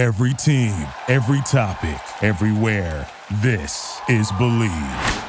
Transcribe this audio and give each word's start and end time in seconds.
Every 0.00 0.32
team, 0.32 0.86
every 1.08 1.42
topic, 1.42 2.00
everywhere. 2.22 3.06
This 3.42 4.00
is 4.08 4.32
Believe. 4.32 5.24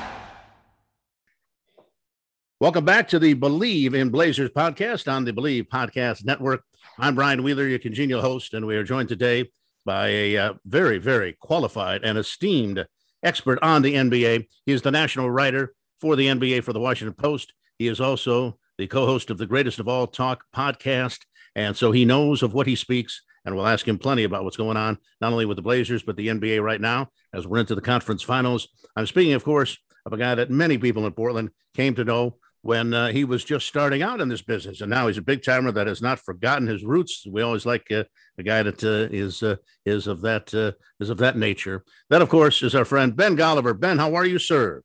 Welcome 2.62 2.86
back 2.86 3.10
to 3.10 3.20
the 3.20 3.34
Believe 3.34 3.94
in 3.94 4.12
Blazers 4.12 4.50
podcast 4.52 5.12
on 5.12 5.26
the 5.26 5.34
Believe 5.34 5.66
Podcast 5.66 6.24
Network. 6.24 6.64
I'm 6.98 7.16
Brian 7.16 7.44
Wheeler, 7.44 7.68
your 7.68 7.80
congenial 7.80 8.22
host, 8.22 8.54
and 8.54 8.66
we 8.66 8.78
are 8.78 8.84
joined 8.86 9.10
today 9.10 9.52
by 9.84 10.08
a 10.08 10.38
uh, 10.38 10.54
very, 10.64 11.00
very 11.00 11.34
qualified 11.34 12.06
and 12.06 12.18
esteemed 12.18 12.88
expert 13.24 13.60
on 13.62 13.82
the 13.82 13.96
NBA. 13.96 14.48
He 14.66 14.72
is 14.72 14.84
the 14.84 14.92
national 14.92 15.30
writer 15.30 15.74
for 16.00 16.16
the 16.16 16.28
NBA 16.28 16.64
for 16.64 16.72
the 16.72 16.80
Washington 16.80 17.14
Post. 17.14 17.52
He 17.78 17.90
is 17.90 18.00
also 18.00 18.58
the 18.78 18.88
co 18.88 19.06
host 19.06 19.30
of 19.30 19.38
the 19.38 19.48
Greatest 19.48 19.80
of 19.80 19.90
All 19.90 20.08
Talk 20.08 20.46
podcast. 20.56 21.20
And 21.58 21.76
so 21.76 21.92
he 21.92 22.06
knows 22.06 22.42
of 22.42 22.54
what 22.54 22.68
he 22.68 22.78
speaks, 22.78 23.22
and 23.46 23.56
we'll 23.56 23.68
ask 23.68 23.88
him 23.88 23.98
plenty 23.98 24.24
about 24.24 24.44
what's 24.44 24.58
going 24.58 24.78
on, 24.78 24.98
not 25.20 25.32
only 25.32 25.46
with 25.46 25.58
the 25.58 25.64
Blazers, 25.64 26.04
but 26.04 26.16
the 26.16 26.28
NBA 26.28 26.62
right 26.62 26.82
now 26.82 27.10
as 27.34 27.48
we're 27.48 27.60
into 27.60 27.76
the 27.76 27.82
conference 27.82 28.22
finals. 28.22 28.68
I'm 28.96 29.08
speaking, 29.08 29.34
of 29.34 29.44
course, 29.44 29.78
of 30.06 30.14
a 30.14 30.18
guy 30.18 30.36
that 30.36 30.50
many 30.50 30.78
people 30.78 31.06
in 31.06 31.14
Portland 31.14 31.52
came 31.76 31.96
to 31.96 32.04
know 32.04 32.38
when 32.64 32.94
uh, 32.94 33.08
he 33.08 33.24
was 33.24 33.44
just 33.44 33.68
starting 33.68 34.04
out 34.04 34.22
in 34.22 34.30
this 34.30 34.44
business, 34.44 34.82
and 34.82 34.90
now 34.90 35.08
he's 35.08 35.18
a 35.18 35.22
big 35.22 35.44
timer 35.44 35.72
that 35.72 35.88
has 35.88 36.02
not 36.02 36.20
forgotten 36.20 36.68
his 36.68 36.84
roots. 36.84 37.26
We 37.28 37.42
always 37.42 37.66
like 37.66 37.92
uh, 37.92 38.04
a 38.38 38.44
guy 38.44 38.62
that 38.62 38.84
uh, 38.84 39.12
is 39.12 39.42
uh, 39.42 39.56
is 39.86 40.06
of 40.06 40.22
that 40.22 40.54
uh, 40.54 40.74
is 41.00 41.10
of 41.10 41.18
that 41.18 41.38
nature. 41.38 41.84
That, 42.10 42.22
of 42.22 42.30
course, 42.30 42.62
is 42.62 42.76
our 42.76 42.86
friend 42.86 43.16
Ben 43.16 43.36
Golliver. 43.36 43.80
Ben, 43.80 43.98
how 43.98 44.14
are 44.14 44.26
you, 44.26 44.38
sir? 44.38 44.84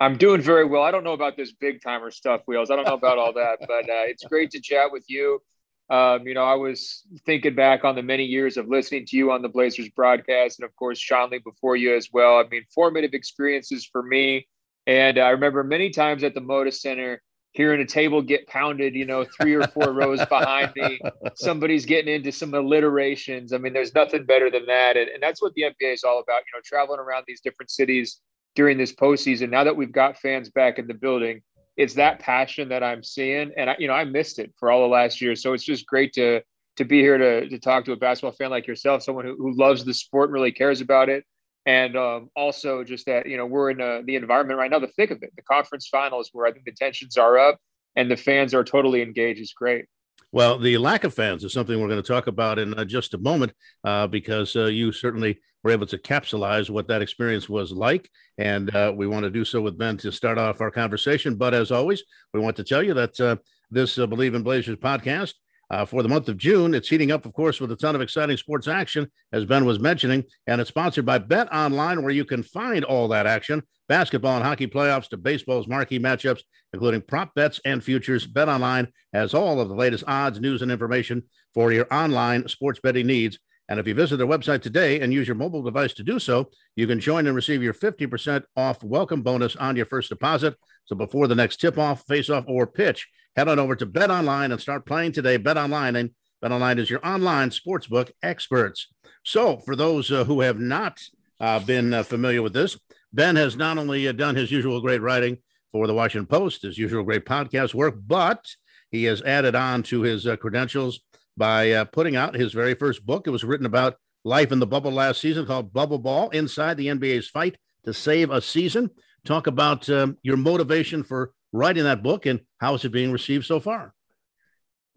I'm 0.00 0.16
doing 0.16 0.40
very 0.40 0.64
well. 0.64 0.82
I 0.82 0.92
don't 0.92 1.02
know 1.02 1.12
about 1.12 1.36
this 1.36 1.52
big 1.52 1.82
timer 1.82 2.12
stuff, 2.12 2.42
Wheels. 2.46 2.70
I 2.70 2.76
don't 2.76 2.86
know 2.86 2.94
about 2.94 3.18
all 3.18 3.32
that, 3.32 3.58
but 3.60 3.90
uh, 3.90 4.06
it's 4.06 4.24
great 4.24 4.52
to 4.52 4.60
chat 4.60 4.92
with 4.92 5.04
you. 5.08 5.42
Um, 5.90 6.26
you 6.26 6.34
know, 6.34 6.44
I 6.44 6.54
was 6.54 7.02
thinking 7.24 7.54
back 7.54 7.84
on 7.84 7.94
the 7.94 8.02
many 8.02 8.24
years 8.24 8.56
of 8.56 8.68
listening 8.68 9.06
to 9.06 9.16
you 9.16 9.32
on 9.32 9.40
the 9.40 9.48
Blazers 9.48 9.88
broadcast, 9.88 10.58
and 10.58 10.66
of 10.66 10.76
course, 10.76 11.00
Schonely 11.02 11.42
before 11.42 11.76
you 11.76 11.94
as 11.94 12.10
well. 12.12 12.38
I 12.38 12.44
mean, 12.50 12.64
formative 12.74 13.14
experiences 13.14 13.86
for 13.90 14.02
me. 14.02 14.46
And 14.86 15.18
I 15.18 15.30
remember 15.30 15.64
many 15.64 15.90
times 15.90 16.24
at 16.24 16.34
the 16.34 16.40
Moda 16.40 16.72
Center 16.72 17.22
hearing 17.52 17.80
a 17.80 17.86
table 17.86 18.22
get 18.22 18.46
pounded, 18.46 18.94
you 18.94 19.04
know, 19.04 19.24
three 19.40 19.54
or 19.54 19.66
four 19.66 19.92
rows 19.92 20.24
behind 20.26 20.72
me. 20.76 21.00
Somebody's 21.34 21.86
getting 21.86 22.14
into 22.14 22.32
some 22.32 22.54
alliterations. 22.54 23.52
I 23.52 23.58
mean, 23.58 23.72
there's 23.72 23.94
nothing 23.94 24.24
better 24.24 24.50
than 24.50 24.66
that. 24.66 24.96
And, 24.96 25.08
and 25.08 25.22
that's 25.22 25.42
what 25.42 25.54
the 25.54 25.62
NBA 25.62 25.94
is 25.94 26.04
all 26.04 26.20
about, 26.20 26.42
you 26.46 26.56
know, 26.56 26.60
traveling 26.64 27.00
around 27.00 27.24
these 27.26 27.40
different 27.40 27.70
cities 27.70 28.20
during 28.54 28.78
this 28.78 28.94
postseason. 28.94 29.50
Now 29.50 29.64
that 29.64 29.76
we've 29.76 29.92
got 29.92 30.18
fans 30.18 30.50
back 30.50 30.78
in 30.78 30.86
the 30.86 30.94
building, 30.94 31.42
it's 31.78 31.94
that 31.94 32.18
passion 32.18 32.68
that 32.68 32.82
I'm 32.82 33.04
seeing, 33.04 33.52
and 33.56 33.70
I, 33.70 33.76
you 33.78 33.86
know 33.86 33.94
I 33.94 34.04
missed 34.04 34.38
it 34.38 34.52
for 34.58 34.70
all 34.70 34.84
of 34.84 34.90
last 34.90 35.20
year. 35.20 35.34
So 35.36 35.54
it's 35.54 35.64
just 35.64 35.86
great 35.86 36.12
to 36.14 36.42
to 36.76 36.84
be 36.84 37.00
here 37.00 37.16
to 37.16 37.48
to 37.48 37.58
talk 37.58 37.84
to 37.86 37.92
a 37.92 37.96
basketball 37.96 38.32
fan 38.32 38.50
like 38.50 38.66
yourself, 38.66 39.02
someone 39.02 39.24
who, 39.24 39.36
who 39.36 39.52
loves 39.52 39.84
the 39.84 39.94
sport 39.94 40.28
and 40.28 40.34
really 40.34 40.52
cares 40.52 40.80
about 40.80 41.08
it, 41.08 41.24
and 41.64 41.96
um, 41.96 42.30
also 42.36 42.82
just 42.82 43.06
that 43.06 43.26
you 43.26 43.36
know 43.36 43.46
we're 43.46 43.70
in 43.70 43.80
a, 43.80 44.02
the 44.02 44.16
environment 44.16 44.58
right 44.58 44.70
now, 44.70 44.80
the 44.80 44.88
thick 44.88 45.12
of 45.12 45.22
it, 45.22 45.32
the 45.36 45.42
conference 45.42 45.88
finals, 45.88 46.30
where 46.32 46.46
I 46.46 46.52
think 46.52 46.64
the 46.64 46.72
tensions 46.72 47.16
are 47.16 47.38
up 47.38 47.58
and 47.94 48.10
the 48.10 48.16
fans 48.16 48.54
are 48.54 48.64
totally 48.64 49.00
engaged. 49.00 49.40
Is 49.40 49.52
great. 49.52 49.86
Well, 50.32 50.58
the 50.58 50.76
lack 50.78 51.04
of 51.04 51.14
fans 51.14 51.44
is 51.44 51.52
something 51.52 51.80
we're 51.80 51.88
going 51.88 52.02
to 52.02 52.06
talk 52.06 52.26
about 52.26 52.58
in 52.58 52.74
uh, 52.74 52.84
just 52.84 53.14
a 53.14 53.18
moment 53.18 53.52
uh, 53.84 54.08
because 54.08 54.56
uh, 54.56 54.64
you 54.66 54.92
certainly 54.92 55.38
were 55.62 55.70
able 55.70 55.86
to 55.86 55.98
capsulize 55.98 56.70
what 56.70 56.88
that 56.88 57.02
experience 57.02 57.48
was 57.48 57.72
like. 57.72 58.10
And 58.38 58.74
uh, 58.74 58.92
we 58.94 59.06
want 59.06 59.24
to 59.24 59.30
do 59.30 59.44
so 59.44 59.60
with 59.60 59.78
Ben 59.78 59.96
to 59.98 60.12
start 60.12 60.38
off 60.38 60.60
our 60.60 60.70
conversation. 60.70 61.34
But 61.36 61.54
as 61.54 61.70
always, 61.70 62.02
we 62.32 62.40
want 62.40 62.56
to 62.56 62.64
tell 62.64 62.82
you 62.82 62.94
that 62.94 63.20
uh, 63.20 63.36
this 63.70 63.98
uh, 63.98 64.06
Believe 64.06 64.34
in 64.34 64.42
Blazers 64.42 64.76
podcast 64.76 65.34
uh, 65.70 65.84
for 65.84 66.02
the 66.02 66.08
month 66.08 66.28
of 66.28 66.36
June. 66.36 66.74
It's 66.74 66.88
heating 66.88 67.12
up, 67.12 67.26
of 67.26 67.32
course, 67.34 67.60
with 67.60 67.72
a 67.72 67.76
ton 67.76 67.94
of 67.94 68.00
exciting 68.00 68.36
sports 68.36 68.68
action, 68.68 69.10
as 69.32 69.44
Ben 69.44 69.64
was 69.64 69.78
mentioning, 69.78 70.24
and 70.46 70.60
it's 70.60 70.68
sponsored 70.68 71.04
by 71.04 71.18
Bet 71.18 71.52
Online, 71.52 72.02
where 72.02 72.12
you 72.12 72.24
can 72.24 72.42
find 72.42 72.84
all 72.84 73.08
that 73.08 73.26
action 73.26 73.62
basketball 73.88 74.36
and 74.36 74.44
hockey 74.44 74.66
playoffs 74.66 75.08
to 75.08 75.16
baseball's 75.16 75.66
marquee 75.66 75.98
matchups, 75.98 76.42
including 76.72 77.00
prop 77.00 77.34
bets 77.34 77.58
and 77.64 77.82
futures. 77.82 78.26
Bet 78.26 78.48
Online 78.48 78.86
has 79.12 79.34
all 79.34 79.60
of 79.60 79.68
the 79.68 79.74
latest 79.74 80.04
odds, 80.06 80.40
news, 80.40 80.62
and 80.62 80.70
information 80.70 81.22
for 81.54 81.72
your 81.72 81.86
online 81.92 82.46
sports 82.48 82.80
betting 82.82 83.06
needs. 83.06 83.38
And 83.68 83.78
if 83.78 83.86
you 83.86 83.94
visit 83.94 84.16
their 84.16 84.26
website 84.26 84.62
today 84.62 85.00
and 85.00 85.12
use 85.12 85.28
your 85.28 85.34
mobile 85.36 85.62
device 85.62 85.92
to 85.94 86.02
do 86.02 86.18
so, 86.18 86.50
you 86.74 86.86
can 86.86 87.00
join 87.00 87.26
and 87.26 87.36
receive 87.36 87.62
your 87.62 87.74
50% 87.74 88.44
off 88.56 88.82
welcome 88.82 89.22
bonus 89.22 89.56
on 89.56 89.76
your 89.76 89.84
first 89.84 90.08
deposit. 90.08 90.56
So 90.86 90.96
before 90.96 91.26
the 91.26 91.34
next 91.34 91.60
tip 91.60 91.76
off, 91.76 92.06
face 92.06 92.30
off, 92.30 92.44
or 92.48 92.66
pitch, 92.66 93.08
head 93.36 93.48
on 93.48 93.58
over 93.58 93.76
to 93.76 93.84
Bet 93.84 94.10
Online 94.10 94.52
and 94.52 94.60
start 94.60 94.86
playing 94.86 95.12
today. 95.12 95.36
Bet 95.36 95.58
Online 95.58 95.96
and 95.96 96.10
Bet 96.40 96.52
Online 96.52 96.78
is 96.78 96.88
your 96.88 97.06
online 97.06 97.50
sportsbook 97.50 98.10
experts. 98.22 98.86
So 99.22 99.58
for 99.58 99.76
those 99.76 100.10
uh, 100.10 100.24
who 100.24 100.40
have 100.40 100.58
not 100.58 101.02
uh, 101.38 101.60
been 101.60 101.92
uh, 101.92 102.04
familiar 102.04 102.40
with 102.40 102.54
this, 102.54 102.78
Ben 103.12 103.36
has 103.36 103.56
not 103.56 103.76
only 103.76 104.08
uh, 104.08 104.12
done 104.12 104.36
his 104.36 104.50
usual 104.50 104.80
great 104.80 105.02
writing 105.02 105.38
for 105.72 105.86
the 105.86 105.94
Washington 105.94 106.26
Post, 106.26 106.62
his 106.62 106.78
usual 106.78 107.02
great 107.02 107.26
podcast 107.26 107.74
work, 107.74 107.96
but 108.06 108.46
he 108.90 109.04
has 109.04 109.20
added 109.22 109.54
on 109.54 109.82
to 109.84 110.02
his 110.02 110.26
uh, 110.26 110.36
credentials 110.36 111.00
by 111.38 111.70
uh, 111.70 111.84
putting 111.86 112.16
out 112.16 112.34
his 112.34 112.52
very 112.52 112.74
first 112.74 113.06
book. 113.06 113.26
It 113.26 113.30
was 113.30 113.44
written 113.44 113.66
about 113.66 113.96
life 114.24 114.52
in 114.52 114.58
the 114.58 114.66
bubble 114.66 114.90
last 114.90 115.20
season 115.20 115.46
called 115.46 115.72
Bubble 115.72 115.98
Ball 115.98 116.28
Inside 116.30 116.76
the 116.76 116.88
NBA's 116.88 117.28
Fight 117.28 117.56
to 117.84 117.94
Save 117.94 118.30
a 118.30 118.42
Season. 118.42 118.90
Talk 119.24 119.46
about 119.46 119.88
um, 119.88 120.18
your 120.22 120.36
motivation 120.36 121.02
for 121.02 121.32
writing 121.52 121.84
that 121.84 122.02
book 122.02 122.26
and 122.26 122.40
how 122.58 122.74
is 122.74 122.84
it 122.84 122.90
being 122.90 123.12
received 123.12 123.46
so 123.46 123.60
far? 123.60 123.94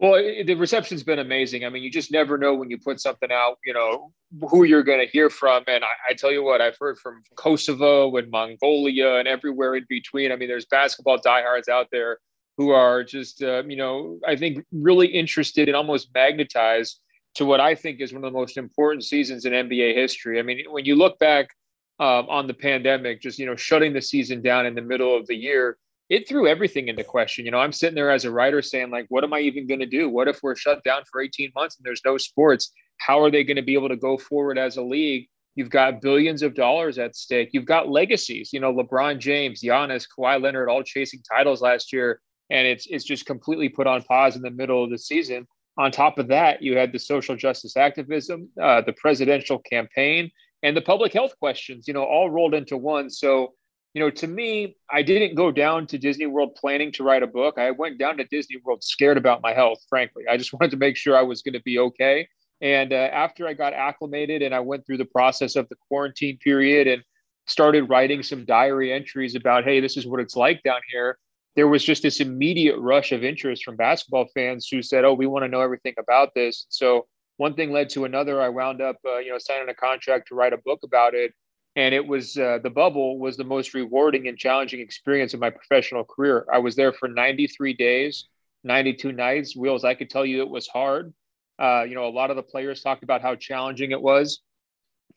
Well, 0.02 0.14
the 0.14 0.56
reception's 0.56 1.04
been 1.04 1.20
amazing. 1.20 1.64
I 1.64 1.70
mean, 1.70 1.84
you 1.84 1.92
just 1.92 2.12
never 2.12 2.36
know 2.36 2.56
when 2.56 2.72
you 2.72 2.80
put 2.80 3.00
something 3.00 3.30
out, 3.32 3.60
you 3.64 3.72
know, 3.72 4.12
who 4.50 4.64
you're 4.64 4.82
going 4.82 5.00
to 5.00 5.06
hear 5.06 5.30
from. 5.30 5.64
And 5.68 5.84
I, 5.84 6.10
I, 6.10 6.14
tell 6.16 6.32
you 6.32 6.44
what, 6.44 6.60
I've 6.60 6.76
heard 6.80 6.98
from 6.98 7.22
Kosovo 7.36 8.16
and 8.18 8.32
Mongolia 8.32 9.18
and 9.18 9.28
everywhere 9.28 9.76
in 9.76 9.86
between. 9.88 10.32
I 10.32 10.38
mean, 10.38 10.50
there's 10.50 10.66
basketball 10.66 11.20
diehards 11.20 11.70
out 11.70 11.86
there 11.92 12.18
who 12.62 12.70
are 12.70 13.04
just, 13.04 13.42
uh, 13.42 13.64
you 13.64 13.76
know, 13.76 14.20
I 14.28 14.36
think 14.36 14.64
really 14.72 15.08
interested 15.08 15.68
and 15.68 15.76
almost 15.76 16.14
magnetized 16.14 17.00
to 17.36 17.46
what 17.46 17.60
I 17.60 17.74
think 17.74 18.00
is 18.00 18.14
one 18.14 18.24
of 18.24 18.32
the 18.32 18.38
most 18.38 18.56
important 18.56 19.04
seasons 19.04 19.46
in 19.46 19.54
NBA 19.54 19.96
history. 19.96 20.38
I 20.38 20.44
mean, 20.44 20.66
when 20.70 20.86
you 20.86 20.96
look 20.96 21.18
back 21.18 21.48
um, 22.00 22.28
on 22.30 22.46
the 22.46 22.54
pandemic, 22.54 23.20
just, 23.20 23.40
you 23.40 23.48
know, 23.48 23.56
shutting 23.56 23.94
the 23.94 24.02
season 24.02 24.44
down 24.44 24.68
in 24.68 24.76
the 24.76 24.82
middle 24.82 25.18
of 25.18 25.26
the 25.26 25.36
year, 25.36 25.78
it 26.10 26.28
threw 26.28 26.48
everything 26.48 26.88
into 26.88 27.04
question. 27.04 27.46
You 27.46 27.52
know, 27.52 27.58
I'm 27.58 27.72
sitting 27.72 27.96
there 27.96 28.12
as 28.12 28.26
a 28.26 28.32
writer 28.32 28.62
saying, 28.62 28.92
like, 28.92 29.08
what 29.10 29.24
am 29.24 29.34
I 29.34 29.40
even 29.40 29.66
going 29.66 29.80
to 29.80 29.88
do? 29.88 30.08
What 30.08 30.28
if 30.28 30.44
we're 30.44 30.56
shut 30.56 30.84
down 30.84 31.02
for 31.12 31.20
18 31.22 31.52
months 31.56 31.78
and 31.78 31.86
there's 31.86 32.02
no 32.06 32.18
sports? 32.18 32.72
How 32.98 33.24
are 33.24 33.32
they 33.32 33.44
going 33.44 33.56
to 33.56 33.64
be 33.64 33.74
able 33.74 33.90
to 33.90 33.96
go 33.96 34.20
forward 34.20 34.60
as 34.60 34.78
a 34.78 34.84
league? 34.84 35.30
You've 35.56 35.72
got 35.72 36.02
billions 36.02 36.44
of 36.44 36.54
dollars 36.54 37.00
at 37.00 37.16
stake. 37.16 37.50
You've 37.54 37.66
got 37.66 37.90
legacies, 37.90 38.54
you 38.54 38.60
know, 38.60 38.72
LeBron 38.72 39.18
James, 39.18 39.64
Giannis, 39.64 40.06
Kawhi 40.08 40.40
Leonard, 40.40 40.70
all 40.70 40.84
chasing 40.84 41.22
titles 41.28 41.62
last 41.62 41.92
year 41.92 42.22
and 42.52 42.68
it's 42.68 42.86
it's 42.90 43.06
just 43.06 43.26
completely 43.26 43.70
put 43.70 43.88
on 43.88 44.04
pause 44.04 44.36
in 44.36 44.42
the 44.42 44.52
middle 44.52 44.84
of 44.84 44.92
the 44.92 44.98
season. 44.98 45.48
On 45.78 45.90
top 45.90 46.20
of 46.20 46.28
that, 46.28 46.62
you 46.62 46.78
had 46.78 46.92
the 46.92 47.00
social 47.00 47.36
justice 47.36 47.78
activism, 47.78 48.50
uh, 48.62 48.82
the 48.82 48.94
presidential 48.94 49.58
campaign, 49.60 50.30
and 50.62 50.76
the 50.76 50.82
public 50.82 51.14
health 51.14 51.34
questions. 51.40 51.88
You 51.88 51.94
know, 51.94 52.04
all 52.04 52.30
rolled 52.30 52.54
into 52.54 52.78
one. 52.78 53.10
So, 53.10 53.54
you 53.94 54.02
know, 54.02 54.10
to 54.12 54.28
me, 54.28 54.76
I 54.92 55.02
didn't 55.02 55.36
go 55.36 55.50
down 55.50 55.88
to 55.88 55.98
Disney 55.98 56.26
World 56.26 56.56
planning 56.56 56.92
to 56.94 57.04
write 57.04 57.24
a 57.24 57.28
book. 57.28 57.58
I 57.58 57.72
went 57.72 57.98
down 57.98 58.18
to 58.18 58.26
Disney 58.26 58.58
World 58.64 58.84
scared 58.84 59.18
about 59.18 59.42
my 59.42 59.54
health. 59.54 59.80
Frankly, 59.88 60.26
I 60.30 60.36
just 60.36 60.52
wanted 60.60 60.72
to 60.72 60.78
make 60.78 60.98
sure 60.98 61.18
I 61.18 61.24
was 61.24 61.42
going 61.42 61.54
to 61.54 61.64
be 61.64 61.80
okay. 61.80 62.28
And 62.60 62.94
uh, 62.94 63.10
after 63.12 63.48
I 63.48 63.54
got 63.54 63.74
acclimated 63.74 64.44
and 64.44 64.54
I 64.54 64.60
went 64.60 64.86
through 64.86 64.98
the 64.98 65.06
process 65.06 65.56
of 65.56 65.68
the 65.70 65.76
quarantine 65.88 66.38
period 66.38 66.86
and 66.86 67.02
started 67.48 67.90
writing 67.90 68.22
some 68.22 68.46
diary 68.46 68.94
entries 68.94 69.36
about, 69.36 69.64
hey, 69.64 69.80
this 69.80 69.98
is 69.98 70.06
what 70.06 70.20
it's 70.20 70.36
like 70.36 70.62
down 70.62 70.82
here 70.92 71.18
there 71.56 71.68
was 71.68 71.84
just 71.84 72.04
this 72.04 72.20
immediate 72.20 72.78
rush 72.78 73.12
of 73.12 73.24
interest 73.24 73.64
from 73.64 73.76
basketball 73.76 74.28
fans 74.34 74.68
who 74.68 74.82
said, 74.82 75.04
"Oh, 75.06 75.14
we 75.14 75.28
want 75.28 75.44
to 75.44 75.50
know 75.50 75.62
everything 75.62 75.96
about 76.00 76.34
this." 76.34 76.66
So 76.70 77.08
one 77.38 77.56
thing 77.56 77.72
led 77.72 77.90
to 77.90 78.06
another. 78.06 78.42
I 78.42 78.50
wound 78.50 78.82
up, 78.82 78.98
uh, 79.06 79.18
you 79.18 79.32
know, 79.32 79.38
signing 79.38 79.70
a 79.70 79.74
contract 79.74 80.28
to 80.28 80.36
write 80.36 80.54
a 80.54 80.58
book 80.58 80.80
about 80.84 81.14
it, 81.14 81.34
and 81.76 81.94
it 81.94 82.06
was 82.06 82.38
uh, 82.38 82.60
the 82.64 82.70
bubble 82.70 83.20
was 83.20 83.38
the 83.38 83.44
most 83.44 83.74
rewarding 83.74 84.28
and 84.28 84.38
challenging 84.38 84.80
experience 84.80 85.34
of 85.34 85.40
my 85.40 85.50
professional 85.50 86.04
career. 86.04 86.46
I 86.52 86.60
was 86.60 86.76
there 86.76 86.94
for 86.94 87.08
93 87.08 87.74
days, 87.74 88.28
92 88.64 89.12
nights. 89.12 89.56
Wheels, 89.56 89.84
I 89.84 89.96
could 89.96 90.10
tell 90.10 90.26
you 90.26 90.42
it 90.42 90.50
was 90.50 90.68
hard. 90.68 91.14
Uh, 91.60 91.84
you 91.84 91.96
know, 91.96 92.08
a 92.08 92.10
lot 92.10 92.30
of 92.30 92.36
the 92.36 92.44
players 92.44 92.82
talked 92.82 93.04
about 93.04 93.22
how 93.22 93.36
challenging 93.36 93.92
it 93.92 94.02
was. 94.02 94.42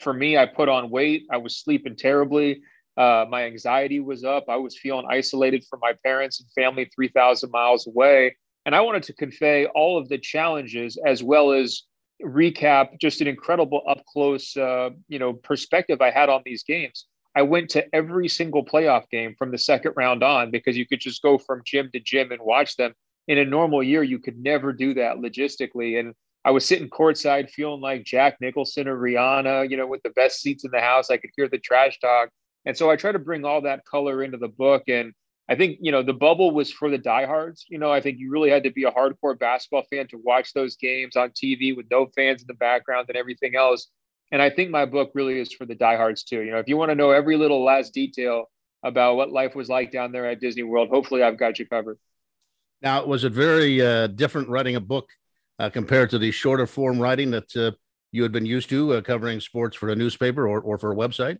For 0.00 0.12
me, 0.12 0.36
I 0.36 0.46
put 0.46 0.68
on 0.68 0.90
weight. 0.90 1.24
I 1.30 1.38
was 1.38 1.58
sleeping 1.58 1.96
terribly. 1.96 2.62
Uh, 2.96 3.26
my 3.28 3.44
anxiety 3.44 4.00
was 4.00 4.24
up. 4.24 4.44
I 4.48 4.56
was 4.56 4.78
feeling 4.78 5.06
isolated 5.08 5.64
from 5.68 5.80
my 5.80 5.94
parents 6.04 6.40
and 6.40 6.48
family 6.52 6.88
3,000 6.94 7.50
miles 7.50 7.86
away. 7.86 8.36
And 8.66 8.74
I 8.74 8.80
wanted 8.80 9.02
to 9.04 9.12
convey 9.12 9.66
all 9.66 9.98
of 9.98 10.08
the 10.08 10.18
challenges 10.18 10.98
as 11.04 11.22
well 11.22 11.52
as 11.52 11.82
recap 12.22 12.98
just 13.00 13.20
an 13.20 13.26
incredible 13.26 13.82
up 13.88 14.04
close, 14.06 14.56
uh, 14.56 14.90
you 15.08 15.18
know, 15.18 15.32
perspective 15.32 16.00
I 16.00 16.10
had 16.10 16.28
on 16.28 16.42
these 16.44 16.62
games. 16.62 17.06
I 17.36 17.42
went 17.42 17.68
to 17.70 17.84
every 17.94 18.28
single 18.28 18.64
playoff 18.64 19.10
game 19.10 19.34
from 19.36 19.50
the 19.50 19.58
second 19.58 19.94
round 19.96 20.22
on 20.22 20.50
because 20.50 20.76
you 20.76 20.86
could 20.86 21.00
just 21.00 21.20
go 21.20 21.36
from 21.36 21.62
gym 21.64 21.90
to 21.92 22.00
gym 22.00 22.30
and 22.30 22.40
watch 22.40 22.76
them. 22.76 22.94
In 23.26 23.38
a 23.38 23.44
normal 23.44 23.82
year, 23.82 24.02
you 24.02 24.18
could 24.18 24.38
never 24.38 24.72
do 24.72 24.94
that 24.94 25.16
logistically. 25.16 25.98
And 25.98 26.14
I 26.44 26.52
was 26.52 26.64
sitting 26.64 26.90
courtside 26.90 27.50
feeling 27.50 27.80
like 27.80 28.04
Jack 28.04 28.36
Nicholson 28.40 28.86
or 28.86 28.96
Rihanna, 28.96 29.68
you 29.68 29.76
know, 29.76 29.86
with 29.86 30.02
the 30.02 30.10
best 30.10 30.40
seats 30.40 30.64
in 30.64 30.70
the 30.70 30.80
house. 30.80 31.10
I 31.10 31.16
could 31.16 31.30
hear 31.36 31.48
the 31.48 31.58
trash 31.58 31.98
talk. 31.98 32.28
And 32.66 32.76
so 32.76 32.90
I 32.90 32.96
try 32.96 33.12
to 33.12 33.18
bring 33.18 33.44
all 33.44 33.62
that 33.62 33.84
color 33.84 34.22
into 34.22 34.38
the 34.38 34.48
book. 34.48 34.84
And 34.88 35.12
I 35.48 35.54
think, 35.54 35.78
you 35.80 35.92
know, 35.92 36.02
the 36.02 36.14
bubble 36.14 36.50
was 36.52 36.72
for 36.72 36.88
the 36.88 36.98
diehards. 36.98 37.66
You 37.68 37.78
know, 37.78 37.92
I 37.92 38.00
think 38.00 38.18
you 38.18 38.30
really 38.30 38.50
had 38.50 38.64
to 38.64 38.70
be 38.70 38.84
a 38.84 38.90
hardcore 38.90 39.38
basketball 39.38 39.84
fan 39.90 40.06
to 40.08 40.20
watch 40.22 40.54
those 40.54 40.76
games 40.76 41.16
on 41.16 41.30
TV 41.30 41.76
with 41.76 41.86
no 41.90 42.06
fans 42.16 42.42
in 42.42 42.46
the 42.46 42.54
background 42.54 43.06
and 43.08 43.16
everything 43.16 43.54
else. 43.54 43.88
And 44.32 44.40
I 44.40 44.50
think 44.50 44.70
my 44.70 44.86
book 44.86 45.12
really 45.14 45.38
is 45.38 45.52
for 45.52 45.66
the 45.66 45.74
diehards 45.74 46.24
too. 46.24 46.40
You 46.40 46.52
know, 46.52 46.58
if 46.58 46.68
you 46.68 46.76
want 46.76 46.90
to 46.90 46.94
know 46.94 47.10
every 47.10 47.36
little 47.36 47.62
last 47.62 47.92
detail 47.92 48.46
about 48.82 49.16
what 49.16 49.30
life 49.30 49.54
was 49.54 49.68
like 49.68 49.92
down 49.92 50.12
there 50.12 50.26
at 50.26 50.40
Disney 50.40 50.62
World, 50.62 50.88
hopefully 50.88 51.22
I've 51.22 51.38
got 51.38 51.58
you 51.58 51.66
covered. 51.66 51.98
Now, 52.80 53.04
was 53.04 53.24
it 53.24 53.32
very 53.32 53.80
uh, 53.80 54.08
different 54.08 54.48
writing 54.48 54.76
a 54.76 54.80
book 54.80 55.08
uh, 55.58 55.70
compared 55.70 56.10
to 56.10 56.18
the 56.18 56.30
shorter 56.30 56.66
form 56.66 56.98
writing 56.98 57.30
that 57.30 57.56
uh, 57.56 57.72
you 58.12 58.22
had 58.22 58.32
been 58.32 58.46
used 58.46 58.68
to 58.70 58.94
uh, 58.94 59.00
covering 59.02 59.40
sports 59.40 59.76
for 59.76 59.88
a 59.90 59.96
newspaper 59.96 60.48
or, 60.48 60.60
or 60.60 60.78
for 60.78 60.92
a 60.92 60.96
website? 60.96 61.38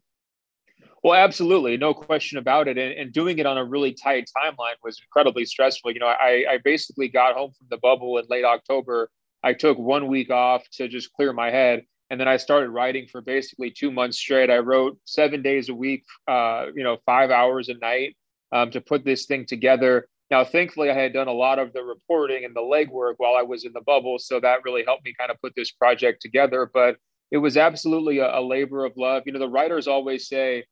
Well, 1.05 1.12
absolutely, 1.12 1.77
no 1.77 1.93
question 1.93 2.39
about 2.39 2.67
it. 2.67 2.79
And, 2.79 2.93
and, 2.99 3.12
doing 3.12 3.39
it 3.39 3.45
on 3.45 3.59
a 3.59 3.65
really 3.65 3.93
tight 3.93 4.27
timeline 4.35 4.77
was 4.83 4.99
incredibly 4.99 5.45
stressful. 5.45 5.91
You 5.91 6.01
know, 6.01 6.06
I, 6.06 6.47
I 6.53 6.59
basically 6.65 7.09
got 7.09 7.35
home 7.35 7.53
from 7.59 7.67
the 7.69 7.77
bubble 7.77 8.17
in 8.17 8.25
late 8.31 8.47
October. 8.47 9.11
I 9.43 9.53
took 9.53 9.79
one 9.79 10.06
week 10.06 10.31
off 10.31 10.62
to 10.77 10.89
just 10.89 11.12
clear 11.12 11.35
my 11.35 11.51
head, 11.51 11.83
and 12.09 12.19
then 12.19 12.27
I 12.27 12.39
started 12.39 12.71
writing 12.71 13.06
for 13.12 13.21
basically 13.21 13.71
two 13.71 13.91
months 13.93 14.17
straight. 14.17 14.49
I 14.49 14.61
wrote 14.61 14.97
seven 15.05 15.43
days 15.43 15.69
a 15.69 15.75
week, 15.75 16.05
uh, 16.27 16.69
you 16.75 16.83
know, 16.83 16.97
five 17.05 17.31
hours 17.31 17.69
a 17.69 17.75
night 17.75 18.17
um, 18.53 18.71
to 18.71 18.81
put 18.81 19.05
this 19.05 19.27
thing 19.27 19.45
together. 19.45 20.09
Now, 20.31 20.43
thankfully, 20.43 20.89
I 20.89 20.95
had 20.95 21.12
done 21.12 21.29
a 21.29 21.33
lot 21.33 21.59
of 21.59 21.75
the 21.75 21.83
reporting 21.83 22.47
and 22.47 22.56
the 22.56 22.62
legwork 22.62 23.17
while 23.19 23.37
I 23.37 23.43
was 23.43 23.67
in 23.67 23.75
the 23.75 23.83
bubble, 23.83 24.19
so 24.19 24.41
that 24.41 24.65
really 24.65 24.85
helped 24.87 25.05
me 25.05 25.12
kind 25.19 25.31
of 25.31 25.39
put 25.43 25.53
this 25.55 25.71
project 25.71 26.23
together. 26.23 26.71
But 26.73 26.97
it 27.31 27.37
was 27.37 27.59
absolutely 27.59 28.21
a, 28.21 28.39
a 28.39 28.41
labor 28.41 28.87
of 28.87 28.95
love. 28.97 29.25
You 29.27 29.35
know, 29.35 29.39
the 29.39 29.49
writers 29.49 29.87
always 29.87 30.29
say 30.29 30.65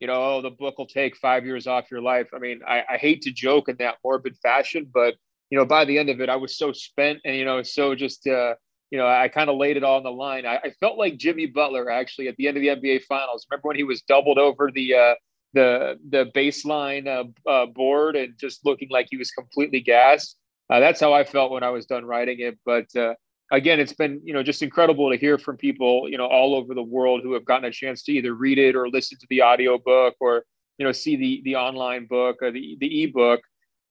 you 0.00 0.06
know, 0.06 0.14
oh, 0.14 0.42
the 0.42 0.50
book 0.50 0.78
will 0.78 0.86
take 0.86 1.16
five 1.16 1.44
years 1.44 1.66
off 1.66 1.90
your 1.90 2.00
life. 2.00 2.28
I 2.34 2.38
mean, 2.38 2.60
I, 2.66 2.84
I 2.88 2.96
hate 2.96 3.22
to 3.22 3.32
joke 3.32 3.68
in 3.68 3.76
that 3.78 3.96
morbid 4.04 4.36
fashion, 4.42 4.86
but 4.92 5.14
you 5.50 5.58
know, 5.58 5.64
by 5.64 5.84
the 5.84 5.98
end 5.98 6.10
of 6.10 6.20
it, 6.20 6.28
I 6.28 6.36
was 6.36 6.56
so 6.56 6.72
spent 6.72 7.20
and 7.24 7.34
you 7.36 7.44
know, 7.44 7.62
so 7.62 7.94
just 7.94 8.26
uh, 8.26 8.54
you 8.90 8.98
know, 8.98 9.06
I 9.06 9.28
kind 9.28 9.50
of 9.50 9.56
laid 9.56 9.76
it 9.76 9.84
all 9.84 9.96
on 9.96 10.02
the 10.02 10.10
line. 10.10 10.46
I, 10.46 10.56
I, 10.56 10.70
felt 10.80 10.98
like 10.98 11.18
Jimmy 11.18 11.46
Butler 11.46 11.90
actually 11.90 12.28
at 12.28 12.36
the 12.36 12.48
end 12.48 12.56
of 12.56 12.62
the 12.62 12.68
NBA 12.68 13.02
Finals. 13.02 13.46
Remember 13.50 13.68
when 13.68 13.76
he 13.76 13.84
was 13.84 14.02
doubled 14.02 14.38
over 14.38 14.70
the 14.72 14.94
uh, 14.94 15.14
the 15.52 15.98
the 16.08 16.30
baseline 16.34 17.06
uh, 17.06 17.48
uh, 17.48 17.66
board 17.66 18.16
and 18.16 18.34
just 18.38 18.64
looking 18.64 18.88
like 18.90 19.08
he 19.10 19.16
was 19.16 19.30
completely 19.30 19.80
gassed? 19.80 20.36
Uh, 20.70 20.80
that's 20.80 21.00
how 21.00 21.12
I 21.12 21.24
felt 21.24 21.50
when 21.50 21.62
I 21.62 21.70
was 21.70 21.86
done 21.86 22.04
writing 22.04 22.40
it. 22.40 22.58
But 22.64 22.94
uh, 22.96 23.14
again, 23.50 23.80
it's 23.80 23.92
been 23.92 24.20
you 24.24 24.32
know 24.32 24.42
just 24.42 24.62
incredible 24.62 25.10
to 25.10 25.16
hear 25.16 25.38
from 25.38 25.56
people 25.56 26.08
you 26.08 26.18
know 26.18 26.26
all 26.26 26.54
over 26.54 26.74
the 26.74 26.82
world 26.82 27.22
who 27.22 27.32
have 27.34 27.44
gotten 27.44 27.64
a 27.64 27.72
chance 27.72 28.02
to 28.04 28.12
either 28.12 28.34
read 28.34 28.58
it 28.58 28.76
or 28.76 28.88
listen 28.88 29.18
to 29.18 29.26
the 29.30 29.42
audio 29.42 29.78
book 29.78 30.14
or 30.20 30.44
you 30.78 30.84
know 30.86 30.92
see 30.92 31.16
the 31.16 31.42
the 31.44 31.56
online 31.56 32.06
book 32.06 32.38
or 32.42 32.50
the 32.50 32.76
the 32.80 33.04
ebook 33.04 33.40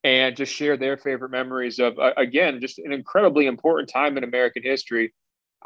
and 0.03 0.35
just 0.35 0.53
share 0.53 0.77
their 0.77 0.97
favorite 0.97 1.31
memories 1.31 1.79
of 1.79 1.97
uh, 1.99 2.13
again 2.17 2.61
just 2.61 2.79
an 2.79 2.91
incredibly 2.91 3.45
important 3.45 3.89
time 3.89 4.17
in 4.17 4.23
American 4.23 4.63
history. 4.63 5.13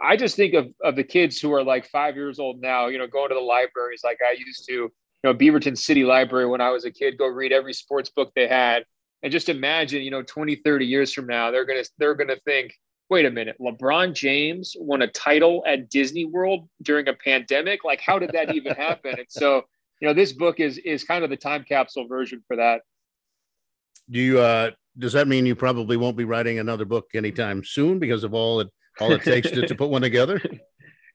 I 0.02 0.16
just 0.16 0.36
think 0.36 0.54
of 0.54 0.68
of 0.84 0.96
the 0.96 1.04
kids 1.04 1.40
who 1.40 1.54
are 1.54 1.64
like 1.64 1.86
five 1.90 2.16
years 2.16 2.40
old 2.40 2.62
now, 2.62 2.88
you 2.88 2.98
know, 2.98 3.08
going 3.08 3.30
to 3.30 3.36
the 3.36 3.42
libraries 3.42 4.02
like 4.04 4.20
I 4.28 4.34
used 4.34 4.66
to, 4.68 4.74
you 4.74 4.92
know, 5.24 5.34
Beaverton 5.34 5.78
City 5.78 6.04
Library 6.04 6.48
when 6.48 6.62
I 6.62 6.70
was 6.70 6.86
a 6.86 6.92
kid, 6.92 7.18
go 7.18 7.28
read 7.28 7.52
every 7.52 7.74
sports 7.74 8.10
book 8.10 8.32
they 8.36 8.48
had. 8.48 8.86
And 9.22 9.32
just 9.32 9.50
imagine, 9.50 10.02
you 10.02 10.10
know, 10.10 10.24
20, 10.24 10.56
30 10.56 10.86
years 10.86 11.14
from 11.14 11.28
now, 11.28 11.52
they're 11.52 11.66
gonna 11.66 11.84
they're 12.00 12.16
gonna 12.16 12.38
think, 12.46 12.74
wait 13.12 13.26
a 13.26 13.30
minute, 13.30 13.58
LeBron 13.60 14.14
James 14.14 14.74
won 14.80 15.02
a 15.02 15.08
title 15.08 15.64
at 15.68 15.90
Disney 15.90 16.24
World 16.24 16.70
during 16.82 17.10
a 17.10 17.14
pandemic. 17.14 17.84
Like, 17.84 18.00
how 18.00 18.18
did 18.18 18.32
that 18.32 18.56
even 18.56 18.74
happen? 18.74 19.16
And 19.20 19.28
so, 19.28 19.66
you 20.00 20.08
know, 20.08 20.14
this 20.14 20.32
book 20.32 20.62
is 20.62 20.78
is 20.80 21.04
kind 21.04 21.24
of 21.24 21.30
the 21.30 21.36
time 21.36 21.66
capsule 21.68 22.08
version 22.08 22.42
for 22.48 22.56
that. 22.56 22.82
Do 24.10 24.20
you 24.20 24.40
uh 24.40 24.72
does 24.98 25.14
that 25.14 25.28
mean 25.28 25.46
you 25.46 25.56
probably 25.56 25.98
won't 25.98 26.18
be 26.18 26.24
writing 26.24 26.60
another 26.60 26.86
book 26.86 27.10
anytime 27.14 27.64
soon 27.64 28.00
because 28.00 28.24
of 28.24 28.34
all 28.34 28.62
it 28.62 28.70
all 29.00 29.12
it 29.12 29.24
takes 29.24 29.52
to, 29.52 29.68
to 29.68 29.76
put 29.76 29.90
one 29.90 30.02
together? 30.02 30.42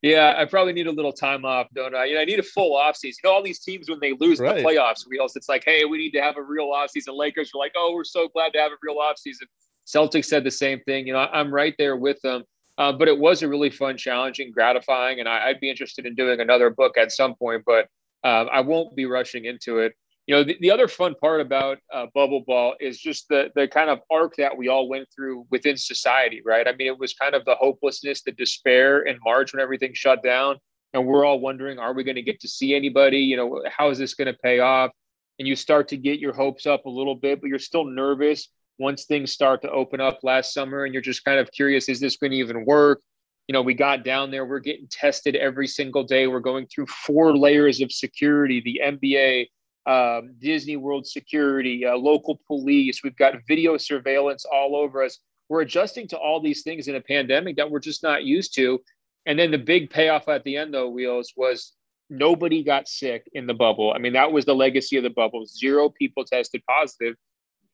Yeah, 0.03 0.35
I 0.37 0.45
probably 0.45 0.75
need 0.75 0.87
a 0.87 0.93
little 0.93 1.13
time 1.13 1.47
off, 1.47 1.69
don't 1.75 1.95
I? 1.95 2.05
You 2.05 2.15
know, 2.15 2.21
I 2.21 2.27
need 2.27 2.39
a 2.39 2.43
full 2.43 2.77
off 2.77 2.97
season. 2.97 3.19
You 3.25 3.31
know, 3.31 3.35
all 3.35 3.43
these 3.43 3.61
teams 3.61 3.89
when 3.89 3.99
they 3.99 4.13
lose 4.13 4.39
right. 4.39 4.57
the 4.57 4.63
playoffs, 4.63 5.09
wheels, 5.09 5.35
it's 5.37 5.49
like, 5.49 5.65
hey, 5.65 5.87
we 5.87 5.97
need 5.97 6.11
to 6.11 6.21
have 6.21 6.37
a 6.37 6.43
real 6.43 6.71
off 6.71 6.91
season. 6.91 7.17
Lakers 7.17 7.51
are 7.55 7.59
like, 7.59 7.73
oh, 7.77 7.93
we're 7.95 8.05
so 8.05 8.29
glad 8.29 8.53
to 8.53 8.59
have 8.59 8.71
a 8.73 8.77
real 8.83 8.99
off 8.99 9.19
season. 9.19 9.49
Celtics 9.87 10.27
said 10.27 10.45
the 10.45 10.51
same 10.51 10.81
thing. 10.81 11.07
You 11.07 11.13
know, 11.13 11.21
I'm 11.21 11.53
right 11.53 11.75
there 11.79 11.97
with 11.97 12.21
them. 12.23 12.45
Uh, 12.79 12.93
but 12.93 13.09
it 13.09 13.19
was 13.19 13.43
a 13.43 13.49
really 13.49 13.71
fun, 13.71 13.97
challenging, 13.97 14.53
gratifying, 14.53 15.19
and 15.19 15.29
I, 15.29 15.47
would 15.47 15.61
be 15.61 15.71
interested 15.71 16.05
in 16.05 16.15
doing 16.15 16.41
another 16.41 16.69
book 16.69 16.99
at 16.99 17.11
some 17.11 17.35
point. 17.35 17.63
But 17.65 17.89
uh, 18.23 18.45
I 18.53 18.61
won't 18.61 18.95
be 18.95 19.07
rushing 19.07 19.47
into 19.47 19.79
it. 19.79 19.95
You 20.27 20.35
know, 20.35 20.45
the, 20.45 20.57
the 20.61 20.71
other 20.71 20.89
fun 20.89 21.15
part 21.15 21.41
about 21.41 21.79
uh, 21.93 22.07
Bubble 22.15 22.43
Ball 22.47 22.75
is 22.81 22.99
just 22.99 23.29
the 23.29 23.51
the 23.55 23.67
kind 23.69 23.89
of 23.89 24.01
arc 24.11 24.37
that 24.37 24.57
we 24.57 24.69
all 24.69 24.89
went 24.89 25.09
through 25.15 25.47
within 25.51 25.77
society, 25.77 26.43
right? 26.45 26.69
I 26.69 26.73
mean, 26.73 26.89
it 26.89 26.99
was 26.99 27.15
kind 27.15 27.35
of 27.35 27.45
the 27.45 27.55
hopelessness, 27.55 28.23
the 28.23 28.33
despair 28.33 29.03
in 29.03 29.19
March 29.25 29.55
when 29.55 29.63
everything 29.63 29.93
shut 29.95 30.23
down, 30.23 30.57
and 30.93 31.07
we're 31.07 31.25
all 31.25 31.41
wondering, 31.41 31.79
are 31.79 31.95
we 31.95 32.05
going 32.05 32.17
to 32.17 32.23
get 32.23 32.41
to 32.41 32.49
see 32.49 32.75
anybody? 32.75 33.21
You 33.21 33.37
know, 33.37 33.63
how 33.75 33.89
is 33.89 33.99
this 33.99 34.15
going 34.15 34.27
to 34.27 34.39
pay 34.39 34.59
off? 34.59 34.91
And 35.39 35.49
you 35.49 35.57
start 35.57 35.89
to 35.89 35.97
get 35.97 36.19
your 36.19 36.33
hopes 36.33 36.67
up 36.67 36.85
a 36.85 36.91
little 36.91 37.15
bit, 37.15 37.41
but 37.41 37.49
you're 37.49 37.59
still 37.59 37.85
nervous 37.85 38.49
once 38.79 39.05
things 39.05 39.33
start 39.33 39.63
to 39.63 39.71
open 39.71 40.01
up 40.01 40.21
last 40.23 40.53
summer 40.53 40.85
and 40.85 40.93
you're 40.93 41.03
just 41.03 41.25
kind 41.25 41.39
of 41.39 41.51
curious, 41.53 41.89
is 41.89 42.01
this 42.01 42.17
going 42.17 42.33
to 42.33 42.37
even 42.37 42.65
work? 42.65 43.01
You 43.49 43.53
know, 43.53 43.63
we 43.63 43.75
got 43.75 44.05
down 44.05 44.31
there, 44.31 44.45
we're 44.45 44.59
getting 44.59 44.89
tested 44.91 45.37
every 45.37 45.67
single 45.67 46.03
day. 46.03 46.27
We're 46.27 46.41
going 46.41 46.67
through 46.67 46.87
four 46.87 47.37
layers 47.37 47.81
of 47.81 47.93
security 47.93 48.61
the 48.61 48.81
NBA, 48.85 49.47
um, 49.87 50.35
Disney 50.41 50.77
World 50.77 51.07
security, 51.07 51.87
uh, 51.87 51.97
local 51.97 52.41
police. 52.47 53.03
We've 53.05 53.17
got 53.17 53.35
video 53.47 53.77
surveillance 53.77 54.45
all 54.45 54.75
over 54.75 55.03
us. 55.03 55.19
We're 55.49 55.61
adjusting 55.61 56.09
to 56.09 56.19
all 56.19 56.41
these 56.41 56.63
things 56.63 56.89
in 56.89 56.97
a 56.97 57.01
pandemic 57.01 57.57
that 57.57 57.71
we're 57.71 57.79
just 57.79 58.03
not 58.03 58.25
used 58.25 58.55
to. 58.57 58.81
And 59.27 59.39
then 59.39 59.51
the 59.51 59.59
big 59.59 59.91
payoff 59.91 60.29
at 60.29 60.45
the 60.45 60.57
end, 60.57 60.75
though, 60.75 60.89
Wheels, 60.89 61.33
was 61.37 61.73
nobody 62.11 62.63
got 62.63 62.89
sick 62.89 63.29
in 63.33 63.47
the 63.47 63.55
bubble. 63.55 63.93
I 63.93 63.99
mean, 63.99 64.13
that 64.13 64.31
was 64.31 64.45
the 64.45 64.55
legacy 64.55 64.97
of 64.97 65.03
the 65.03 65.11
bubble. 65.11 65.45
Zero 65.47 65.89
people 65.89 66.25
tested 66.25 66.63
positive. 66.69 67.15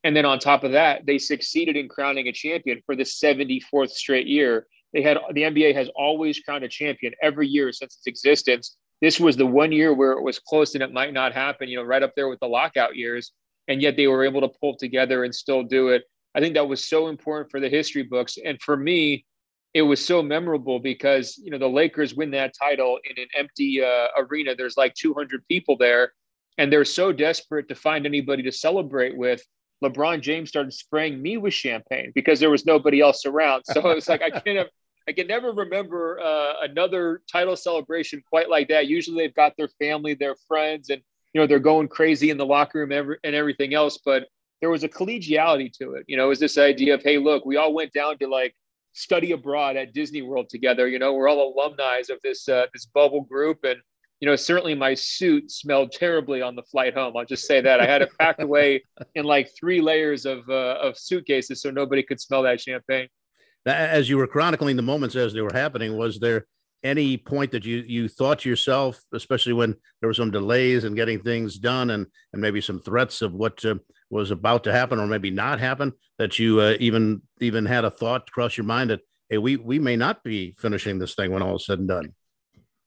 And 0.04 0.16
then 0.16 0.24
on 0.24 0.38
top 0.38 0.64
of 0.64 0.72
that, 0.72 1.06
they 1.06 1.18
succeeded 1.18 1.76
in 1.76 1.88
crowning 1.88 2.28
a 2.28 2.32
champion 2.32 2.82
for 2.84 2.96
the 2.96 3.04
74th 3.04 3.90
straight 3.90 4.26
year. 4.26 4.66
They 4.92 5.02
had 5.02 5.18
the 5.32 5.42
NBA 5.42 5.74
has 5.74 5.88
always 5.94 6.40
crowned 6.40 6.64
a 6.64 6.68
champion 6.68 7.14
every 7.22 7.48
year 7.48 7.72
since 7.72 7.96
its 7.96 8.06
existence. 8.06 8.76
This 9.00 9.18
was 9.18 9.36
the 9.36 9.46
one 9.46 9.72
year 9.72 9.94
where 9.94 10.12
it 10.12 10.22
was 10.22 10.38
close 10.38 10.74
and 10.74 10.82
it 10.82 10.92
might 10.92 11.12
not 11.12 11.32
happen, 11.32 11.68
you 11.68 11.76
know, 11.76 11.84
right 11.84 12.02
up 12.02 12.14
there 12.14 12.28
with 12.28 12.40
the 12.40 12.46
lockout 12.46 12.94
years. 12.96 13.32
And 13.68 13.80
yet 13.80 13.96
they 13.96 14.06
were 14.06 14.24
able 14.24 14.40
to 14.40 14.48
pull 14.60 14.76
together 14.76 15.24
and 15.24 15.34
still 15.34 15.62
do 15.62 15.88
it. 15.88 16.02
I 16.34 16.40
think 16.40 16.54
that 16.54 16.68
was 16.68 16.84
so 16.84 17.08
important 17.08 17.50
for 17.50 17.60
the 17.60 17.68
history 17.68 18.02
books. 18.02 18.38
And 18.44 18.60
for 18.60 18.76
me, 18.76 19.24
it 19.74 19.82
was 19.82 20.04
so 20.04 20.22
memorable 20.22 20.78
because, 20.78 21.38
you 21.38 21.50
know, 21.50 21.58
the 21.58 21.68
Lakers 21.68 22.14
win 22.14 22.30
that 22.32 22.54
title 22.58 22.98
in 23.08 23.22
an 23.22 23.28
empty 23.36 23.82
uh, 23.82 24.08
arena. 24.18 24.54
There's 24.54 24.76
like 24.76 24.94
200 24.94 25.46
people 25.48 25.76
there. 25.76 26.12
And 26.58 26.70
they're 26.70 26.84
so 26.84 27.12
desperate 27.12 27.68
to 27.68 27.74
find 27.74 28.04
anybody 28.04 28.42
to 28.42 28.52
celebrate 28.52 29.16
with 29.16 29.42
LeBron 29.82 30.20
James 30.20 30.48
started 30.48 30.72
spraying 30.72 31.20
me 31.20 31.36
with 31.36 31.54
champagne 31.54 32.12
because 32.14 32.40
there 32.40 32.50
was 32.50 32.64
nobody 32.64 33.00
else 33.00 33.26
around. 33.26 33.64
So 33.64 33.80
it 33.90 33.94
was 33.94 34.08
like 34.08 34.22
I 34.22 34.30
can't. 34.40 34.58
have, 34.58 34.68
I 35.08 35.12
can 35.12 35.26
never 35.26 35.50
remember 35.52 36.20
uh, 36.20 36.52
another 36.62 37.22
title 37.30 37.56
celebration 37.56 38.22
quite 38.28 38.48
like 38.48 38.68
that. 38.68 38.86
Usually 38.86 39.24
they've 39.24 39.34
got 39.34 39.52
their 39.56 39.68
family, 39.80 40.14
their 40.14 40.36
friends, 40.46 40.90
and 40.90 41.02
you 41.32 41.40
know 41.40 41.46
they're 41.46 41.58
going 41.58 41.88
crazy 41.88 42.30
in 42.30 42.38
the 42.38 42.46
locker 42.46 42.78
room 42.78 42.92
every, 42.92 43.18
and 43.24 43.34
everything 43.34 43.74
else. 43.74 43.98
But 44.04 44.28
there 44.60 44.70
was 44.70 44.84
a 44.84 44.88
collegiality 44.88 45.72
to 45.78 45.94
it. 45.94 46.04
You 46.06 46.16
know, 46.16 46.26
it 46.26 46.28
was 46.28 46.40
this 46.40 46.56
idea 46.56 46.94
of 46.94 47.02
hey, 47.02 47.18
look, 47.18 47.44
we 47.44 47.56
all 47.56 47.74
went 47.74 47.92
down 47.92 48.18
to 48.18 48.28
like 48.28 48.54
study 48.92 49.32
abroad 49.32 49.76
at 49.76 49.92
Disney 49.92 50.22
World 50.22 50.48
together. 50.48 50.86
You 50.86 50.98
know, 50.98 51.14
we're 51.14 51.28
all 51.28 51.52
alumni 51.52 52.00
of 52.08 52.18
this 52.22 52.48
uh, 52.48 52.66
this 52.72 52.86
bubble 52.86 53.22
group, 53.22 53.64
and 53.64 53.80
you 54.22 54.28
know, 54.28 54.36
certainly 54.36 54.76
my 54.76 54.94
suit 54.94 55.50
smelled 55.50 55.90
terribly 55.90 56.42
on 56.42 56.54
the 56.54 56.62
flight 56.62 56.94
home. 56.94 57.16
I'll 57.16 57.24
just 57.24 57.44
say 57.44 57.60
that 57.60 57.80
I 57.80 57.86
had 57.86 58.02
it 58.02 58.10
packed 58.20 58.40
away 58.48 58.84
in 59.16 59.24
like 59.24 59.50
three 59.58 59.80
layers 59.80 60.26
of 60.26 60.48
uh, 60.48 60.78
of 60.80 60.96
suitcases 60.96 61.60
so 61.60 61.72
nobody 61.72 62.04
could 62.04 62.20
smell 62.20 62.44
that 62.44 62.60
champagne. 62.60 63.08
As 63.66 64.08
you 64.08 64.16
were 64.16 64.28
chronicling 64.28 64.76
the 64.76 64.82
moments 64.82 65.16
as 65.16 65.32
they 65.32 65.40
were 65.40 65.52
happening, 65.52 65.96
was 65.96 66.20
there 66.20 66.46
any 66.84 67.16
point 67.16 67.50
that 67.50 67.64
you 67.64 67.82
you 67.84 68.06
thought 68.06 68.38
to 68.40 68.48
yourself, 68.48 69.02
especially 69.12 69.54
when 69.54 69.74
there 70.00 70.08
were 70.08 70.14
some 70.14 70.30
delays 70.30 70.84
in 70.84 70.94
getting 70.94 71.20
things 71.20 71.58
done 71.58 71.90
and 71.90 72.06
and 72.32 72.40
maybe 72.40 72.60
some 72.60 72.78
threats 72.78 73.22
of 73.22 73.32
what 73.32 73.64
uh, 73.64 73.74
was 74.08 74.30
about 74.30 74.62
to 74.62 74.72
happen 74.72 75.00
or 75.00 75.08
maybe 75.08 75.32
not 75.32 75.58
happen, 75.58 75.92
that 76.18 76.38
you 76.38 76.60
uh, 76.60 76.76
even 76.78 77.22
even 77.40 77.66
had 77.66 77.84
a 77.84 77.90
thought 77.90 78.30
cross 78.30 78.56
your 78.56 78.66
mind 78.66 78.90
that 78.90 79.00
hey, 79.28 79.38
we 79.38 79.56
we 79.56 79.80
may 79.80 79.96
not 79.96 80.22
be 80.22 80.54
finishing 80.60 81.00
this 81.00 81.16
thing 81.16 81.32
when 81.32 81.42
all 81.42 81.56
is 81.56 81.66
said 81.66 81.80
and 81.80 81.88
done? 81.88 82.14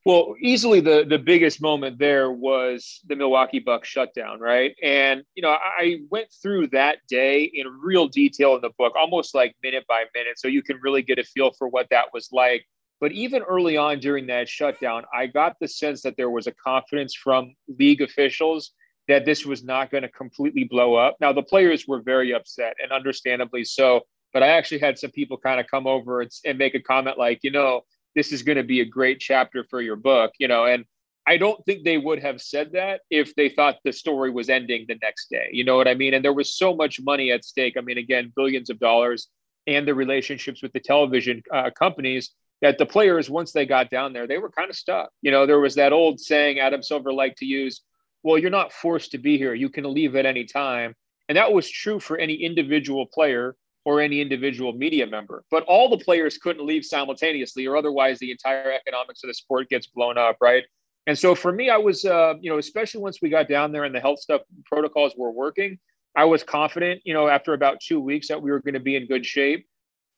Well, 0.05 0.35
easily 0.39 0.81
the 0.81 1.03
the 1.09 1.17
biggest 1.17 1.61
moment 1.61 1.97
there 1.97 2.31
was 2.31 3.01
the 3.07 3.15
Milwaukee 3.15 3.57
Bucks 3.57 3.87
shutdown, 3.87 4.39
right? 4.39 4.75
And 4.83 5.23
you 5.33 5.41
know, 5.41 5.49
I 5.49 6.01
went 6.11 6.27
through 6.43 6.67
that 6.67 6.99
day 7.09 7.43
in 7.51 7.65
real 7.81 8.07
detail 8.07 8.53
in 8.55 8.61
the 8.61 8.69
book, 8.77 8.93
almost 8.95 9.33
like 9.33 9.55
minute 9.63 9.83
by 9.89 10.03
minute, 10.13 10.37
so 10.37 10.47
you 10.47 10.61
can 10.61 10.77
really 10.83 11.01
get 11.01 11.17
a 11.17 11.23
feel 11.23 11.51
for 11.57 11.67
what 11.67 11.87
that 11.89 12.05
was 12.13 12.29
like. 12.31 12.63
But 13.01 13.13
even 13.13 13.41
early 13.41 13.77
on 13.77 13.99
during 13.99 14.27
that 14.27 14.47
shutdown, 14.47 15.05
I 15.13 15.25
got 15.25 15.55
the 15.59 15.67
sense 15.67 16.03
that 16.03 16.15
there 16.17 16.29
was 16.29 16.45
a 16.45 16.53
confidence 16.53 17.15
from 17.15 17.55
league 17.79 18.01
officials 18.01 18.73
that 19.07 19.25
this 19.25 19.43
was 19.43 19.63
not 19.63 19.89
going 19.89 20.03
to 20.03 20.09
completely 20.09 20.65
blow 20.65 20.95
up. 20.95 21.17
Now, 21.19 21.33
the 21.33 21.43
players 21.43 21.87
were 21.87 22.01
very 22.01 22.31
upset, 22.31 22.75
and 22.81 22.91
understandably 22.91 23.63
so. 23.63 24.01
But 24.33 24.43
I 24.43 24.49
actually 24.49 24.79
had 24.79 24.99
some 24.99 25.11
people 25.11 25.37
kind 25.37 25.59
of 25.59 25.65
come 25.67 25.87
over 25.87 26.21
and, 26.21 26.29
and 26.45 26.57
make 26.57 26.75
a 26.75 26.81
comment 26.81 27.17
like, 27.17 27.39
you 27.41 27.51
know 27.51 27.81
this 28.15 28.31
is 28.31 28.43
going 28.43 28.57
to 28.57 28.63
be 28.63 28.81
a 28.81 28.85
great 28.85 29.19
chapter 29.19 29.65
for 29.69 29.81
your 29.81 29.95
book, 29.95 30.31
you 30.39 30.47
know, 30.47 30.65
and 30.65 30.85
I 31.27 31.37
don't 31.37 31.63
think 31.65 31.83
they 31.83 31.97
would 31.97 32.21
have 32.21 32.41
said 32.41 32.73
that 32.73 33.01
if 33.09 33.33
they 33.35 33.49
thought 33.49 33.77
the 33.83 33.91
story 33.91 34.29
was 34.29 34.49
ending 34.49 34.85
the 34.87 34.99
next 35.01 35.29
day. 35.29 35.49
You 35.51 35.63
know 35.63 35.75
what 35.75 35.87
I 35.87 35.95
mean? 35.95 36.13
And 36.13 36.23
there 36.23 36.33
was 36.33 36.55
so 36.55 36.75
much 36.75 37.01
money 37.01 37.31
at 37.31 37.43
stake. 37.43 37.75
I 37.77 37.81
mean, 37.81 37.97
again, 37.97 38.31
billions 38.35 38.69
of 38.69 38.79
dollars 38.79 39.27
and 39.65 39.87
the 39.87 39.95
relationships 39.95 40.61
with 40.61 40.71
the 40.73 40.79
television 40.79 41.41
uh, 41.51 41.71
companies 41.71 42.31
that 42.61 42.77
the 42.77 42.85
players, 42.85 43.29
once 43.29 43.51
they 43.51 43.65
got 43.65 43.89
down 43.89 44.13
there, 44.13 44.27
they 44.27 44.37
were 44.37 44.51
kind 44.51 44.69
of 44.69 44.75
stuck. 44.75 45.09
You 45.23 45.31
know, 45.31 45.47
there 45.47 45.59
was 45.59 45.75
that 45.75 45.93
old 45.93 46.19
saying 46.19 46.59
Adam 46.59 46.83
Silver 46.83 47.11
liked 47.11 47.39
to 47.39 47.45
use 47.45 47.81
well, 48.25 48.39
you're 48.39 48.49
not 48.49 48.73
forced 48.73 49.11
to 49.11 49.19
be 49.19 49.37
here, 49.37 49.53
you 49.53 49.69
can 49.69 49.93
leave 49.93 50.15
at 50.15 50.25
any 50.25 50.45
time. 50.45 50.95
And 51.29 51.37
that 51.37 51.53
was 51.53 51.69
true 51.69 51.99
for 51.99 52.17
any 52.17 52.33
individual 52.33 53.05
player 53.05 53.55
or 53.85 54.01
any 54.01 54.19
individual 54.19 54.73
media 54.73 55.05
member. 55.05 55.43
But 55.51 55.63
all 55.63 55.89
the 55.89 56.03
players 56.03 56.37
couldn't 56.37 56.65
leave 56.65 56.83
simultaneously, 56.83 57.67
or 57.67 57.77
otherwise 57.77 58.19
the 58.19 58.31
entire 58.31 58.73
economics 58.73 59.23
of 59.23 59.27
the 59.27 59.33
sport 59.33 59.69
gets 59.69 59.87
blown 59.87 60.17
up, 60.17 60.37
right? 60.41 60.63
And 61.07 61.17
so 61.17 61.35
for 61.35 61.51
me, 61.51 61.69
I 61.69 61.77
was, 61.77 62.03
uh, 62.03 62.33
you 62.41 62.49
know, 62.49 62.57
especially 62.57 63.01
once 63.01 63.19
we 63.21 63.29
got 63.29 63.47
down 63.47 63.71
there 63.71 63.83
and 63.83 63.93
the 63.93 63.99
health 63.99 64.19
stuff 64.19 64.41
protocols 64.65 65.13
were 65.15 65.31
working, 65.31 65.77
I 66.15 66.25
was 66.25 66.43
confident, 66.43 67.01
you 67.05 67.13
know, 67.13 67.27
after 67.27 67.53
about 67.53 67.79
two 67.79 67.99
weeks 67.99 68.27
that 68.29 68.41
we 68.41 68.49
were 68.49 68.59
going 68.59 68.73
to 68.73 68.79
be 68.79 68.95
in 68.95 69.05
good 69.05 69.25
shape. 69.25 69.67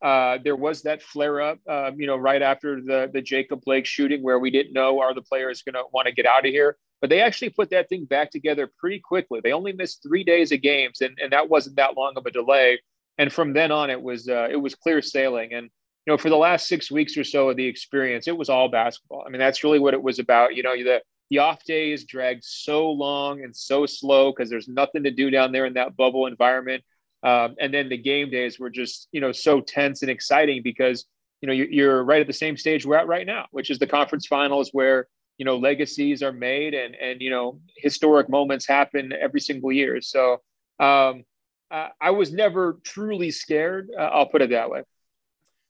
Uh, 0.02 0.38
there 0.44 0.56
was 0.56 0.84
that 0.84 1.02
flare 1.02 1.42
up, 1.42 1.60
uh, 1.68 1.92
you 1.98 2.06
know, 2.06 2.16
right 2.16 2.42
after 2.42 2.80
the 2.80 3.10
the 3.12 3.22
Jacob 3.22 3.62
Blake 3.66 3.86
shooting, 3.86 4.22
where 4.22 4.38
we 4.38 4.52
didn't 4.52 4.72
know 4.72 5.00
are 5.00 5.14
the 5.14 5.24
players 5.24 5.64
going 5.64 5.74
to 5.74 5.84
want 5.92 6.08
to 6.08 6.14
get 6.14 6.28
out 6.28 6.46
of 6.46 6.52
here. 6.52 6.78
But 7.02 7.10
they 7.10 7.20
actually 7.20 7.50
put 7.50 7.72
that 7.72 7.90
thing 7.90 8.06
back 8.06 8.32
together 8.32 8.72
pretty 8.80 9.00
quickly. 9.00 9.42
They 9.44 9.54
only 9.54 9.74
missed 9.74 10.04
three 10.04 10.24
days 10.24 10.52
of 10.52 10.62
games, 10.62 11.02
and, 11.02 11.18
and 11.20 11.32
that 11.34 11.50
wasn't 11.50 11.78
that 11.78 11.98
long 11.98 12.14
of 12.16 12.26
a 12.28 12.32
delay 12.32 12.80
and 13.18 13.32
from 13.32 13.54
then 13.54 13.72
on 13.72 13.90
it 13.90 14.02
was 14.02 14.28
uh, 14.28 14.48
it 14.50 14.58
was 14.58 14.76
clear 14.76 15.02
sailing. 15.02 15.54
And 15.54 15.66
you 15.66 16.14
know 16.14 16.18
for 16.18 16.30
the 16.30 16.38
last 16.38 16.68
six 16.68 16.92
weeks 16.92 17.18
or 17.18 17.24
so 17.24 17.50
of 17.50 17.58
the 17.58 17.66
experience 17.66 18.28
it 18.28 18.38
was 18.38 18.50
all 18.50 18.70
basketball. 18.70 19.24
I 19.26 19.30
mean 19.30 19.40
that's 19.40 19.64
really 19.64 19.80
what 19.80 19.94
it 19.94 20.02
was 20.02 20.20
about. 20.20 20.56
You 20.56 20.64
know 20.64 20.76
the 20.76 21.02
the 21.30 21.40
off 21.40 21.64
days 21.66 22.06
dragged 22.06 22.44
so 22.44 22.90
long 22.90 23.44
and 23.44 23.56
so 23.56 23.86
slow 23.86 24.32
because 24.32 24.50
there's 24.50 24.70
nothing 24.70 25.04
to 25.04 25.12
do 25.12 25.30
down 25.30 25.52
there 25.52 25.66
in 25.66 25.74
that 25.74 25.98
bubble 25.98 26.26
environment. 26.26 26.84
Um, 27.24 27.56
and 27.60 27.74
then 27.74 27.90
the 27.90 27.98
game 27.98 28.30
days 28.30 28.60
were 28.60 28.70
just 28.70 29.08
you 29.12 29.22
know 29.22 29.32
so 29.32 29.62
tense 29.62 30.02
and 30.02 30.12
exciting 30.12 30.62
because 30.64 31.06
you 31.42 31.48
know 31.48 31.54
you're, 31.54 32.04
right 32.04 32.22
at 32.22 32.28
the 32.28 32.34
same 32.34 32.58
stage 32.58 32.86
we're 32.86 32.98
at 32.98 33.08
right 33.08 33.28
now 33.28 33.46
which 33.52 33.70
is 33.70 33.78
the 33.78 33.86
conference 33.86 34.26
finals 34.26 34.72
where 34.74 35.08
you 35.38 35.46
know 35.46 35.58
legacies 35.58 36.24
are 36.24 36.32
made 36.32 36.74
and 36.74 36.96
and 36.96 37.22
you 37.22 37.30
know 37.30 37.60
historic 37.78 38.30
moments 38.30 38.68
happen 38.68 39.14
every 39.14 39.40
single 39.40 39.72
year. 39.72 40.02
So 40.02 40.42
um, 40.80 41.24
uh, 41.72 41.90
I 42.00 42.12
was 42.12 42.32
never 42.32 42.80
truly 42.84 43.32
scared. 43.32 43.90
Uh, 43.98 44.04
I'll 44.04 44.28
put 44.28 44.42
it 44.42 44.50
that 44.52 44.70
way. 44.70 44.84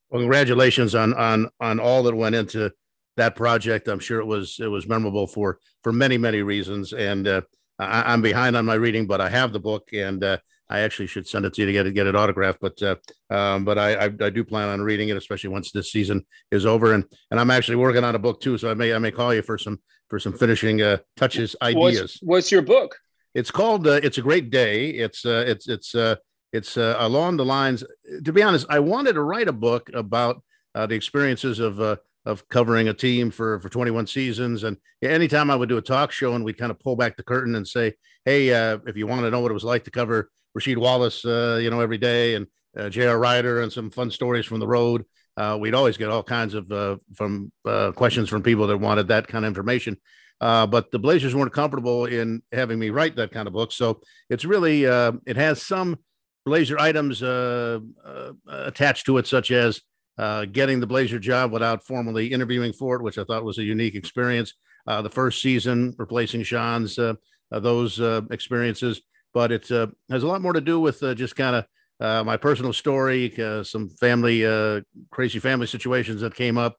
Well, 0.10 0.22
congratulations 0.22 0.96
on 0.96 1.14
on 1.14 1.50
on 1.60 1.80
all 1.80 2.04
that 2.04 2.16
went 2.16 2.36
into 2.36 2.72
that 3.18 3.36
project. 3.36 3.88
I'm 3.88 4.00
sure 4.00 4.20
it 4.20 4.26
was 4.26 4.58
it 4.60 4.68
was 4.68 4.88
memorable 4.88 5.28
for 5.28 5.60
for 5.84 5.92
many 5.92 6.18
many 6.18 6.42
reasons. 6.42 6.94
And 6.94 7.28
uh, 7.28 7.42
I, 7.80 8.14
am 8.14 8.22
behind 8.22 8.56
on 8.56 8.66
my 8.66 8.76
reading, 8.76 9.08
but 9.08 9.22
I 9.22 9.30
have 9.30 9.52
the 9.54 9.60
book, 9.60 9.90
and 9.94 10.24
uh, 10.24 10.38
I 10.70 10.80
actually 10.80 11.08
should 11.08 11.28
send 11.28 11.46
it 11.46 11.54
to 11.56 11.62
you 11.62 11.68
to 11.68 11.74
get 11.74 11.88
it 11.88 11.94
get 11.94 12.08
it 12.08 12.16
autographed. 12.16 12.60
But 12.62 12.82
uh, 12.82 12.96
um, 13.30 13.66
but 13.66 13.78
I, 13.78 13.96
I, 13.96 14.06
I 14.06 14.30
do 14.30 14.44
plan 14.44 14.70
on 14.70 14.82
reading 14.82 15.10
it, 15.10 15.18
especially 15.18 15.50
once 15.50 15.72
this 15.72 15.92
season 15.92 16.26
is 16.52 16.66
over. 16.66 16.94
And 16.94 17.04
and 17.32 17.40
I'm 17.40 17.52
actually 17.52 17.78
working 17.78 18.04
on 18.04 18.16
a 18.16 18.20
book 18.20 18.40
too, 18.40 18.58
so 18.58 18.72
I 18.72 18.76
may 18.76 18.94
I 18.94 19.00
may 19.00 19.12
call 19.12 19.34
you 19.34 19.42
for 19.42 19.58
some 19.58 19.80
for 20.10 20.20
some 20.20 20.34
finishing 20.34 20.82
uh, 20.82 20.98
touches 21.18 21.56
ideas. 21.62 22.02
What's, 22.02 22.20
what's 22.22 22.52
your 22.52 22.62
book? 22.62 22.96
It's 23.38 23.52
called 23.52 23.86
uh, 23.86 24.00
"It's 24.02 24.18
a 24.18 24.24
Great 24.24 24.50
Day." 24.50 24.90
It's 24.90 25.24
uh, 25.24 25.44
it's 25.46 25.70
it's 25.70 25.94
uh, 25.94 26.16
it's 26.52 26.76
uh, 26.76 26.96
along 26.98 27.38
the 27.38 27.46
lines. 27.46 27.84
To 28.26 28.34
be 28.34 28.42
honest, 28.42 28.66
I 28.68 28.80
wanted 28.80 29.14
to 29.14 29.22
write 29.22 29.48
a 29.48 29.54
book 29.54 29.92
about 29.94 30.42
uh, 30.74 30.88
the 30.88 30.96
experiences 30.96 31.60
of 31.60 31.80
uh, 31.80 31.98
of 32.26 32.50
covering 32.50 32.88
a 32.88 32.96
team 32.96 33.30
for 33.30 33.60
for 33.60 33.70
21 33.70 34.08
seasons. 34.08 34.64
And 34.64 34.78
anytime 35.04 35.52
I 35.52 35.56
would 35.56 35.70
do 35.70 35.78
a 35.78 35.84
talk 35.84 36.12
show, 36.12 36.34
and 36.34 36.44
we'd 36.44 36.58
kind 36.58 36.72
of 36.72 36.80
pull 36.80 36.96
back 36.96 37.16
the 37.16 37.22
curtain 37.22 37.54
and 37.54 37.68
say, 37.68 37.94
"Hey, 38.26 38.52
uh, 38.52 38.80
if 38.88 38.98
you 38.98 39.06
want 39.06 39.22
to 39.22 39.30
know 39.30 39.42
what 39.42 39.52
it 39.52 39.54
was 39.54 39.64
like 39.64 39.84
to 39.84 39.92
cover 39.92 40.32
Rasheed 40.58 40.78
Wallace, 40.78 41.24
uh, 41.24 41.60
you 41.62 41.70
know, 41.70 41.80
every 41.80 42.00
day, 42.00 42.34
and 42.34 42.48
uh, 42.76 42.90
J.R. 42.90 43.20
Rider, 43.20 43.62
and 43.62 43.72
some 43.72 43.92
fun 43.92 44.10
stories 44.10 44.48
from 44.48 44.60
the 44.60 44.68
road." 44.68 45.06
Uh, 45.38 45.56
we'd 45.62 45.76
always 45.76 45.98
get 45.98 46.10
all 46.10 46.24
kinds 46.24 46.56
of 46.56 46.72
uh, 46.72 46.98
from 47.14 47.52
uh, 47.66 47.92
questions 47.92 48.30
from 48.30 48.42
people 48.42 48.66
that 48.66 48.78
wanted 48.78 49.10
that 49.10 49.28
kind 49.28 49.46
of 49.46 49.50
information. 49.50 49.96
Uh, 50.40 50.68
but 50.68 50.92
the 50.92 51.00
Blazers 51.00 51.34
weren't 51.34 51.54
comfortable 51.54 52.06
in 52.06 52.42
having 52.52 52.78
me 52.78 52.90
write 52.90 53.16
that 53.16 53.32
kind 53.32 53.48
of 53.48 53.54
book. 53.54 53.72
So 53.72 54.02
it's 54.30 54.46
really, 54.46 54.86
uh, 54.86 55.14
it 55.26 55.36
has 55.36 55.62
some 55.62 55.98
Blazer 56.46 56.80
items 56.80 57.22
uh, 57.22 57.80
uh 58.06 58.32
attached 58.48 59.06
to 59.08 59.18
it, 59.18 59.28
such 59.28 59.52
as 59.52 59.82
uh, 60.18 60.46
getting 60.46 60.80
the 60.80 60.88
Blazer 60.88 61.20
job 61.20 61.52
without 61.52 61.86
formally 61.86 62.28
interviewing 62.28 62.72
for 62.72 62.96
it, 62.96 63.04
which 63.04 63.18
I 63.18 63.24
thought 63.24 63.44
was 63.44 63.58
a 63.58 63.64
unique 63.64 63.96
experience. 63.96 64.54
Uh, 64.86 65.02
the 65.02 65.10
first 65.10 65.42
season, 65.42 65.94
replacing 65.98 66.42
Schonz, 66.42 67.18
those 67.52 68.00
experiences. 68.32 69.02
But 69.34 69.52
it 69.52 69.68
has 69.68 70.24
a 70.24 70.28
lot 70.28 70.42
more 70.42 70.54
to 70.54 70.62
do 70.62 70.80
with 70.80 71.02
just 71.18 71.36
kind 71.36 71.58
of 71.58 71.66
uh, 72.00 72.24
my 72.24 72.38
personal 72.38 72.74
story, 72.74 73.34
uh, 73.42 73.64
some 73.64 73.90
family, 73.90 74.46
uh, 74.46 74.82
crazy 75.12 75.40
family 75.40 75.68
situations 75.68 76.22
that 76.22 76.36
came 76.36 76.58
up, 76.58 76.78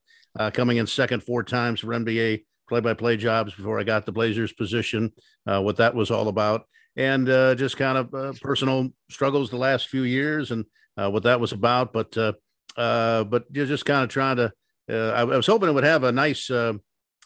coming 0.53 0.77
in 0.77 0.87
second 0.87 1.21
four 1.23 1.43
times 1.43 1.81
for 1.81 1.87
NBA 1.87 2.45
play-by-play 2.69 3.17
jobs 3.17 3.53
before 3.53 3.79
I 3.79 3.83
got 3.83 4.05
the 4.05 4.11
Blazers 4.11 4.53
position, 4.53 5.11
uh, 5.45 5.61
what 5.61 5.77
that 5.77 5.95
was 5.95 6.11
all 6.11 6.27
about, 6.27 6.65
and 6.95 7.27
uh, 7.29 7.55
just 7.55 7.77
kind 7.77 7.97
of 7.97 8.13
uh, 8.13 8.33
personal 8.41 8.89
struggles 9.09 9.49
the 9.49 9.57
last 9.57 9.89
few 9.89 10.03
years 10.03 10.51
and 10.51 10.65
uh, 10.97 11.09
what 11.09 11.23
that 11.23 11.39
was 11.39 11.51
about. 11.51 11.91
But 11.91 12.15
uh, 12.17 12.33
uh, 12.77 13.25
but 13.25 13.51
just 13.51 13.85
kind 13.85 14.03
of 14.03 14.09
trying 14.09 14.37
to. 14.37 14.53
I, 14.87 15.21
I, 15.21 15.23
was 15.23 15.45
hoping 15.45 15.69
it 15.69 15.73
would 15.73 15.83
have 15.83 16.03
a 16.03 16.11
nice, 16.11 16.49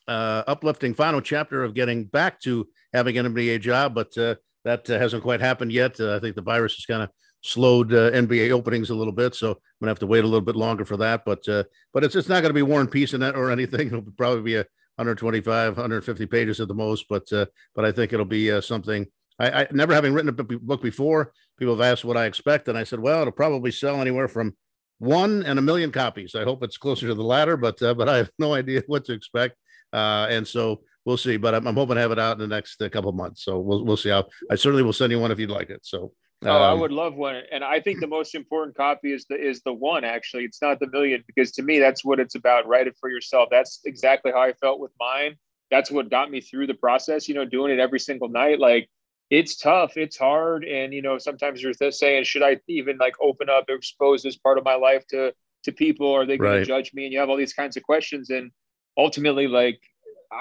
uplifting 0.08 0.94
final 0.94 1.22
chapter 1.22 1.64
of 1.64 1.74
getting 1.74 2.04
back 2.04 2.42
to 2.42 2.68
having 2.94 3.18
an 3.18 3.34
NBA 3.34 3.62
job, 3.62 3.96
but 3.96 4.14
that 4.16 4.88
hasn't 4.88 5.24
quite 5.24 5.40
happened 5.40 5.72
yet. 5.72 6.00
I 6.00 6.20
think 6.20 6.36
the 6.36 6.42
virus 6.42 6.76
has 6.76 6.86
kind 6.86 7.04
of 7.04 7.10
slowed 7.44 7.94
uh, 7.94 8.10
NBA 8.12 8.52
openings 8.52 8.90
a 8.90 8.96
little 8.96 9.14
bit, 9.14 9.36
so 9.36 9.52
I'm 9.52 9.58
gonna 9.82 9.92
have 9.92 10.00
to 10.00 10.08
wait 10.08 10.24
a 10.24 10.28
little 10.28 10.42
bit 10.42 10.56
longer 10.56 10.86
for 10.86 10.98
that. 10.98 11.26
But 11.26 11.48
uh, 11.48 11.64
but 11.94 12.04
it's 12.04 12.16
it's 12.16 12.30
not 12.30 12.42
gonna 12.42 12.54
be 12.54 12.62
War 12.62 12.82
and 12.82 12.90
Peace 12.90 13.14
in 13.14 13.20
that 13.20 13.36
or 13.36 13.52
anything. 13.52 13.88
It'll 13.88 14.02
probably 14.18 14.42
be 14.42 14.56
a 14.56 14.66
125, 14.96 15.78
150 15.78 16.26
pages 16.28 16.60
at 16.60 16.68
the 16.68 16.74
most, 16.74 17.06
but 17.10 17.32
uh, 17.34 17.46
but 17.76 17.86
I 17.86 17.92
think 17.92 18.14
it'll 18.14 18.26
be 18.26 18.52
uh, 18.52 18.62
something. 18.62 19.08
I, 19.40 19.64
I, 19.64 19.68
never 19.72 19.94
having 19.94 20.14
written 20.14 20.30
a 20.30 20.44
book 20.44 20.82
before. 20.82 21.34
People 21.58 21.76
have 21.76 21.82
asked 21.82 22.06
what 22.06 22.18
I 22.18 22.26
expect, 22.26 22.68
and 22.68 22.78
I 22.78 22.84
said, 22.84 23.00
well, 23.00 23.22
it'll 23.22 23.32
probably 23.32 23.72
sell 23.72 24.00
anywhere 24.00 24.28
from 24.28 24.56
one 25.00 25.44
and 25.44 25.58
a 25.58 25.62
million 25.62 25.92
copies. 25.92 26.36
I 26.36 26.44
hope 26.44 26.64
it's 26.64 26.78
closer 26.78 27.08
to 27.08 27.16
the 27.16 27.24
latter, 27.24 27.58
but 27.58 27.82
uh, 27.82 27.94
but 27.94 28.08
I 28.08 28.18
have 28.18 28.30
no 28.38 28.54
idea 28.54 28.84
what 28.88 29.06
to 29.06 29.14
expect, 29.14 29.58
uh, 29.92 30.28
and 30.30 30.48
so 30.48 30.82
we'll 31.06 31.18
see. 31.18 31.38
But 31.38 31.56
I'm, 31.56 31.68
I'm, 31.68 31.76
hoping 31.76 31.96
to 31.96 32.02
have 32.02 32.12
it 32.12 32.20
out 32.20 32.34
in 32.34 32.48
the 32.48 32.56
next 32.56 32.82
uh, 32.82 32.90
couple 32.90 33.12
months. 33.12 33.44
So 33.44 33.60
we'll 33.60 33.84
we'll 33.84 33.98
see 33.98 34.10
how. 34.10 34.26
I 34.52 34.56
certainly 34.56 34.84
will 34.84 34.94
send 34.94 35.12
you 35.12 35.20
one 35.20 35.32
if 35.32 35.40
you'd 35.40 35.50
like 35.50 35.70
it. 35.70 35.82
So 35.84 36.14
Oh, 36.46 36.52
I 36.52 36.72
um, 36.72 36.80
would 36.80 36.92
love 36.92 37.16
one, 37.16 37.42
and 37.52 37.64
I 37.64 37.80
think 37.80 38.00
the 38.00 38.08
most 38.08 38.36
important 38.36 38.76
copy 38.76 39.14
is 39.14 39.26
the 39.30 39.36
is 39.36 39.62
the 39.62 39.74
one. 39.74 40.04
Actually, 40.04 40.44
it's 40.44 40.62
not 40.62 40.80
the 40.80 40.88
million 40.88 41.24
because 41.28 41.52
to 41.54 41.64
me 41.64 41.80
that's 41.80 42.04
what 42.04 42.20
it's 42.20 42.36
about. 42.36 42.68
Write 42.68 42.88
it 42.88 42.98
for 43.00 43.10
yourself. 43.10 43.50
That's 43.52 43.82
exactly 43.86 44.32
how 44.32 44.42
I 44.42 44.54
felt 44.54 44.80
with 44.80 44.92
mine. 45.00 45.36
That's 45.72 45.92
what 45.92 46.10
got 46.10 46.32
me 46.32 46.42
through 46.42 46.68
the 46.68 46.74
process. 46.74 47.28
You 47.28 47.36
know, 47.36 47.46
doing 47.46 47.72
it 47.72 47.80
every 47.80 48.00
single 48.00 48.30
night. 48.30 48.60
Like 48.60 48.90
it's 49.30 49.58
tough, 49.58 49.98
it's 49.98 50.18
hard, 50.18 50.64
and 50.64 50.94
you 50.94 51.02
know 51.02 51.18
sometimes 51.18 51.62
you're 51.62 51.74
just 51.74 52.00
saying, 52.00 52.24
should 52.26 52.44
I 52.44 52.60
even 52.68 52.98
like 52.98 53.16
open 53.22 53.50
up, 53.50 53.66
expose 53.70 54.24
this 54.24 54.38
part 54.38 54.58
of 54.58 54.64
my 54.64 54.76
life 54.76 55.06
to 55.08 55.34
to 55.64 55.72
people? 55.72 56.12
Are 56.12 56.26
they 56.26 56.38
going 56.38 56.52
right. 56.52 56.60
to 56.60 56.66
judge 56.66 56.94
me? 56.94 57.06
And 57.06 57.14
you 57.14 57.20
have 57.20 57.30
all 57.30 57.38
these 57.38 57.54
kinds 57.54 57.78
of 57.78 57.84
questions, 57.84 58.30
and 58.30 58.52
ultimately, 58.98 59.48
like 59.48 59.80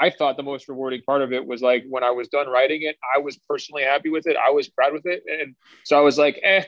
I 0.00 0.11
thought 0.11 0.37
the 0.37 0.42
most 0.42 0.68
rewarding 0.68 1.02
part 1.02 1.22
of 1.22 1.32
it 1.32 1.46
was 1.46 1.62
like 1.62 1.84
when 1.88 2.04
I 2.04 2.11
was 2.11 2.28
done 2.28 2.49
writing 2.49 2.82
it, 2.82 2.96
I 3.16 3.20
was 3.20 3.37
personally 3.49 3.82
happy 3.82 4.08
with 4.08 4.26
it. 4.26 4.37
I 4.37 4.50
was 4.50 4.68
proud 4.68 4.92
with 4.92 5.06
it. 5.06 5.22
And 5.26 5.54
so 5.84 5.99
I 5.99 6.00
was 6.00 6.18
like, 6.18 6.38
eh, 6.42 6.64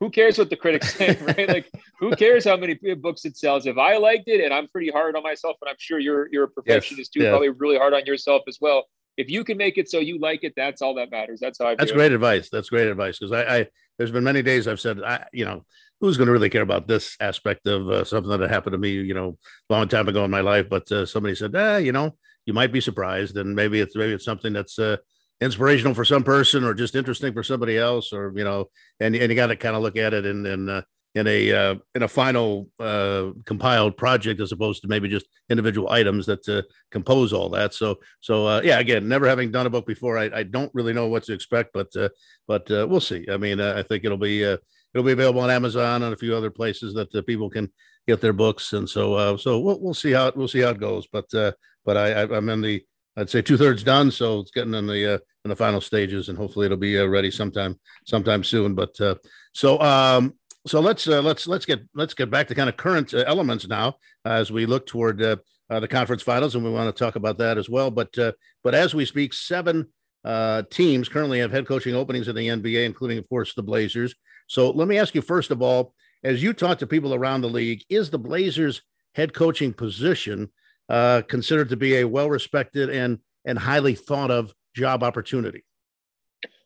who 0.00 0.10
cares 0.10 0.38
what 0.38 0.50
the 0.50 0.56
critics 0.56 0.94
say, 0.94 1.16
right? 1.22 1.48
like, 1.48 1.70
who 1.98 2.10
cares 2.16 2.44
how 2.44 2.56
many 2.56 2.74
books 2.74 3.24
it 3.24 3.36
sells? 3.36 3.66
If 3.66 3.78
I 3.78 3.96
liked 3.96 4.28
it, 4.28 4.44
and 4.44 4.52
I'm 4.52 4.68
pretty 4.68 4.90
hard 4.90 5.16
on 5.16 5.22
myself, 5.22 5.56
and 5.62 5.70
I'm 5.70 5.76
sure 5.78 5.98
you're 5.98 6.28
you're 6.30 6.44
a 6.44 6.48
perfectionist 6.48 6.98
yes, 6.98 7.22
too, 7.22 7.22
yeah. 7.22 7.30
probably 7.30 7.48
really 7.50 7.78
hard 7.78 7.94
on 7.94 8.04
yourself 8.04 8.42
as 8.48 8.58
well. 8.60 8.84
If 9.16 9.30
you 9.30 9.44
can 9.44 9.56
make 9.56 9.78
it 9.78 9.88
so 9.88 9.98
you 9.98 10.18
like 10.18 10.44
it, 10.44 10.52
that's 10.54 10.82
all 10.82 10.94
that 10.96 11.10
matters. 11.10 11.40
That's 11.40 11.58
how 11.58 11.68
I. 11.68 11.74
That's 11.76 11.92
great 11.92 12.12
advice. 12.12 12.50
That's 12.50 12.68
great 12.68 12.88
advice 12.88 13.18
because 13.18 13.32
I, 13.32 13.58
I 13.58 13.66
there's 13.96 14.10
been 14.10 14.24
many 14.24 14.42
days 14.42 14.68
I've 14.68 14.80
said 14.80 15.02
I 15.02 15.24
you 15.32 15.46
know 15.46 15.64
who's 16.00 16.16
going 16.16 16.26
to 16.26 16.32
really 16.32 16.50
care 16.50 16.62
about 16.62 16.86
this 16.86 17.16
aspect 17.20 17.66
of 17.66 17.88
uh, 17.88 18.04
something 18.04 18.38
that 18.38 18.50
happened 18.50 18.72
to 18.72 18.78
me, 18.78 18.90
you 18.90 19.14
know, 19.14 19.38
a 19.70 19.72
long 19.72 19.88
time 19.88 20.08
ago 20.08 20.24
in 20.24 20.30
my 20.30 20.40
life? 20.40 20.68
But 20.68 20.90
uh, 20.92 21.06
somebody 21.06 21.34
said, 21.34 21.54
ah, 21.56 21.76
you 21.78 21.92
know, 21.92 22.14
you 22.46 22.54
might 22.54 22.72
be 22.72 22.80
surprised, 22.80 23.36
and 23.36 23.54
maybe 23.54 23.80
it's 23.80 23.94
maybe 23.94 24.12
it's 24.12 24.24
something 24.24 24.52
that's 24.52 24.78
uh, 24.78 24.96
inspirational 25.40 25.94
for 25.94 26.04
some 26.04 26.24
person 26.24 26.64
or 26.64 26.72
just 26.72 26.94
interesting 26.94 27.32
for 27.32 27.42
somebody 27.42 27.76
else, 27.76 28.12
or 28.12 28.32
you 28.34 28.44
know, 28.44 28.70
and 29.00 29.14
and 29.14 29.30
you 29.30 29.36
got 29.36 29.48
to 29.48 29.56
kind 29.56 29.76
of 29.76 29.82
look 29.82 29.96
at 29.96 30.14
it 30.14 30.24
in 30.24 30.46
in 30.46 30.68
uh, 30.68 30.82
in 31.16 31.26
a 31.26 31.52
uh, 31.52 31.74
in 31.94 32.02
a 32.02 32.08
final 32.08 32.68
uh, 32.78 33.30
compiled 33.46 33.96
project 33.96 34.40
as 34.40 34.52
opposed 34.52 34.82
to 34.82 34.88
maybe 34.88 35.08
just 35.08 35.26
individual 35.48 35.90
items 35.90 36.26
that 36.26 36.46
uh, 36.48 36.62
compose 36.90 37.32
all 37.32 37.48
that. 37.48 37.74
So 37.74 37.96
so 38.20 38.46
uh, 38.46 38.60
yeah, 38.62 38.78
again, 38.78 39.08
never 39.08 39.26
having 39.26 39.50
done 39.50 39.66
a 39.66 39.70
book 39.70 39.86
before, 39.86 40.18
I, 40.18 40.30
I 40.32 40.42
don't 40.42 40.70
really 40.74 40.92
know 40.92 41.08
what 41.08 41.24
to 41.24 41.32
expect, 41.32 41.70
but 41.72 41.94
uh, 41.96 42.10
but 42.46 42.70
uh, 42.70 42.86
we'll 42.88 43.00
see. 43.00 43.26
I 43.30 43.38
mean, 43.38 43.60
I 43.60 43.82
think 43.82 44.04
it'll 44.04 44.18
be 44.18 44.42
it'll 44.42 45.06
be 45.06 45.12
available 45.12 45.40
on 45.40 45.50
Amazon 45.50 46.02
and 46.02 46.12
a 46.12 46.18
few 46.18 46.36
other 46.36 46.50
places 46.50 46.92
that 46.94 47.26
people 47.26 47.48
can 47.48 47.72
get 48.06 48.20
their 48.20 48.34
books, 48.34 48.74
and 48.74 48.88
so 48.88 49.36
so 49.38 49.58
we'll 49.58 49.80
we'll 49.80 49.94
see 49.94 50.12
how 50.12 50.30
we'll 50.36 50.48
see 50.48 50.60
how 50.60 50.70
it 50.70 50.80
goes. 50.80 51.06
But 51.10 51.32
but 51.86 51.96
I, 51.96 52.12
I 52.12 52.36
am 52.36 52.48
in 52.50 52.60
the 52.60 52.84
I'd 53.16 53.30
say 53.30 53.40
two 53.40 53.56
thirds 53.56 53.82
done, 53.82 54.10
so 54.10 54.40
it's 54.40 54.50
getting 54.50 54.74
in 54.74 54.86
the 54.86 55.14
uh, 55.14 55.18
in 55.44 55.48
the 55.48 55.56
final 55.56 55.80
stages, 55.80 56.28
and 56.28 56.36
hopefully 56.36 56.66
it'll 56.66 56.76
be 56.76 56.98
uh, 56.98 57.06
ready 57.06 57.30
sometime 57.30 57.78
sometime 58.04 58.44
soon. 58.44 58.74
But 58.74 59.00
uh, 59.00 59.14
so 59.54 59.80
um, 59.80 60.34
so 60.66 60.80
let's 60.80 61.08
uh, 61.08 61.22
let's 61.22 61.46
let's 61.46 61.64
get 61.64 61.80
let's 61.94 62.12
get 62.12 62.30
back 62.30 62.48
to 62.48 62.54
kind 62.54 62.68
of 62.68 62.76
current 62.76 63.14
uh, 63.14 63.24
elements 63.26 63.66
now 63.66 63.96
as 64.24 64.50
we 64.50 64.66
look 64.66 64.86
toward 64.86 65.22
uh, 65.22 65.36
uh, 65.70 65.80
the 65.80 65.88
conference 65.88 66.22
finals, 66.22 66.54
and 66.54 66.64
we 66.64 66.70
want 66.70 66.94
to 66.94 67.04
talk 67.04 67.16
about 67.16 67.38
that 67.38 67.56
as 67.56 67.70
well. 67.70 67.90
But 67.90 68.18
uh, 68.18 68.32
but 68.62 68.74
as 68.74 68.94
we 68.94 69.04
speak, 69.04 69.32
seven 69.32 69.88
uh, 70.24 70.64
teams 70.70 71.08
currently 71.08 71.38
have 71.38 71.52
head 71.52 71.66
coaching 71.66 71.94
openings 71.94 72.28
in 72.28 72.36
the 72.36 72.48
NBA, 72.48 72.84
including 72.84 73.18
of 73.18 73.28
course 73.28 73.54
the 73.54 73.62
Blazers. 73.62 74.14
So 74.48 74.70
let 74.70 74.88
me 74.88 74.98
ask 74.98 75.14
you 75.14 75.22
first 75.22 75.50
of 75.50 75.62
all, 75.62 75.94
as 76.22 76.42
you 76.42 76.52
talk 76.52 76.78
to 76.78 76.86
people 76.86 77.14
around 77.14 77.40
the 77.40 77.48
league, 77.48 77.82
is 77.88 78.10
the 78.10 78.18
Blazers 78.18 78.82
head 79.14 79.32
coaching 79.32 79.72
position 79.72 80.52
Uh, 80.88 81.22
considered 81.28 81.68
to 81.68 81.76
be 81.76 81.96
a 81.96 82.04
well 82.04 82.30
respected 82.30 82.88
and 82.90 83.18
and 83.44 83.58
highly 83.58 83.94
thought 83.94 84.30
of 84.30 84.54
job 84.74 85.02
opportunity? 85.02 85.64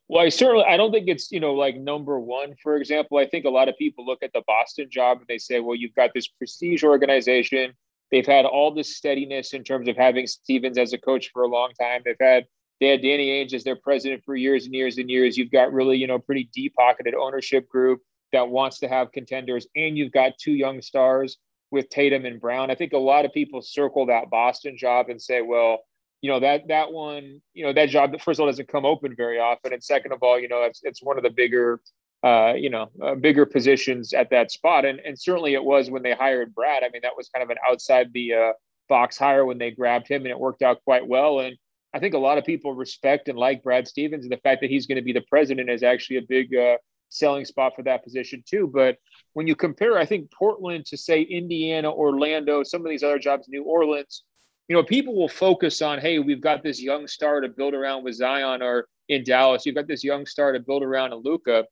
Well, 0.09 0.25
I 0.25 0.29
certainly 0.29 0.65
I 0.65 0.77
don't 0.77 0.91
think 0.91 1.09
it's 1.09 1.31
you 1.31 1.39
know 1.39 1.55
like 1.55 1.77
number 1.77 2.19
one. 2.19 2.55
For 2.63 2.77
example, 2.77 3.19
I 3.19 3.27
think 3.27 3.45
a 3.45 3.51
lot 3.51 3.69
of 3.69 3.79
people 3.79 4.05
look 4.05 4.23
at 4.23 4.33
the 4.33 4.43
Boston 4.47 4.89
job 4.91 5.19
and 5.19 5.27
they 5.29 5.39
say, 5.39 5.61
well, 5.61 5.77
you've 5.77 5.95
got 5.95 6.11
this 6.13 6.27
prestige 6.27 6.83
organization. 6.83 7.73
They've 8.11 8.27
had 8.27 8.45
all 8.45 8.75
this 8.75 8.97
steadiness 8.97 9.53
in 9.53 9.63
terms 9.63 9.87
of 9.89 9.97
having 9.97 10.27
Stevens 10.27 10.79
as 10.79 10.93
a 10.93 10.99
coach 10.99 11.31
for 11.33 11.43
a 11.43 11.49
long 11.49 11.71
time. 11.81 12.03
They've 12.05 12.17
had 12.21 12.47
they 12.81 12.89
had 12.89 13.03
Danny 13.03 13.29
Ainge 13.29 13.55
as 13.55 13.63
their 13.63 13.77
president 13.77 14.25
for 14.25 14.35
years 14.35 14.65
and 14.65 14.75
years 14.75 14.99
and 14.99 15.09
years. 15.09 15.39
You've 15.39 15.53
got 15.53 15.73
really 15.73 15.97
you 15.97 16.09
know 16.09 16.19
pretty 16.19 16.51
deep 16.53 16.75
pocketed 16.75 17.15
ownership 17.15 17.69
group 17.69 18.01
that 18.33 18.49
wants 18.49 18.81
to 18.81 18.89
have 18.89 19.13
contenders, 19.13 19.67
and 19.77 19.97
you've 19.97 20.13
got 20.13 20.33
two 20.39 20.53
young 20.53 20.83
stars 20.83 21.39
with 21.71 21.89
Tatum 21.89 22.25
and 22.25 22.41
Brown. 22.41 22.71
I 22.71 22.75
think 22.75 22.93
a 22.93 22.99
lot 22.99 23.25
of 23.25 23.33
people 23.33 23.63
circle 23.63 24.07
that 24.07 24.31
Boston 24.31 24.77
job 24.77 25.09
and 25.09 25.21
say, 25.21 25.43
well 25.43 25.81
you 26.21 26.31
know 26.31 26.41
that 26.41 26.69
that 26.69 26.93
one 26.93 27.41
you 27.55 27.65
know 27.65 27.73
that 27.73 27.89
job 27.89 28.13
first 28.21 28.39
of 28.39 28.43
all 28.43 28.47
doesn't 28.47 28.69
come 28.69 28.85
open 28.85 29.15
very 29.17 29.39
often. 29.39 29.73
And 29.73 29.83
second 29.83 30.13
of 30.13 30.23
all 30.23 30.39
you 30.39 30.49
know 30.49 30.63
it's, 30.65 30.81
it's 30.83 31.03
one 31.03 31.17
of 31.17 31.23
the 31.23 31.31
bigger 31.31 31.81
uh, 32.23 32.53
you 32.57 32.71
know 32.71 32.91
uh, 33.03 33.15
bigger 33.15 33.47
positions 33.47 34.13
at 34.13 34.31
that 34.31 34.51
spot. 34.51 34.85
And 34.85 35.01
and 35.01 35.19
certainly 35.19 35.55
it 35.55 35.65
was 35.65 35.91
when 35.91 36.03
they 36.03 36.13
hired 36.13 36.55
brad. 36.55 36.83
I 36.85 36.91
mean 36.93 37.03
that 37.03 37.17
was 37.17 37.29
kind 37.31 37.43
of 37.43 37.51
an 37.51 37.57
outside 37.69 38.13
the 38.13 38.35
uh, 38.35 38.53
box 38.89 39.17
hire 39.17 39.45
when 39.45 39.59
they 39.59 39.71
grabbed 39.71 40.09
him 40.09 40.23
and 40.23 40.31
it 40.31 40.39
worked 40.39 40.63
out 40.63 40.83
quite 40.85 41.07
well. 41.07 41.41
And 41.41 41.57
i 41.93 41.99
think 41.99 42.15
a 42.15 42.19
lot 42.19 42.39
of 42.39 42.45
people 42.45 42.73
respect 42.73 43.29
and 43.29 43.37
like 43.37 43.65
brad 43.65 43.89
stevens 43.89 44.25
and 44.25 44.31
the 44.31 44.37
fact 44.37 44.61
that 44.61 44.71
he's 44.71 44.87
going 44.87 44.95
to 44.95 45.03
be 45.03 45.13
the 45.13 45.21
president 45.23 45.69
is 45.69 45.83
actually 45.83 46.19
a 46.19 46.23
big 46.23 46.55
uh, 46.55 46.77
selling 47.11 47.45
spot 47.45 47.75
for 47.77 47.83
that 47.83 48.03
position 48.03 48.43
too. 48.49 48.71
But 48.73 48.97
when 49.35 49.47
you 49.47 49.55
compare 49.55 49.97
i 49.97 50.05
think 50.05 50.29
portland 50.33 50.85
to 50.85 50.97
say 50.97 51.23
indiana 51.23 51.89
orlando 51.89 52.65
some 52.65 52.81
of 52.81 52.91
these 52.91 53.05
other 53.05 53.19
jobs 53.19 53.47
new 53.49 53.63
orleans 53.63 54.25
you 54.71 54.77
know, 54.77 54.85
people 54.85 55.17
will 55.17 55.29
focus 55.29 55.83
on, 55.83 55.99
hey, 55.99 56.21
we've 56.21 56.41
got 56.41 56.63
this 56.63 56.81
young 56.81 57.09
star 57.09 57.41
to 57.41 57.49
build 57.49 57.75
around 57.75 58.05
with 58.05 58.15
Zion, 58.15 58.63
or 58.63 58.87
in 59.09 59.25
Dallas, 59.25 59.67
you've 59.67 59.75
got 59.75 59.89
this 59.89 60.05
young 60.05 60.27
star 60.27 60.53
to 60.53 60.61
build 60.61 60.85
around 60.85 61.11
a 61.11 61.17
Luka. 61.17 61.65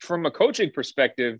From 0.00 0.26
a 0.26 0.30
coaching 0.32 0.72
perspective, 0.72 1.38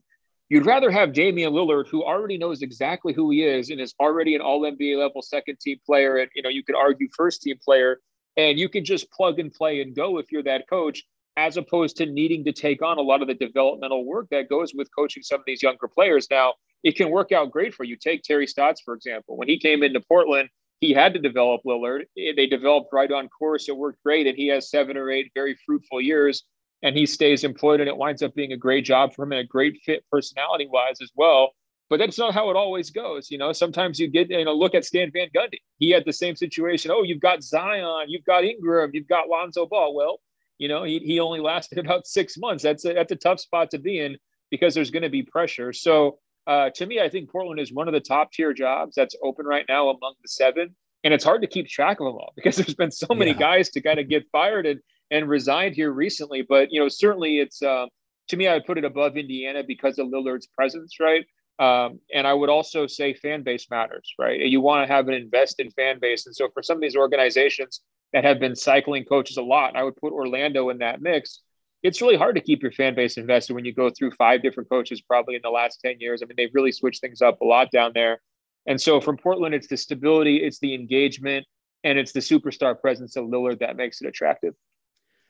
you'd 0.48 0.66
rather 0.66 0.88
have 0.88 1.12
Damian 1.12 1.52
Lillard, 1.52 1.88
who 1.88 2.04
already 2.04 2.38
knows 2.38 2.62
exactly 2.62 3.12
who 3.12 3.32
he 3.32 3.42
is 3.42 3.70
and 3.70 3.80
is 3.80 3.96
already 3.98 4.36
an 4.36 4.42
All 4.42 4.60
NBA 4.60 4.96
level 4.96 5.22
second 5.22 5.58
team 5.58 5.78
player, 5.84 6.18
and 6.18 6.30
you 6.36 6.42
know, 6.42 6.48
you 6.48 6.62
could 6.62 6.76
argue 6.76 7.08
first 7.16 7.42
team 7.42 7.58
player, 7.64 7.98
and 8.36 8.56
you 8.56 8.68
can 8.68 8.84
just 8.84 9.10
plug 9.10 9.40
and 9.40 9.52
play 9.52 9.82
and 9.82 9.96
go 9.96 10.18
if 10.18 10.30
you're 10.30 10.44
that 10.44 10.68
coach, 10.70 11.02
as 11.40 11.56
opposed 11.56 11.96
to 11.96 12.04
needing 12.04 12.44
to 12.44 12.52
take 12.52 12.82
on 12.82 12.98
a 12.98 13.00
lot 13.00 13.22
of 13.22 13.28
the 13.28 13.34
developmental 13.34 14.04
work 14.04 14.26
that 14.30 14.50
goes 14.50 14.74
with 14.74 14.94
coaching 14.94 15.22
some 15.22 15.40
of 15.40 15.46
these 15.46 15.62
younger 15.62 15.88
players. 15.88 16.28
Now, 16.30 16.52
it 16.84 16.96
can 16.96 17.10
work 17.10 17.32
out 17.32 17.50
great 17.50 17.72
for 17.72 17.84
you. 17.84 17.96
Take 17.96 18.22
Terry 18.22 18.46
Stotts, 18.46 18.82
for 18.82 18.92
example. 18.92 19.38
When 19.38 19.48
he 19.48 19.58
came 19.58 19.82
into 19.82 20.00
Portland, 20.02 20.50
he 20.80 20.92
had 20.92 21.14
to 21.14 21.18
develop 21.18 21.62
Lillard. 21.66 22.02
Eh, 22.18 22.32
they 22.36 22.46
developed 22.46 22.90
right 22.92 23.10
on 23.10 23.30
course. 23.30 23.70
It 23.70 23.76
worked 23.76 24.02
great. 24.04 24.26
And 24.26 24.36
he 24.36 24.48
has 24.48 24.70
seven 24.70 24.98
or 24.98 25.10
eight 25.10 25.32
very 25.34 25.56
fruitful 25.64 26.02
years 26.02 26.44
and 26.82 26.94
he 26.94 27.06
stays 27.06 27.42
employed. 27.42 27.80
And 27.80 27.88
it 27.88 27.96
winds 27.96 28.22
up 28.22 28.34
being 28.34 28.52
a 28.52 28.56
great 28.58 28.84
job 28.84 29.14
for 29.14 29.22
him 29.22 29.32
and 29.32 29.40
a 29.40 29.44
great 29.44 29.80
fit 29.84 30.04
personality 30.12 30.68
wise 30.70 31.00
as 31.00 31.10
well. 31.14 31.52
But 31.88 32.00
that's 32.00 32.18
not 32.18 32.34
how 32.34 32.50
it 32.50 32.56
always 32.56 32.90
goes. 32.90 33.30
You 33.30 33.38
know, 33.38 33.52
sometimes 33.52 33.98
you 33.98 34.08
get, 34.08 34.30
you 34.30 34.44
know, 34.44 34.54
look 34.54 34.74
at 34.74 34.84
Stan 34.84 35.10
Van 35.10 35.28
Gundy. 35.34 35.58
He 35.78 35.90
had 35.90 36.04
the 36.04 36.12
same 36.12 36.36
situation. 36.36 36.90
Oh, 36.90 37.02
you've 37.02 37.20
got 37.20 37.42
Zion, 37.42 38.04
you've 38.08 38.24
got 38.24 38.44
Ingram, 38.44 38.90
you've 38.92 39.08
got 39.08 39.28
Lonzo 39.28 39.66
Ball. 39.66 39.94
Well, 39.94 40.20
you 40.60 40.68
know, 40.68 40.84
he, 40.84 40.98
he 40.98 41.18
only 41.18 41.40
lasted 41.40 41.78
about 41.84 42.06
six 42.06 42.36
months. 42.38 42.62
That's 42.62 42.84
a, 42.84 42.92
that's 42.92 43.10
a 43.10 43.16
tough 43.16 43.40
spot 43.40 43.70
to 43.72 43.78
be 43.78 43.98
in 43.98 44.16
because 44.50 44.74
there's 44.74 44.90
going 44.90 45.02
to 45.02 45.08
be 45.08 45.22
pressure. 45.22 45.72
So 45.72 46.18
uh, 46.46 46.70
to 46.76 46.86
me, 46.86 47.00
I 47.00 47.08
think 47.08 47.30
Portland 47.30 47.58
is 47.58 47.72
one 47.72 47.88
of 47.88 47.94
the 47.94 48.00
top 48.00 48.30
tier 48.32 48.52
jobs 48.52 48.94
that's 48.94 49.16
open 49.22 49.46
right 49.46 49.64
now 49.68 49.88
among 49.88 50.14
the 50.22 50.28
seven. 50.28 50.76
And 51.02 51.14
it's 51.14 51.24
hard 51.24 51.40
to 51.40 51.48
keep 51.48 51.66
track 51.66 51.98
of 52.00 52.06
them 52.06 52.14
all 52.14 52.32
because 52.36 52.56
there's 52.56 52.74
been 52.74 52.90
so 52.90 53.14
many 53.14 53.30
yeah. 53.32 53.38
guys 53.38 53.70
to 53.70 53.80
kind 53.80 53.98
of 53.98 54.08
get 54.08 54.24
fired 54.30 54.66
and, 54.66 54.80
and 55.10 55.28
resigned 55.28 55.74
here 55.74 55.90
recently. 55.90 56.42
But, 56.42 56.68
you 56.70 56.78
know, 56.78 56.88
certainly 56.88 57.38
it's, 57.38 57.62
uh, 57.62 57.86
to 58.28 58.36
me, 58.36 58.46
I 58.46 58.54
would 58.54 58.66
put 58.66 58.78
it 58.78 58.84
above 58.84 59.16
Indiana 59.16 59.64
because 59.66 59.98
of 59.98 60.08
Lillard's 60.08 60.46
presence, 60.46 61.00
right? 61.00 61.24
Um, 61.58 62.00
and 62.14 62.26
I 62.26 62.34
would 62.34 62.48
also 62.48 62.86
say 62.86 63.14
fan 63.14 63.42
base 63.42 63.66
matters, 63.70 64.14
right? 64.18 64.40
You 64.40 64.60
want 64.60 64.86
to 64.86 64.92
have 64.92 65.08
an 65.08 65.14
invested 65.14 65.72
fan 65.74 65.98
base. 66.00 66.26
And 66.26 66.34
so 66.34 66.48
for 66.52 66.62
some 66.62 66.76
of 66.76 66.82
these 66.82 66.96
organizations 66.96 67.80
that 68.12 68.24
have 68.24 68.40
been 68.40 68.56
cycling 68.56 69.04
coaches 69.04 69.36
a 69.36 69.42
lot, 69.42 69.76
I 69.76 69.84
would 69.84 69.96
put 69.96 70.12
Orlando 70.12 70.70
in 70.70 70.78
that 70.78 71.00
mix 71.00 71.40
it's 71.82 72.02
really 72.02 72.16
hard 72.16 72.34
to 72.34 72.40
keep 72.40 72.62
your 72.62 72.72
fan 72.72 72.94
base 72.94 73.16
invested 73.16 73.54
when 73.54 73.64
you 73.64 73.72
go 73.72 73.90
through 73.90 74.10
five 74.12 74.42
different 74.42 74.68
coaches 74.68 75.00
probably 75.00 75.34
in 75.34 75.40
the 75.42 75.50
last 75.50 75.80
10 75.84 75.96
years. 75.98 76.22
I 76.22 76.26
mean, 76.26 76.34
they've 76.36 76.50
really 76.52 76.72
switched 76.72 77.00
things 77.00 77.22
up 77.22 77.40
a 77.40 77.44
lot 77.44 77.70
down 77.70 77.92
there. 77.94 78.20
And 78.66 78.80
so 78.80 79.00
from 79.00 79.16
Portland, 79.16 79.54
it's 79.54 79.66
the 79.66 79.76
stability, 79.76 80.36
it's 80.36 80.58
the 80.58 80.74
engagement, 80.74 81.46
and 81.82 81.98
it's 81.98 82.12
the 82.12 82.20
superstar 82.20 82.78
presence 82.78 83.16
of 83.16 83.24
Lillard 83.24 83.60
that 83.60 83.76
makes 83.76 84.02
it 84.02 84.06
attractive. 84.06 84.54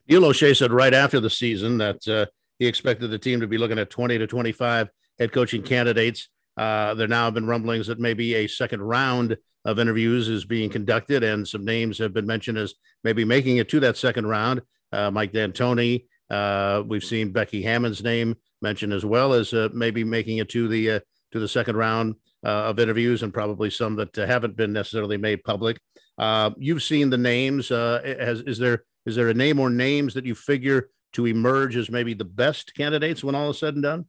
Neil 0.09 0.23
Olshey 0.23 0.57
said 0.57 0.73
right 0.73 0.93
after 0.93 1.21
the 1.21 1.31
season 1.31 1.79
that 1.79 2.09
uh, 2.09 2.27
he 2.59 2.66
expected 2.66 3.09
the 3.11 3.19
team 3.19 3.40
to 3.40 3.47
be 3.47 3.59
looking 3.59 3.79
at 3.79 3.90
20 3.90 4.19
to 4.19 4.27
25 4.27 4.88
head 5.21 5.33
coaching 5.33 5.62
candidates. 5.62 6.29
Uh, 6.57 6.95
there 6.95 7.07
now 7.07 7.27
have 7.27 7.35
been 7.35 7.47
rumblings 7.47 7.87
that 7.87 8.01
maybe 8.01 8.35
a 8.35 8.49
second 8.49 8.83
round 8.83 9.37
of 9.64 9.79
interviews 9.79 10.29
is 10.29 10.44
being 10.44 10.70
conducted, 10.70 11.23
and 11.23 11.46
some 11.46 11.64
names 11.64 11.99
have 11.99 12.12
been 12.12 12.27
mentioned 12.27 12.59
as 12.59 12.75
maybe 13.05 13.25
making 13.25 13.59
it 13.59 13.68
to 13.68 13.81
that 13.81 13.96
second 13.96 14.27
round. 14.27 14.62
Uh, 14.92 15.11
Mike 15.11 15.33
D'Antoni, 15.33 16.07
uh, 16.31 16.83
we've 16.87 17.05
seen 17.05 17.33
Becky 17.33 17.62
Hammon's 17.62 18.03
name 18.03 18.37
mentioned 18.62 18.92
as 18.92 19.05
well 19.05 19.33
as 19.33 19.53
uh, 19.53 19.68
maybe 19.73 20.05
making 20.05 20.38
it 20.38 20.49
to 20.51 20.68
the 20.68 20.90
uh, 20.90 21.01
to 21.33 21.38
the 21.38 21.49
second 21.49 21.77
round 21.77 22.14
uh, 22.44 22.64
of 22.68 22.79
interviews, 22.79 23.23
and 23.23 23.33
probably 23.33 23.70
some 23.70 23.96
that 23.96 24.14
haven't 24.16 24.57
been 24.57 24.73
necessarily 24.73 25.16
made 25.16 25.44
public. 25.44 25.79
Uh, 26.18 26.51
you've 26.59 26.83
seen 26.83 27.11
the 27.11 27.18
names. 27.18 27.68
has 27.68 28.40
is 28.40 28.59
there 28.59 28.85
is 29.07 29.16
there 29.16 29.29
a 29.29 29.35
name 29.35 29.61
or 29.61 29.70
names 29.70 30.14
that 30.14 30.27
you 30.27 30.35
figure 30.35 30.88
to 31.12 31.27
emerge 31.27 31.77
as 31.77 31.90
maybe 31.90 32.14
the 32.14 32.25
best 32.25 32.75
candidates 32.75 33.25
when 33.25 33.35
all 33.35 33.51
is 33.51 33.59
said 33.59 33.75
and 33.75 33.83
done? 33.83 34.07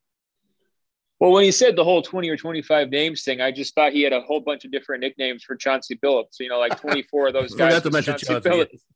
Well, 1.22 1.34
when 1.34 1.44
he 1.44 1.52
said 1.52 1.76
the 1.76 1.84
whole 1.84 2.02
20 2.02 2.28
or 2.30 2.36
25 2.36 2.90
names 2.90 3.24
thing, 3.24 3.42
I 3.42 3.52
just 3.52 3.76
thought 3.76 3.94
he 3.94 4.02
had 4.02 4.12
a 4.12 4.22
whole 4.22 4.40
bunch 4.40 4.66
of 4.66 4.72
different 4.72 5.02
nicknames 5.02 5.44
for 5.44 5.56
Chauncey 5.56 5.96
Billups. 5.96 6.40
You 6.40 6.50
know, 6.50 6.58
like 6.58 6.82
24 6.82 7.28
of 7.28 7.34
those 7.34 7.54
guys. 7.56 7.74
Chauncey, 7.84 8.26
Chauncey 8.26 8.50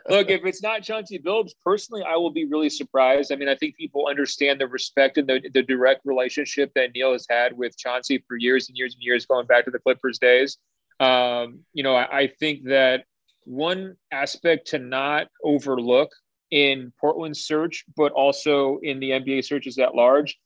Look, 0.08 0.30
if 0.30 0.46
it's 0.46 0.62
not 0.62 0.82
Chauncey 0.82 1.18
Billups, 1.18 1.50
personally, 1.62 2.02
I 2.02 2.16
will 2.16 2.30
be 2.30 2.46
really 2.46 2.70
surprised. 2.70 3.30
I 3.30 3.36
mean, 3.36 3.50
I 3.50 3.56
think 3.56 3.76
people 3.76 4.06
understand 4.08 4.58
the 4.58 4.66
respect 4.66 5.18
and 5.18 5.28
the, 5.28 5.42
the 5.52 5.62
direct 5.62 6.00
relationship 6.06 6.72
that 6.76 6.92
Neil 6.94 7.12
has 7.12 7.26
had 7.28 7.54
with 7.54 7.76
Chauncey 7.76 8.24
for 8.26 8.38
years 8.38 8.70
and 8.70 8.78
years 8.78 8.94
and 8.94 9.02
years, 9.02 9.26
going 9.26 9.46
back 9.46 9.66
to 9.66 9.70
the 9.70 9.78
Clippers 9.78 10.18
days. 10.18 10.56
Um, 10.98 11.58
you 11.74 11.82
know, 11.82 11.94
I, 11.94 12.20
I 12.20 12.26
think 12.26 12.64
that 12.68 13.04
one 13.44 13.96
aspect 14.10 14.68
to 14.68 14.78
not 14.78 15.28
overlook 15.44 16.08
in 16.50 16.90
Portland's 16.98 17.44
search, 17.44 17.84
but 17.98 18.12
also 18.12 18.78
in 18.82 18.98
the 18.98 19.10
NBA 19.10 19.44
searches 19.44 19.76
at 19.78 19.94
large 19.94 20.38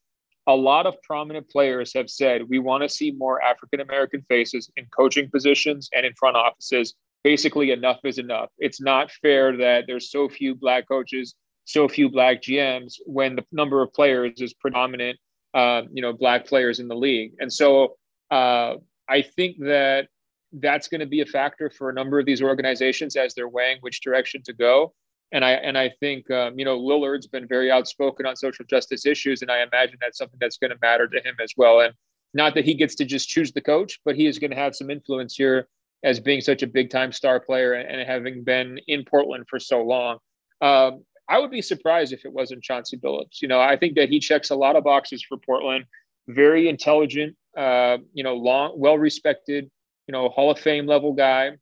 a 0.48 0.54
lot 0.54 0.86
of 0.86 1.00
prominent 1.02 1.48
players 1.48 1.92
have 1.94 2.10
said 2.10 2.42
we 2.48 2.58
want 2.58 2.82
to 2.82 2.88
see 2.88 3.12
more 3.12 3.40
African 3.40 3.80
American 3.80 4.22
faces 4.28 4.70
in 4.76 4.86
coaching 4.86 5.30
positions 5.30 5.88
and 5.94 6.04
in 6.04 6.12
front 6.14 6.36
offices. 6.36 6.94
Basically, 7.22 7.70
enough 7.70 7.98
is 8.04 8.18
enough. 8.18 8.48
It's 8.58 8.80
not 8.80 9.10
fair 9.10 9.56
that 9.58 9.84
there's 9.86 10.10
so 10.10 10.28
few 10.28 10.54
black 10.54 10.88
coaches, 10.88 11.34
so 11.64 11.86
few 11.86 12.08
black 12.08 12.42
GMs 12.42 12.94
when 13.06 13.36
the 13.36 13.44
number 13.52 13.82
of 13.82 13.92
players 13.92 14.40
is 14.40 14.54
predominant 14.54 15.18
uh, 15.54 15.82
you 15.92 16.02
know, 16.02 16.12
black 16.12 16.46
players 16.46 16.80
in 16.80 16.88
the 16.88 16.94
league. 16.94 17.32
And 17.38 17.52
so 17.52 17.96
uh, 18.30 18.74
I 19.08 19.22
think 19.22 19.58
that 19.60 20.08
that's 20.52 20.88
going 20.88 21.00
to 21.00 21.06
be 21.06 21.20
a 21.20 21.26
factor 21.26 21.70
for 21.70 21.90
a 21.90 21.92
number 21.92 22.18
of 22.18 22.26
these 22.26 22.42
organizations 22.42 23.16
as 23.16 23.34
they're 23.34 23.48
weighing 23.48 23.78
which 23.80 24.00
direction 24.00 24.42
to 24.44 24.52
go. 24.52 24.94
And 25.32 25.44
I 25.44 25.52
and 25.52 25.76
I 25.76 25.90
think 26.00 26.30
um, 26.30 26.58
you 26.58 26.64
know 26.64 26.78
Lillard's 26.78 27.26
been 27.26 27.46
very 27.46 27.70
outspoken 27.70 28.26
on 28.26 28.36
social 28.36 28.64
justice 28.64 29.04
issues, 29.04 29.42
and 29.42 29.50
I 29.50 29.62
imagine 29.62 29.98
that's 30.00 30.18
something 30.18 30.38
that's 30.40 30.56
going 30.58 30.70
to 30.70 30.78
matter 30.80 31.06
to 31.06 31.18
him 31.18 31.36
as 31.42 31.52
well. 31.56 31.80
And 31.80 31.94
not 32.34 32.54
that 32.54 32.64
he 32.64 32.74
gets 32.74 32.94
to 32.96 33.04
just 33.04 33.28
choose 33.28 33.52
the 33.52 33.60
coach, 33.60 34.00
but 34.04 34.16
he 34.16 34.26
is 34.26 34.38
going 34.38 34.50
to 34.50 34.56
have 34.56 34.74
some 34.74 34.90
influence 34.90 35.34
here 35.34 35.68
as 36.04 36.20
being 36.20 36.40
such 36.40 36.62
a 36.62 36.66
big 36.66 36.90
time 36.90 37.12
star 37.12 37.40
player 37.40 37.74
and, 37.74 38.06
having 38.08 38.44
been 38.44 38.78
in 38.86 39.04
Portland 39.04 39.46
for 39.48 39.58
so 39.58 39.82
long. 39.82 40.18
Um, 40.60 41.04
I 41.28 41.38
would 41.38 41.50
be 41.50 41.62
surprised 41.62 42.12
if 42.12 42.24
it 42.24 42.32
wasn't 42.32 42.62
Chauncey 42.62 42.96
Billups. 42.96 43.42
You 43.42 43.48
know, 43.48 43.60
I 43.60 43.76
think 43.76 43.96
that 43.96 44.08
he 44.08 44.18
checks 44.18 44.50
a 44.50 44.54
lot 44.54 44.76
of 44.76 44.84
boxes 44.84 45.22
for 45.22 45.36
Portland. 45.36 45.84
Very 46.26 46.68
intelligent, 46.68 47.36
uh, 47.56 47.98
you 48.14 48.22
know, 48.22 48.34
long, 48.34 48.72
well 48.76 48.96
respected, 48.96 49.70
you 50.06 50.12
know, 50.12 50.28
Hall 50.28 50.50
of 50.50 50.58
Fame 50.58 50.86
level 50.86 51.12
guy 51.12 51.52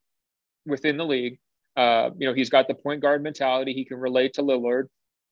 within 0.66 0.96
the 0.96 1.04
league. 1.04 1.38
Uh, 1.76 2.10
you 2.16 2.26
know, 2.26 2.34
he's 2.34 2.50
got 2.50 2.68
the 2.68 2.74
point 2.74 3.02
guard 3.02 3.22
mentality. 3.22 3.72
He 3.72 3.84
can 3.84 3.98
relate 3.98 4.34
to 4.34 4.42
Lillard. 4.42 4.84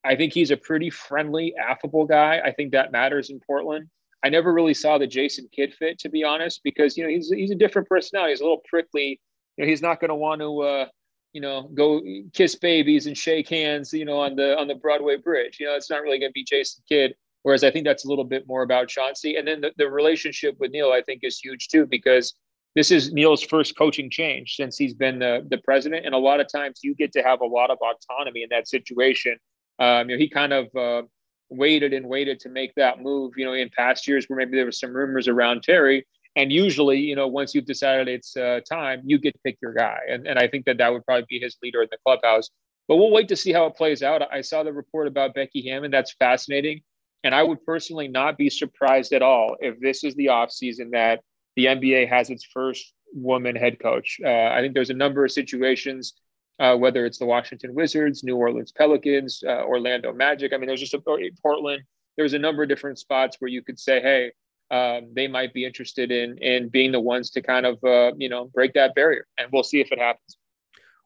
I 0.04 0.16
think 0.16 0.32
he's 0.32 0.50
a 0.50 0.56
pretty 0.56 0.90
friendly, 0.90 1.54
affable 1.56 2.04
guy. 2.04 2.40
I 2.44 2.52
think 2.52 2.72
that 2.72 2.92
matters 2.92 3.30
in 3.30 3.40
Portland. 3.40 3.88
I 4.22 4.28
never 4.28 4.52
really 4.52 4.74
saw 4.74 4.98
the 4.98 5.06
Jason 5.06 5.48
Kidd 5.52 5.74
fit, 5.74 5.98
to 6.00 6.08
be 6.08 6.24
honest, 6.24 6.60
because 6.62 6.96
you 6.96 7.04
know 7.04 7.10
he's 7.10 7.30
he's 7.30 7.50
a 7.50 7.54
different 7.54 7.88
personality. 7.88 8.32
He's 8.32 8.40
a 8.40 8.44
little 8.44 8.62
prickly. 8.68 9.20
You 9.56 9.64
know, 9.64 9.70
he's 9.70 9.82
not 9.82 10.00
going 10.00 10.08
to 10.08 10.14
want 10.14 10.40
to, 10.40 10.60
uh, 10.60 10.86
you 11.32 11.40
know, 11.40 11.70
go 11.74 12.02
kiss 12.32 12.54
babies 12.54 13.06
and 13.06 13.16
shake 13.16 13.48
hands, 13.48 13.92
you 13.92 14.04
know, 14.04 14.18
on 14.20 14.36
the 14.36 14.58
on 14.58 14.68
the 14.68 14.74
Broadway 14.74 15.16
Bridge. 15.16 15.58
You 15.60 15.66
know, 15.66 15.74
it's 15.74 15.90
not 15.90 16.02
really 16.02 16.18
going 16.18 16.30
to 16.30 16.34
be 16.34 16.44
Jason 16.44 16.82
Kidd. 16.88 17.14
Whereas 17.42 17.62
I 17.62 17.70
think 17.70 17.84
that's 17.84 18.06
a 18.06 18.08
little 18.08 18.24
bit 18.24 18.48
more 18.48 18.62
about 18.62 18.88
Chauncey. 18.88 19.36
And 19.36 19.46
then 19.46 19.60
the, 19.60 19.70
the 19.76 19.90
relationship 19.90 20.56
with 20.58 20.70
Neil, 20.70 20.90
I 20.92 21.02
think, 21.02 21.20
is 21.22 21.38
huge 21.38 21.68
too, 21.68 21.84
because 21.84 22.34
this 22.74 22.90
is 22.90 23.12
Neil's 23.12 23.42
first 23.42 23.76
coaching 23.78 24.10
change 24.10 24.56
since 24.56 24.76
he's 24.76 24.94
been 24.94 25.18
the, 25.18 25.46
the 25.48 25.58
president. 25.58 26.06
And 26.06 26.14
a 26.14 26.18
lot 26.18 26.40
of 26.40 26.48
times 26.50 26.80
you 26.82 26.94
get 26.94 27.12
to 27.12 27.22
have 27.22 27.40
a 27.40 27.46
lot 27.46 27.70
of 27.70 27.78
autonomy 27.78 28.42
in 28.42 28.48
that 28.50 28.68
situation. 28.68 29.36
Um, 29.78 30.10
you 30.10 30.16
know, 30.16 30.20
he 30.20 30.28
kind 30.28 30.52
of 30.52 30.74
uh, 30.74 31.02
waited 31.50 31.92
and 31.92 32.08
waited 32.08 32.40
to 32.40 32.48
make 32.48 32.74
that 32.74 33.00
move, 33.00 33.32
you 33.36 33.44
know, 33.44 33.52
in 33.52 33.70
past 33.76 34.08
years 34.08 34.26
where 34.26 34.38
maybe 34.38 34.56
there 34.56 34.64
were 34.64 34.72
some 34.72 34.92
rumors 34.92 35.28
around 35.28 35.62
Terry. 35.62 36.06
And 36.36 36.50
usually, 36.50 36.98
you 36.98 37.14
know, 37.14 37.28
once 37.28 37.54
you've 37.54 37.64
decided 37.64 38.08
it's 38.08 38.36
uh, 38.36 38.58
time, 38.68 39.02
you 39.04 39.18
get 39.18 39.34
to 39.34 39.40
pick 39.44 39.56
your 39.62 39.72
guy. 39.72 40.00
And, 40.08 40.26
and 40.26 40.36
I 40.36 40.48
think 40.48 40.64
that 40.64 40.78
that 40.78 40.92
would 40.92 41.04
probably 41.06 41.26
be 41.28 41.38
his 41.38 41.56
leader 41.62 41.82
in 41.82 41.88
the 41.92 41.98
clubhouse. 42.04 42.50
But 42.88 42.96
we'll 42.96 43.12
wait 43.12 43.28
to 43.28 43.36
see 43.36 43.52
how 43.52 43.66
it 43.66 43.76
plays 43.76 44.02
out. 44.02 44.22
I 44.32 44.40
saw 44.40 44.64
the 44.64 44.72
report 44.72 45.06
about 45.06 45.34
Becky 45.34 45.68
Hammon. 45.68 45.92
That's 45.92 46.12
fascinating. 46.14 46.82
And 47.22 47.34
I 47.34 47.42
would 47.42 47.64
personally 47.64 48.08
not 48.08 48.36
be 48.36 48.50
surprised 48.50 49.12
at 49.12 49.22
all 49.22 49.56
if 49.60 49.78
this 49.80 50.04
is 50.04 50.14
the 50.16 50.26
offseason 50.26 50.90
that 50.90 51.20
the 51.56 51.66
NBA 51.66 52.08
has 52.08 52.30
its 52.30 52.44
first 52.44 52.92
woman 53.12 53.56
head 53.56 53.78
coach. 53.80 54.18
Uh, 54.24 54.28
I 54.28 54.60
think 54.60 54.74
there's 54.74 54.90
a 54.90 54.94
number 54.94 55.24
of 55.24 55.32
situations, 55.32 56.14
uh, 56.58 56.76
whether 56.76 57.06
it's 57.06 57.18
the 57.18 57.26
Washington 57.26 57.74
Wizards, 57.74 58.24
New 58.24 58.36
Orleans 58.36 58.72
Pelicans, 58.72 59.42
uh, 59.46 59.62
Orlando 59.62 60.12
Magic. 60.12 60.52
I 60.52 60.56
mean, 60.56 60.66
there's 60.66 60.80
just 60.80 60.94
a 60.94 61.02
Portland. 61.42 61.82
There's 62.16 62.34
a 62.34 62.38
number 62.38 62.62
of 62.62 62.68
different 62.68 62.98
spots 62.98 63.36
where 63.40 63.50
you 63.50 63.62
could 63.62 63.78
say, 63.78 64.00
hey, 64.00 64.32
um, 64.70 65.12
they 65.14 65.28
might 65.28 65.52
be 65.52 65.64
interested 65.64 66.10
in 66.10 66.38
in 66.38 66.68
being 66.68 66.90
the 66.90 67.00
ones 67.00 67.30
to 67.30 67.42
kind 67.42 67.66
of 67.66 67.82
uh, 67.84 68.12
you 68.16 68.28
know 68.28 68.46
break 68.46 68.72
that 68.74 68.94
barrier, 68.94 69.26
and 69.38 69.48
we'll 69.52 69.62
see 69.62 69.80
if 69.80 69.92
it 69.92 69.98
happens. 69.98 70.38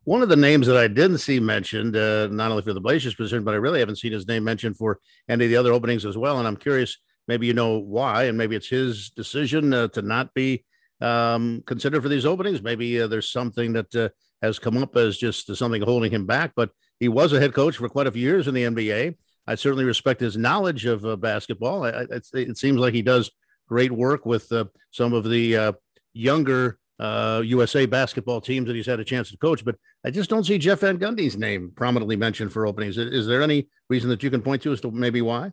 One 0.04 0.22
of 0.22 0.28
the 0.30 0.36
names 0.36 0.66
that 0.68 0.76
I 0.76 0.88
didn't 0.88 1.18
see 1.18 1.38
mentioned, 1.38 1.94
uh, 1.94 2.28
not 2.28 2.50
only 2.50 2.62
for 2.62 2.72
the 2.72 2.80
Blazers 2.80 3.14
position, 3.14 3.44
but 3.44 3.52
I 3.52 3.58
really 3.58 3.80
haven't 3.80 3.96
seen 3.96 4.12
his 4.12 4.26
name 4.26 4.44
mentioned 4.44 4.76
for 4.78 5.00
any 5.28 5.44
of 5.44 5.50
the 5.50 5.56
other 5.56 5.72
openings 5.72 6.06
as 6.06 6.16
well. 6.16 6.38
And 6.38 6.48
I'm 6.48 6.56
curious 6.56 6.96
Maybe 7.28 7.46
you 7.46 7.52
know 7.52 7.78
why, 7.78 8.24
and 8.24 8.38
maybe 8.38 8.56
it's 8.56 8.68
his 8.68 9.10
decision 9.10 9.74
uh, 9.74 9.88
to 9.88 10.00
not 10.00 10.32
be 10.32 10.64
um, 11.02 11.62
considered 11.66 12.02
for 12.02 12.08
these 12.08 12.24
openings. 12.24 12.62
Maybe 12.62 13.00
uh, 13.00 13.06
there's 13.06 13.30
something 13.30 13.74
that 13.74 13.94
uh, 13.94 14.08
has 14.40 14.58
come 14.58 14.78
up 14.78 14.96
as 14.96 15.18
just 15.18 15.54
something 15.54 15.82
holding 15.82 16.10
him 16.10 16.24
back. 16.24 16.52
But 16.56 16.70
he 16.98 17.08
was 17.08 17.34
a 17.34 17.40
head 17.40 17.52
coach 17.52 17.76
for 17.76 17.88
quite 17.88 18.06
a 18.06 18.12
few 18.12 18.22
years 18.22 18.48
in 18.48 18.54
the 18.54 18.64
NBA. 18.64 19.16
I 19.46 19.54
certainly 19.54 19.84
respect 19.84 20.20
his 20.20 20.38
knowledge 20.38 20.86
of 20.86 21.04
uh, 21.04 21.16
basketball. 21.16 21.84
I, 21.84 21.90
I, 21.90 22.20
it 22.34 22.56
seems 22.56 22.78
like 22.78 22.94
he 22.94 23.02
does 23.02 23.30
great 23.68 23.92
work 23.92 24.24
with 24.24 24.50
uh, 24.50 24.64
some 24.90 25.12
of 25.12 25.28
the 25.28 25.56
uh, 25.56 25.72
younger 26.14 26.78
USA 27.00 27.86
basketball 27.86 28.40
teams 28.40 28.66
that 28.66 28.74
he's 28.74 28.86
had 28.86 29.00
a 29.00 29.04
chance 29.04 29.30
to 29.30 29.36
coach. 29.36 29.64
But 29.64 29.76
I 30.04 30.10
just 30.10 30.30
don't 30.30 30.44
see 30.44 30.58
Jeff 30.58 30.80
Van 30.80 30.98
Gundy's 30.98 31.36
name 31.36 31.72
prominently 31.76 32.16
mentioned 32.16 32.52
for 32.52 32.66
openings. 32.66 32.96
Is, 32.96 33.12
is 33.12 33.26
there 33.26 33.42
any 33.42 33.68
reason 33.90 34.08
that 34.10 34.22
you 34.22 34.30
can 34.30 34.42
point 34.42 34.62
to 34.62 34.72
as 34.72 34.80
to 34.80 34.90
maybe 34.90 35.20
why? 35.22 35.52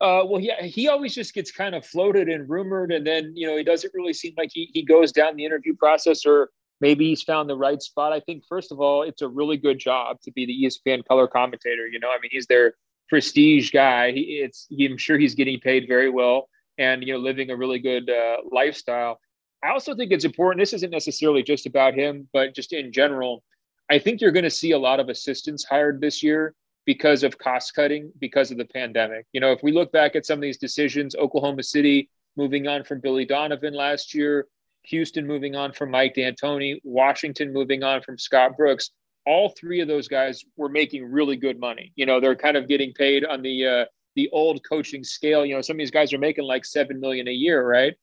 Uh, 0.00 0.22
well, 0.24 0.40
he, 0.40 0.52
he 0.62 0.88
always 0.88 1.14
just 1.14 1.34
gets 1.34 1.50
kind 1.50 1.74
of 1.74 1.84
floated 1.84 2.28
and 2.28 2.48
rumored, 2.48 2.92
and 2.92 3.06
then 3.06 3.32
you 3.34 3.46
know 3.46 3.56
he 3.56 3.64
doesn't 3.64 3.92
really 3.94 4.12
seem 4.12 4.32
like 4.36 4.50
he 4.52 4.70
he 4.72 4.82
goes 4.82 5.10
down 5.10 5.36
the 5.36 5.44
interview 5.44 5.74
process, 5.74 6.24
or 6.24 6.50
maybe 6.80 7.08
he's 7.08 7.22
found 7.22 7.50
the 7.50 7.56
right 7.56 7.82
spot. 7.82 8.12
I 8.12 8.20
think 8.20 8.44
first 8.48 8.70
of 8.70 8.80
all, 8.80 9.02
it's 9.02 9.22
a 9.22 9.28
really 9.28 9.56
good 9.56 9.78
job 9.78 10.20
to 10.22 10.30
be 10.30 10.46
the 10.46 10.64
ESPN 10.64 11.04
color 11.04 11.26
commentator. 11.26 11.86
You 11.88 11.98
know, 11.98 12.10
I 12.10 12.18
mean, 12.20 12.30
he's 12.32 12.46
their 12.46 12.74
prestige 13.08 13.72
guy. 13.72 14.12
He, 14.12 14.40
it's 14.44 14.66
he, 14.70 14.86
I'm 14.86 14.98
sure 14.98 15.18
he's 15.18 15.34
getting 15.34 15.58
paid 15.58 15.88
very 15.88 16.10
well, 16.10 16.48
and 16.78 17.02
you 17.02 17.14
know, 17.14 17.18
living 17.18 17.50
a 17.50 17.56
really 17.56 17.80
good 17.80 18.08
uh, 18.08 18.36
lifestyle. 18.52 19.18
I 19.64 19.70
also 19.70 19.96
think 19.96 20.12
it's 20.12 20.24
important. 20.24 20.60
This 20.60 20.74
isn't 20.74 20.90
necessarily 20.90 21.42
just 21.42 21.66
about 21.66 21.94
him, 21.94 22.28
but 22.32 22.54
just 22.54 22.72
in 22.72 22.92
general, 22.92 23.42
I 23.90 23.98
think 23.98 24.20
you're 24.20 24.30
going 24.30 24.44
to 24.44 24.50
see 24.50 24.70
a 24.70 24.78
lot 24.78 25.00
of 25.00 25.08
assistants 25.08 25.64
hired 25.64 26.00
this 26.00 26.22
year 26.22 26.54
because 26.88 27.22
of 27.22 27.36
cost 27.36 27.74
cutting 27.74 28.10
because 28.18 28.50
of 28.50 28.56
the 28.56 28.64
pandemic. 28.64 29.26
You 29.34 29.42
know, 29.42 29.52
if 29.52 29.62
we 29.62 29.72
look 29.72 29.92
back 29.92 30.16
at 30.16 30.24
some 30.24 30.38
of 30.38 30.40
these 30.40 30.56
decisions, 30.56 31.14
Oklahoma 31.14 31.62
City 31.62 32.08
moving 32.34 32.66
on 32.66 32.82
from 32.82 33.00
Billy 33.00 33.26
Donovan 33.26 33.74
last 33.74 34.14
year, 34.14 34.46
Houston 34.84 35.26
moving 35.26 35.54
on 35.54 35.74
from 35.74 35.90
Mike 35.90 36.14
D'Antoni, 36.14 36.80
Washington 36.84 37.52
moving 37.52 37.82
on 37.82 38.00
from 38.00 38.16
Scott 38.16 38.56
Brooks, 38.56 38.88
all 39.26 39.50
three 39.50 39.80
of 39.80 39.88
those 39.88 40.08
guys 40.08 40.42
were 40.56 40.70
making 40.70 41.04
really 41.04 41.36
good 41.36 41.60
money. 41.60 41.92
You 41.94 42.06
know, 42.06 42.20
they're 42.20 42.34
kind 42.34 42.56
of 42.56 42.68
getting 42.68 42.94
paid 42.94 43.22
on 43.22 43.42
the 43.42 43.66
uh, 43.66 43.84
the 44.16 44.30
old 44.32 44.62
coaching 44.66 45.04
scale. 45.04 45.44
You 45.44 45.56
know, 45.56 45.60
some 45.60 45.74
of 45.74 45.80
these 45.80 45.90
guys 45.90 46.14
are 46.14 46.18
making 46.18 46.44
like 46.44 46.64
seven 46.64 47.00
million 47.00 47.28
a 47.28 47.32
year, 47.32 47.68
right? 47.68 47.94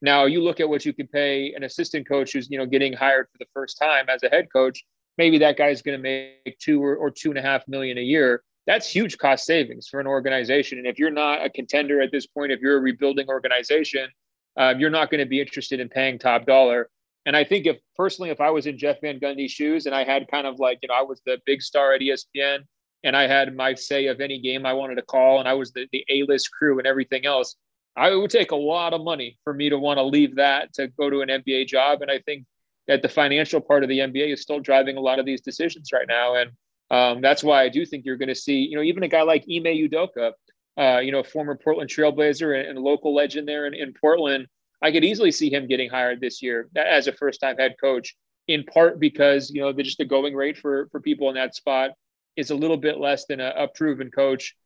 Now 0.00 0.24
you 0.24 0.42
look 0.42 0.60
at 0.60 0.68
what 0.70 0.86
you 0.86 0.94
can 0.94 1.08
pay 1.08 1.52
an 1.52 1.64
assistant 1.64 2.08
coach 2.08 2.32
who's 2.32 2.48
you 2.48 2.56
know 2.56 2.64
getting 2.64 2.94
hired 2.94 3.26
for 3.30 3.36
the 3.38 3.50
first 3.52 3.76
time 3.76 4.06
as 4.08 4.22
a 4.22 4.30
head 4.30 4.48
coach 4.50 4.82
maybe 5.18 5.38
that 5.38 5.56
guy's 5.56 5.82
going 5.82 5.98
to 5.98 6.02
make 6.02 6.58
two 6.58 6.82
or, 6.82 6.96
or 6.96 7.10
two 7.10 7.30
and 7.30 7.38
a 7.38 7.42
half 7.42 7.66
million 7.68 7.98
a 7.98 8.02
year. 8.02 8.42
That's 8.66 8.88
huge 8.88 9.18
cost 9.18 9.46
savings 9.46 9.88
for 9.88 10.00
an 10.00 10.06
organization. 10.06 10.78
And 10.78 10.86
if 10.86 10.98
you're 10.98 11.10
not 11.10 11.44
a 11.44 11.50
contender 11.50 12.00
at 12.00 12.12
this 12.12 12.26
point, 12.26 12.52
if 12.52 12.60
you're 12.60 12.76
a 12.76 12.80
rebuilding 12.80 13.28
organization, 13.28 14.08
um, 14.56 14.78
you're 14.78 14.90
not 14.90 15.10
going 15.10 15.20
to 15.20 15.26
be 15.26 15.40
interested 15.40 15.80
in 15.80 15.88
paying 15.88 16.18
top 16.18 16.46
dollar. 16.46 16.88
And 17.26 17.36
I 17.36 17.44
think 17.44 17.66
if 17.66 17.78
personally, 17.96 18.30
if 18.30 18.40
I 18.40 18.50
was 18.50 18.66
in 18.66 18.78
Jeff 18.78 19.00
Van 19.00 19.18
Gundy's 19.18 19.52
shoes 19.52 19.86
and 19.86 19.94
I 19.94 20.04
had 20.04 20.28
kind 20.30 20.46
of 20.46 20.58
like, 20.58 20.78
you 20.82 20.88
know, 20.88 20.94
I 20.94 21.02
was 21.02 21.20
the 21.24 21.38
big 21.46 21.62
star 21.62 21.92
at 21.92 22.00
ESPN 22.00 22.60
and 23.04 23.16
I 23.16 23.26
had 23.26 23.54
my 23.54 23.74
say 23.74 24.06
of 24.06 24.20
any 24.20 24.40
game 24.40 24.66
I 24.66 24.72
wanted 24.72 24.96
to 24.96 25.02
call 25.02 25.38
and 25.38 25.48
I 25.48 25.54
was 25.54 25.72
the, 25.72 25.86
the 25.92 26.04
A-list 26.08 26.50
crew 26.52 26.78
and 26.78 26.86
everything 26.86 27.26
else, 27.26 27.56
I 27.96 28.14
would 28.14 28.30
take 28.30 28.52
a 28.52 28.56
lot 28.56 28.94
of 28.94 29.02
money 29.02 29.38
for 29.44 29.52
me 29.52 29.68
to 29.68 29.78
want 29.78 29.98
to 29.98 30.02
leave 30.02 30.36
that 30.36 30.72
to 30.74 30.88
go 30.88 31.10
to 31.10 31.20
an 31.20 31.28
NBA 31.28 31.66
job. 31.66 32.02
And 32.02 32.10
I 32.10 32.20
think 32.20 32.44
that 32.90 33.02
the 33.02 33.08
financial 33.08 33.60
part 33.60 33.84
of 33.84 33.88
the 33.88 34.00
NBA 34.00 34.32
is 34.32 34.42
still 34.42 34.58
driving 34.58 34.96
a 34.96 35.00
lot 35.00 35.20
of 35.20 35.24
these 35.24 35.40
decisions 35.40 35.92
right 35.92 36.08
now. 36.08 36.34
And 36.34 36.50
um, 36.90 37.20
that's 37.20 37.44
why 37.44 37.62
I 37.62 37.68
do 37.68 37.86
think 37.86 38.04
you're 38.04 38.16
going 38.16 38.30
to 38.30 38.34
see, 38.34 38.62
you 38.62 38.74
know, 38.74 38.82
even 38.82 39.04
a 39.04 39.08
guy 39.08 39.22
like 39.22 39.42
Ime 39.42 39.62
Udoka, 39.88 40.32
uh, 40.76 40.98
you 40.98 41.12
know, 41.12 41.20
a 41.20 41.24
former 41.24 41.54
Portland 41.54 41.88
Trailblazer 41.88 42.58
and, 42.58 42.68
and 42.68 42.78
local 42.80 43.14
legend 43.14 43.46
there 43.46 43.68
in, 43.68 43.74
in 43.74 43.94
Portland. 44.00 44.48
I 44.82 44.90
could 44.90 45.04
easily 45.04 45.30
see 45.30 45.52
him 45.52 45.68
getting 45.68 45.88
hired 45.88 46.20
this 46.20 46.42
year 46.42 46.68
as 46.74 47.06
a 47.06 47.12
first 47.12 47.40
time 47.40 47.56
head 47.58 47.76
coach, 47.80 48.16
in 48.48 48.64
part 48.64 48.98
because, 48.98 49.50
you 49.50 49.60
know, 49.60 49.72
the, 49.72 49.84
just 49.84 49.98
the 49.98 50.04
going 50.04 50.34
rate 50.34 50.58
for, 50.58 50.88
for 50.90 50.98
people 50.98 51.28
in 51.28 51.36
that 51.36 51.54
spot 51.54 51.92
is 52.34 52.50
a 52.50 52.56
little 52.56 52.76
bit 52.76 52.98
less 52.98 53.24
than 53.26 53.38
a, 53.38 53.52
a 53.56 53.68
proven 53.68 54.10
coach, 54.10 54.56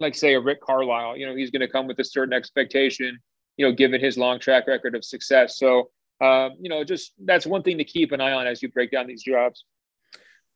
like, 0.00 0.16
say, 0.16 0.34
a 0.34 0.40
Rick 0.40 0.62
Carlisle. 0.62 1.16
You 1.16 1.26
know, 1.26 1.36
he's 1.36 1.52
going 1.52 1.60
to 1.60 1.68
come 1.68 1.86
with 1.86 2.00
a 2.00 2.04
certain 2.04 2.32
expectation, 2.34 3.20
you 3.56 3.64
know, 3.64 3.72
given 3.72 4.00
his 4.00 4.18
long 4.18 4.40
track 4.40 4.66
record 4.66 4.96
of 4.96 5.04
success. 5.04 5.58
So, 5.58 5.90
um, 6.22 6.52
you 6.60 6.68
know, 6.68 6.84
just 6.84 7.12
that's 7.24 7.46
one 7.46 7.62
thing 7.62 7.78
to 7.78 7.84
keep 7.84 8.12
an 8.12 8.20
eye 8.20 8.32
on 8.32 8.46
as 8.46 8.62
you 8.62 8.70
break 8.70 8.92
down 8.92 9.06
these 9.06 9.22
jobs. 9.22 9.64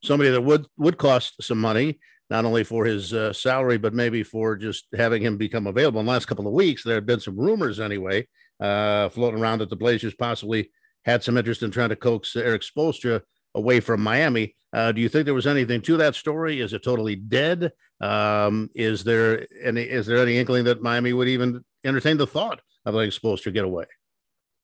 Somebody 0.02 0.31
that 0.31 0.40
would 0.40 0.66
would 0.79 0.96
cost 0.96 1.42
some 1.42 1.61
money, 1.61 1.98
not 2.31 2.44
only 2.44 2.62
for 2.62 2.85
his 2.85 3.12
uh, 3.12 3.33
salary, 3.33 3.76
but 3.76 3.92
maybe 3.92 4.22
for 4.22 4.57
just 4.57 4.87
having 4.96 5.22
him 5.22 5.37
become 5.37 5.66
available. 5.66 5.98
In 5.98 6.07
the 6.07 6.12
last 6.12 6.26
couple 6.26 6.46
of 6.46 6.52
weeks, 6.52 6.85
there 6.85 6.94
have 6.94 7.07
been 7.07 7.20
some 7.20 7.37
rumors 7.37 7.81
anyway, 7.81 8.29
uh, 8.61 9.09
floating 9.09 9.40
around 9.40 9.59
that 9.59 9.70
the 9.70 9.76
Blazers 9.76 10.14
possibly 10.14 10.70
had 11.05 11.24
some 11.24 11.37
interest 11.37 11.62
in 11.62 11.72
trying 11.72 11.88
to 11.88 11.96
coax 11.96 12.37
Erik 12.37 12.62
Spoelstra 12.62 13.22
away 13.55 13.81
from 13.81 14.02
Miami. 14.02 14.55
Uh, 14.72 14.92
do 14.92 15.00
you 15.00 15.09
think 15.09 15.24
there 15.24 15.35
was 15.35 15.46
anything 15.46 15.81
to 15.81 15.96
that 15.96 16.14
story? 16.14 16.61
Is 16.61 16.72
it 16.74 16.85
totally 16.85 17.16
dead? 17.16 17.72
Um, 18.00 18.70
is 18.74 19.02
there 19.02 19.46
any 19.64 19.83
is 19.83 20.07
there 20.07 20.18
any 20.18 20.37
inkling 20.37 20.64
that 20.64 20.83
Miami 20.83 21.12
would 21.12 21.29
even 21.29 21.64
entertain 21.83 22.18
the 22.18 22.26
thought 22.26 22.61
of 22.85 22.94
letting 22.94 23.11
Spoelstra 23.11 23.52
get 23.52 23.64
away? 23.64 23.87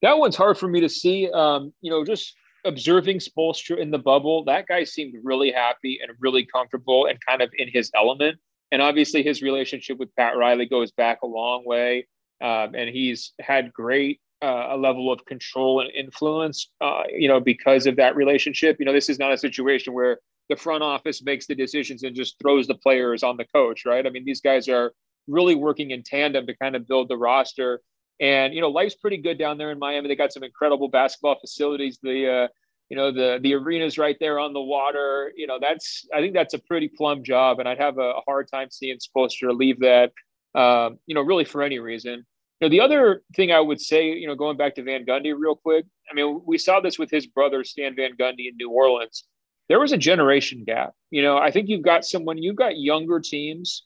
That 0.03 0.19
one's 0.19 0.37
hard 0.37 0.59
for 0.59 0.69
me 0.69 0.81
to 0.81 0.89
see. 0.89 1.31
Um, 1.31 1.73
you 1.81 1.91
know, 1.91 2.05
just 2.05 2.35
observing 2.65 3.19
Spoelstra 3.19 3.79
in 3.79 3.91
the 3.91 3.99
bubble, 3.99 4.45
that 4.45 4.67
guy 4.67 4.85
seemed 4.85 5.15
really 5.23 5.51
happy 5.51 5.99
and 6.03 6.17
really 6.21 6.45
comfortable 6.45 7.07
and 7.07 7.19
kind 7.27 7.43
of 7.43 7.51
in 7.57 7.69
his 7.69 7.91
element. 7.95 8.39
And 8.71 8.81
obviously, 8.81 9.23
his 9.23 9.43
relationship 9.43 9.99
with 9.99 10.15
Pat 10.17 10.37
Riley 10.37 10.67
goes 10.67 10.93
back 10.93 11.19
a 11.23 11.27
long 11.27 11.65
way. 11.65 12.07
Um, 12.41 12.75
and 12.75 12.89
he's 12.89 13.33
had 13.41 13.73
great 13.73 14.21
uh, 14.43 14.69
a 14.71 14.77
level 14.77 15.13
of 15.13 15.25
control 15.25 15.81
and 15.81 15.91
influence, 15.93 16.69
uh, 16.81 17.03
you 17.09 17.29
know, 17.29 17.39
because 17.39 17.87
of 17.87 17.97
that 17.97 18.17
relationship. 18.17 18.77
You 18.81 18.87
know, 18.87 18.93
this 18.93 19.09
is 19.09 19.19
not 19.19 19.33
a 19.33 19.39
situation 19.39 19.93
where 19.93 20.19
the 20.49 20.57
front 20.57 20.83
office 20.83 21.23
makes 21.23 21.47
the 21.47 21.55
decisions 21.55 22.03
and 22.03 22.17
just 22.17 22.37
throws 22.43 22.67
the 22.67 22.75
players 22.75 23.23
on 23.23 23.37
the 23.37 23.45
coach, 23.55 23.87
right? 23.87 24.05
I 24.05 24.11
mean, 24.11 24.25
these 24.25 24.41
guys 24.41 24.69
are 24.69 24.93
really 25.29 25.55
working 25.55 25.93
in 25.93 26.03
tandem 26.03 26.47
to 26.47 26.57
kind 26.57 26.75
of 26.75 26.89
build 26.89 27.09
the 27.09 27.17
roster. 27.17 27.81
And 28.21 28.55
you 28.55 28.61
know, 28.61 28.69
life's 28.69 28.95
pretty 28.95 29.17
good 29.19 29.39
down 29.39 29.59
there 29.59 29.71
in 29.71 29.79
Miami. 29.79 30.09
They 30.09 30.17
got 30.17 30.33
some 30.33 30.45
incredible 30.45 30.89
basketball 30.89 31.39
facilities. 31.41 31.99
The 32.03 32.29
uh, 32.29 32.49
you 32.89 32.97
know 32.97 33.11
the 33.11 33.39
the 33.43 33.55
arena's 33.55 33.99
right 33.99 34.17
there 34.21 34.39
on 34.39 34.53
the 34.53 34.61
water. 34.61 35.33
You 35.37 35.47
know, 35.47 35.59
that's 35.61 36.07
I 36.15 36.21
think 36.21 36.35
that's 36.35 36.55
a 36.55 36.59
pretty 36.59 36.89
plum 36.89 37.25
job, 37.25 37.59
and 37.59 37.69
I'd 37.69 37.79
have 37.79 37.99
a, 37.99 38.15
hard 38.27 38.49
time 38.53 38.69
seeing 38.71 38.99
Spoelstra 38.99 39.57
leave 39.57 39.81
that. 39.81 40.13
Um, 40.55 40.99
you 41.07 41.15
know, 41.15 41.23
really 41.23 41.45
for 41.45 41.63
any 41.63 41.79
reason. 41.79 42.27
You 42.61 42.69
know, 42.69 42.69
the 42.69 42.81
other 42.81 43.23
thing 43.35 43.51
I 43.51 43.61
would 43.61 43.81
say, 43.81 44.11
you 44.11 44.27
know, 44.27 44.35
going 44.35 44.57
back 44.57 44.75
to 44.77 44.83
Van 44.83 45.05
Gundy 45.05 45.35
real 45.37 45.57
quick. 45.57 45.87
I 46.11 46.15
mean, 46.15 46.43
we 46.47 46.59
saw 46.59 46.81
this 46.81 46.99
with 46.99 47.11
his 47.11 47.27
brother 47.27 47.65
Stan 47.65 47.97
Van 47.97 48.13
Gundy 48.17 48.49
in 48.49 48.57
New 48.57 48.71
Orleans. 48.71 49.25
There 49.69 49.81
was 49.81 49.93
a 49.93 49.97
generation 49.97 50.65
gap. 50.65 50.93
You 51.11 51.23
know, 51.23 51.39
I 51.39 51.51
think 51.51 51.69
you've 51.69 51.83
got 51.83 52.05
someone, 52.05 52.37
you've 52.37 52.57
got 52.57 52.79
younger 52.79 53.21
teams 53.21 53.85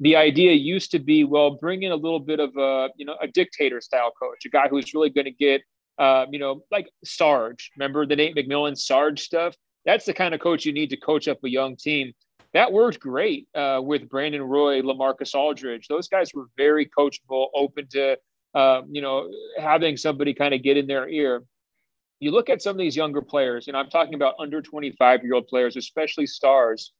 the 0.00 0.16
idea 0.16 0.52
used 0.52 0.90
to 0.90 0.98
be, 0.98 1.24
well, 1.24 1.52
bring 1.52 1.82
in 1.82 1.92
a 1.92 1.96
little 1.96 2.20
bit 2.20 2.40
of 2.40 2.56
a, 2.56 2.90
you 2.96 3.06
know, 3.06 3.16
a 3.20 3.28
dictator 3.28 3.80
style 3.80 4.12
coach, 4.20 4.44
a 4.44 4.48
guy 4.48 4.68
who's 4.68 4.92
really 4.94 5.10
going 5.10 5.26
to 5.26 5.30
get, 5.30 5.62
um, 5.98 6.26
you 6.32 6.38
know, 6.38 6.62
like 6.70 6.88
Sarge. 7.04 7.70
Remember 7.76 8.04
the 8.04 8.16
Nate 8.16 8.34
McMillan 8.34 8.76
Sarge 8.76 9.20
stuff? 9.20 9.54
That's 9.84 10.04
the 10.04 10.14
kind 10.14 10.34
of 10.34 10.40
coach 10.40 10.64
you 10.64 10.72
need 10.72 10.90
to 10.90 10.96
coach 10.96 11.28
up 11.28 11.38
a 11.44 11.48
young 11.48 11.76
team. 11.76 12.12
That 12.54 12.72
worked 12.72 13.00
great 13.00 13.48
uh, 13.54 13.80
with 13.82 14.08
Brandon 14.08 14.42
Roy, 14.42 14.80
LaMarcus 14.80 15.34
Aldridge. 15.34 15.88
Those 15.88 16.08
guys 16.08 16.30
were 16.34 16.46
very 16.56 16.86
coachable, 16.86 17.48
open 17.54 17.86
to, 17.90 18.16
um, 18.54 18.86
you 18.90 19.02
know, 19.02 19.30
having 19.58 19.96
somebody 19.96 20.34
kind 20.34 20.54
of 20.54 20.62
get 20.62 20.76
in 20.76 20.86
their 20.86 21.08
ear. 21.08 21.42
You 22.20 22.30
look 22.30 22.48
at 22.48 22.62
some 22.62 22.72
of 22.72 22.78
these 22.78 22.96
younger 22.96 23.22
players, 23.22 23.68
and 23.68 23.76
I'm 23.76 23.90
talking 23.90 24.14
about 24.14 24.34
under 24.38 24.62
25 24.62 25.24
year 25.24 25.34
old 25.34 25.48
players, 25.48 25.76
especially 25.76 26.26
stars 26.26 26.92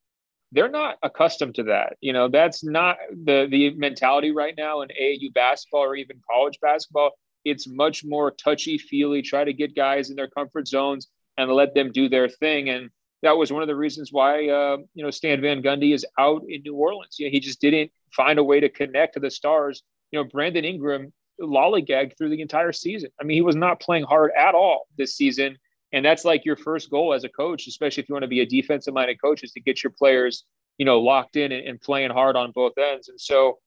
they're 0.55 0.71
not 0.71 0.97
accustomed 1.03 1.57
to 1.57 1.65
that. 1.65 1.97
You 2.01 2.13
know, 2.13 2.29
that's 2.29 2.65
not 2.65 2.97
the 3.11 3.49
the 3.51 3.75
mentality 3.75 4.31
right 4.31 4.55
now 4.57 4.83
in 4.83 4.89
AAU 4.89 5.35
basketball 5.35 5.83
or 5.83 5.97
even 5.97 6.21
college 6.31 6.59
basketball. 6.63 7.11
It's 7.45 7.67
much 7.67 8.05
more 8.05 8.31
touchy 8.31 8.79
feely. 8.79 9.21
Try 9.21 9.45
to 9.45 9.53
get 9.53 9.75
guys 9.75 10.11
in 10.11 10.17
their 10.17 10.29
comfort 10.29 10.69
zones 10.69 11.09
and 11.37 11.51
let 11.51 11.75
them 11.75 11.91
do 11.93 12.09
their 12.09 12.29
thing. 12.29 12.71
And 12.71 12.89
that 13.23 13.37
was 13.37 13.53
one 13.53 13.63
of 13.63 13.69
the 13.69 13.75
reasons 13.75 14.13
why 14.13 14.49
uh, 14.49 14.79
you 14.95 15.05
know 15.05 15.11
Stan 15.11 15.41
Van 15.41 15.61
Gundy 15.61 15.93
is 15.93 16.07
out 16.19 16.43
in 16.49 16.63
New 16.63 16.77
Orleans. 16.77 17.19
You 17.19 17.27
know, 17.27 17.33
he 17.33 17.41
just 17.41 17.61
didn't 17.61 17.91
find 18.13 18.39
a 18.39 18.45
way 18.45 18.61
to 18.61 18.69
connect 18.69 19.15
to 19.15 19.21
the 19.21 19.31
stars. 19.31 19.83
You 20.13 20.21
know, 20.21 20.25
Brandon 20.25 20.65
Ingram 20.65 21.13
lollygagged 21.41 22.17
through 22.17 22.31
the 22.31 22.41
entire 22.41 22.73
season. 22.73 23.11
I 23.21 23.25
mean, 23.25 23.35
he 23.35 23.43
was 23.43 23.57
not 23.57 23.81
playing 23.81 24.05
hard 24.05 24.31
at 24.39 24.55
all 24.55 24.87
this 24.97 25.17
season. 25.17 25.59
And 25.95 26.05
that's 26.05 26.25
like 26.25 26.45
your 26.45 26.57
first 26.57 26.91
goal 26.91 27.15
as 27.15 27.23
a 27.23 27.29
coach, 27.29 27.69
especially 27.69 28.03
if 28.03 28.09
you 28.09 28.15
want 28.15 28.25
to 28.25 28.29
be 28.29 28.41
a 28.41 28.47
defensive 28.47 28.93
minded 28.93 29.21
coach, 29.23 29.45
is 29.45 29.53
to 29.53 29.61
get 29.61 29.83
your 29.85 29.93
players, 29.97 30.45
you 30.77 30.85
know, 30.85 30.99
locked 31.01 31.37
in 31.37 31.53
and, 31.53 31.67
and 31.67 31.81
playing 31.81 32.11
hard 32.11 32.35
on 32.35 32.51
both 32.51 32.73
ends. 32.77 33.09
And 33.09 33.21
so 33.21 33.59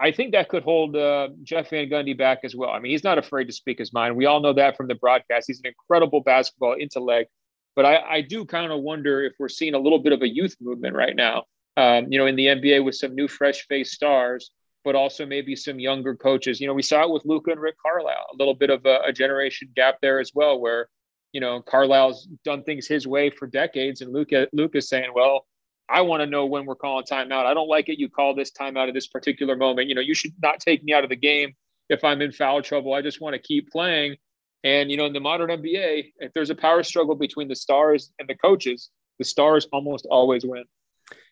I 0.00 0.10
think 0.10 0.32
that 0.32 0.48
could 0.48 0.64
hold 0.64 0.96
uh, 0.96 1.28
Jeff 1.44 1.70
Van 1.70 1.88
Gundy 1.88 2.18
back 2.18 2.40
as 2.42 2.56
well. 2.56 2.70
I 2.70 2.80
mean, 2.80 2.90
he's 2.90 3.04
not 3.04 3.18
afraid 3.18 3.44
to 3.44 3.52
speak 3.52 3.78
his 3.78 3.92
mind. 3.92 4.16
We 4.16 4.26
all 4.26 4.40
know 4.40 4.52
that 4.52 4.76
from 4.76 4.88
the 4.88 4.96
broadcast. 4.96 5.46
He's 5.46 5.60
an 5.60 5.66
incredible 5.66 6.20
basketball 6.20 6.74
intellect. 6.78 7.30
But 7.76 7.84
I, 7.84 7.96
I 8.16 8.20
do 8.20 8.44
kind 8.44 8.72
of 8.72 8.80
wonder 8.80 9.22
if 9.22 9.34
we're 9.38 9.48
seeing 9.48 9.74
a 9.74 9.78
little 9.78 10.00
bit 10.00 10.12
of 10.12 10.22
a 10.22 10.28
youth 10.28 10.56
movement 10.60 10.96
right 10.96 11.14
now, 11.14 11.44
um, 11.76 12.10
you 12.10 12.18
know, 12.18 12.26
in 12.26 12.34
the 12.34 12.46
NBA 12.46 12.84
with 12.84 12.96
some 12.96 13.14
new 13.14 13.28
fresh 13.28 13.66
face 13.68 13.92
stars, 13.92 14.50
but 14.82 14.96
also 14.96 15.24
maybe 15.24 15.54
some 15.54 15.78
younger 15.78 16.16
coaches. 16.16 16.60
You 16.60 16.66
know, 16.66 16.74
we 16.74 16.82
saw 16.82 17.04
it 17.04 17.10
with 17.10 17.24
Luka 17.26 17.52
and 17.52 17.60
Rick 17.60 17.76
Carlisle, 17.80 18.26
a 18.32 18.36
little 18.36 18.54
bit 18.54 18.70
of 18.70 18.84
a, 18.86 19.02
a 19.06 19.12
generation 19.12 19.68
gap 19.76 19.98
there 20.00 20.18
as 20.18 20.32
well, 20.34 20.58
where 20.58 20.88
you 21.36 21.40
know, 21.40 21.60
Carlisle's 21.60 22.26
done 22.46 22.62
things 22.62 22.88
his 22.88 23.06
way 23.06 23.28
for 23.28 23.46
decades, 23.46 24.00
and 24.00 24.10
Luka 24.10 24.48
Luka's 24.54 24.88
saying, 24.88 25.10
"Well, 25.14 25.44
I 25.86 26.00
want 26.00 26.22
to 26.22 26.26
know 26.26 26.46
when 26.46 26.64
we're 26.64 26.76
calling 26.76 27.04
timeout. 27.04 27.44
I 27.44 27.52
don't 27.52 27.68
like 27.68 27.90
it. 27.90 27.98
You 27.98 28.08
call 28.08 28.34
this 28.34 28.50
timeout 28.50 28.88
at 28.88 28.94
this 28.94 29.08
particular 29.08 29.54
moment. 29.54 29.86
You 29.86 29.94
know, 29.94 30.00
you 30.00 30.14
should 30.14 30.32
not 30.40 30.60
take 30.60 30.82
me 30.82 30.94
out 30.94 31.04
of 31.04 31.10
the 31.10 31.16
game 31.16 31.52
if 31.90 32.02
I'm 32.04 32.22
in 32.22 32.32
foul 32.32 32.62
trouble. 32.62 32.94
I 32.94 33.02
just 33.02 33.20
want 33.20 33.34
to 33.34 33.38
keep 33.38 33.70
playing." 33.70 34.16
And 34.64 34.90
you 34.90 34.96
know, 34.96 35.04
in 35.04 35.12
the 35.12 35.20
modern 35.20 35.50
NBA, 35.50 36.14
if 36.20 36.32
there's 36.32 36.48
a 36.48 36.54
power 36.54 36.82
struggle 36.82 37.14
between 37.14 37.48
the 37.48 37.54
stars 37.54 38.12
and 38.18 38.26
the 38.26 38.34
coaches, 38.34 38.88
the 39.18 39.24
stars 39.26 39.68
almost 39.74 40.06
always 40.10 40.42
win. 40.42 40.64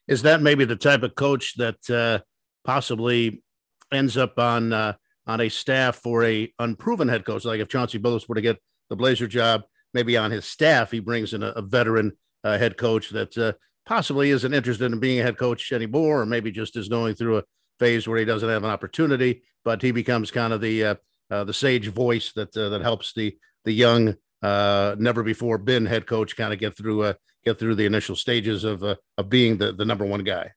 Is 0.07 0.21
that 0.21 0.43
maybe 0.43 0.67
the 0.67 0.77
type 0.77 1.03
of 1.03 1.14
coach 1.14 1.55
that 1.57 1.88
uh, 1.88 2.23
possibly 2.62 3.43
ends 3.90 4.19
up 4.19 4.38
on 4.38 4.75
uh, 4.75 4.93
on 5.27 5.40
a 5.40 5.49
staff 5.49 5.97
for 5.97 6.25
a 6.25 6.53
unproven 6.59 7.09
head 7.09 7.25
coach? 7.25 7.47
Like 7.47 7.61
if 7.61 7.69
Chauncey 7.69 7.99
Billups 7.99 8.29
were 8.29 8.35
to 8.35 8.43
get 8.43 8.59
the 8.90 8.97
Blazer 8.97 9.27
job, 9.27 9.62
maybe 9.94 10.16
on 10.16 10.30
his 10.30 10.44
staff, 10.44 10.90
he 10.90 11.00
brings 11.00 11.33
in 11.33 11.42
a, 11.42 11.48
a 11.50 11.62
veteran 11.62 12.12
uh, 12.42 12.59
head 12.59 12.76
coach 12.76 13.11
that 13.11 13.38
uh, 13.38 13.52
possibly 13.87 14.30
isn't 14.30 14.52
interested 14.52 14.92
in 14.92 15.00
being 15.00 15.20
a 15.20 15.22
head 15.22 15.38
coach 15.38 15.72
anymore, 15.72 16.22
or 16.22 16.26
maybe 16.26 16.50
just 16.50 16.76
is 16.76 16.88
going 16.88 17.14
through 17.14 17.38
a 17.38 17.44
phase 17.78 18.07
where 18.07 18.18
he 18.18 18.24
doesn't 18.24 18.48
have 18.48 18.64
an 18.64 18.70
opportunity, 18.70 19.42
but 19.64 19.80
he 19.80 19.92
becomes 19.92 20.30
kind 20.30 20.52
of 20.52 20.61
the 20.61 20.85
uh, 20.85 20.94
uh 21.30 21.44
the 21.44 21.54
sage 21.54 21.88
voice 21.88 22.33
that 22.35 22.54
uh, 22.57 22.68
that 22.68 22.83
helps 22.83 23.14
the 23.14 23.37
the 23.64 23.72
young, 23.72 24.14
uh, 24.42 24.94
never 24.98 25.22
before 25.22 25.57
been 25.57 25.87
head 25.87 26.07
coach 26.07 26.37
kind 26.37 26.52
of 26.52 26.59
get 26.59 26.76
through 26.76 27.14
get 27.44 27.59
through 27.59 27.74
the 27.74 27.87
initial 27.87 28.16
stages 28.16 28.64
of 28.64 28.83
of 28.83 29.28
being 29.28 29.57
the 29.57 29.72
the 29.72 29.85
number 29.85 30.04
one 30.04 30.24
guy. 30.24 30.50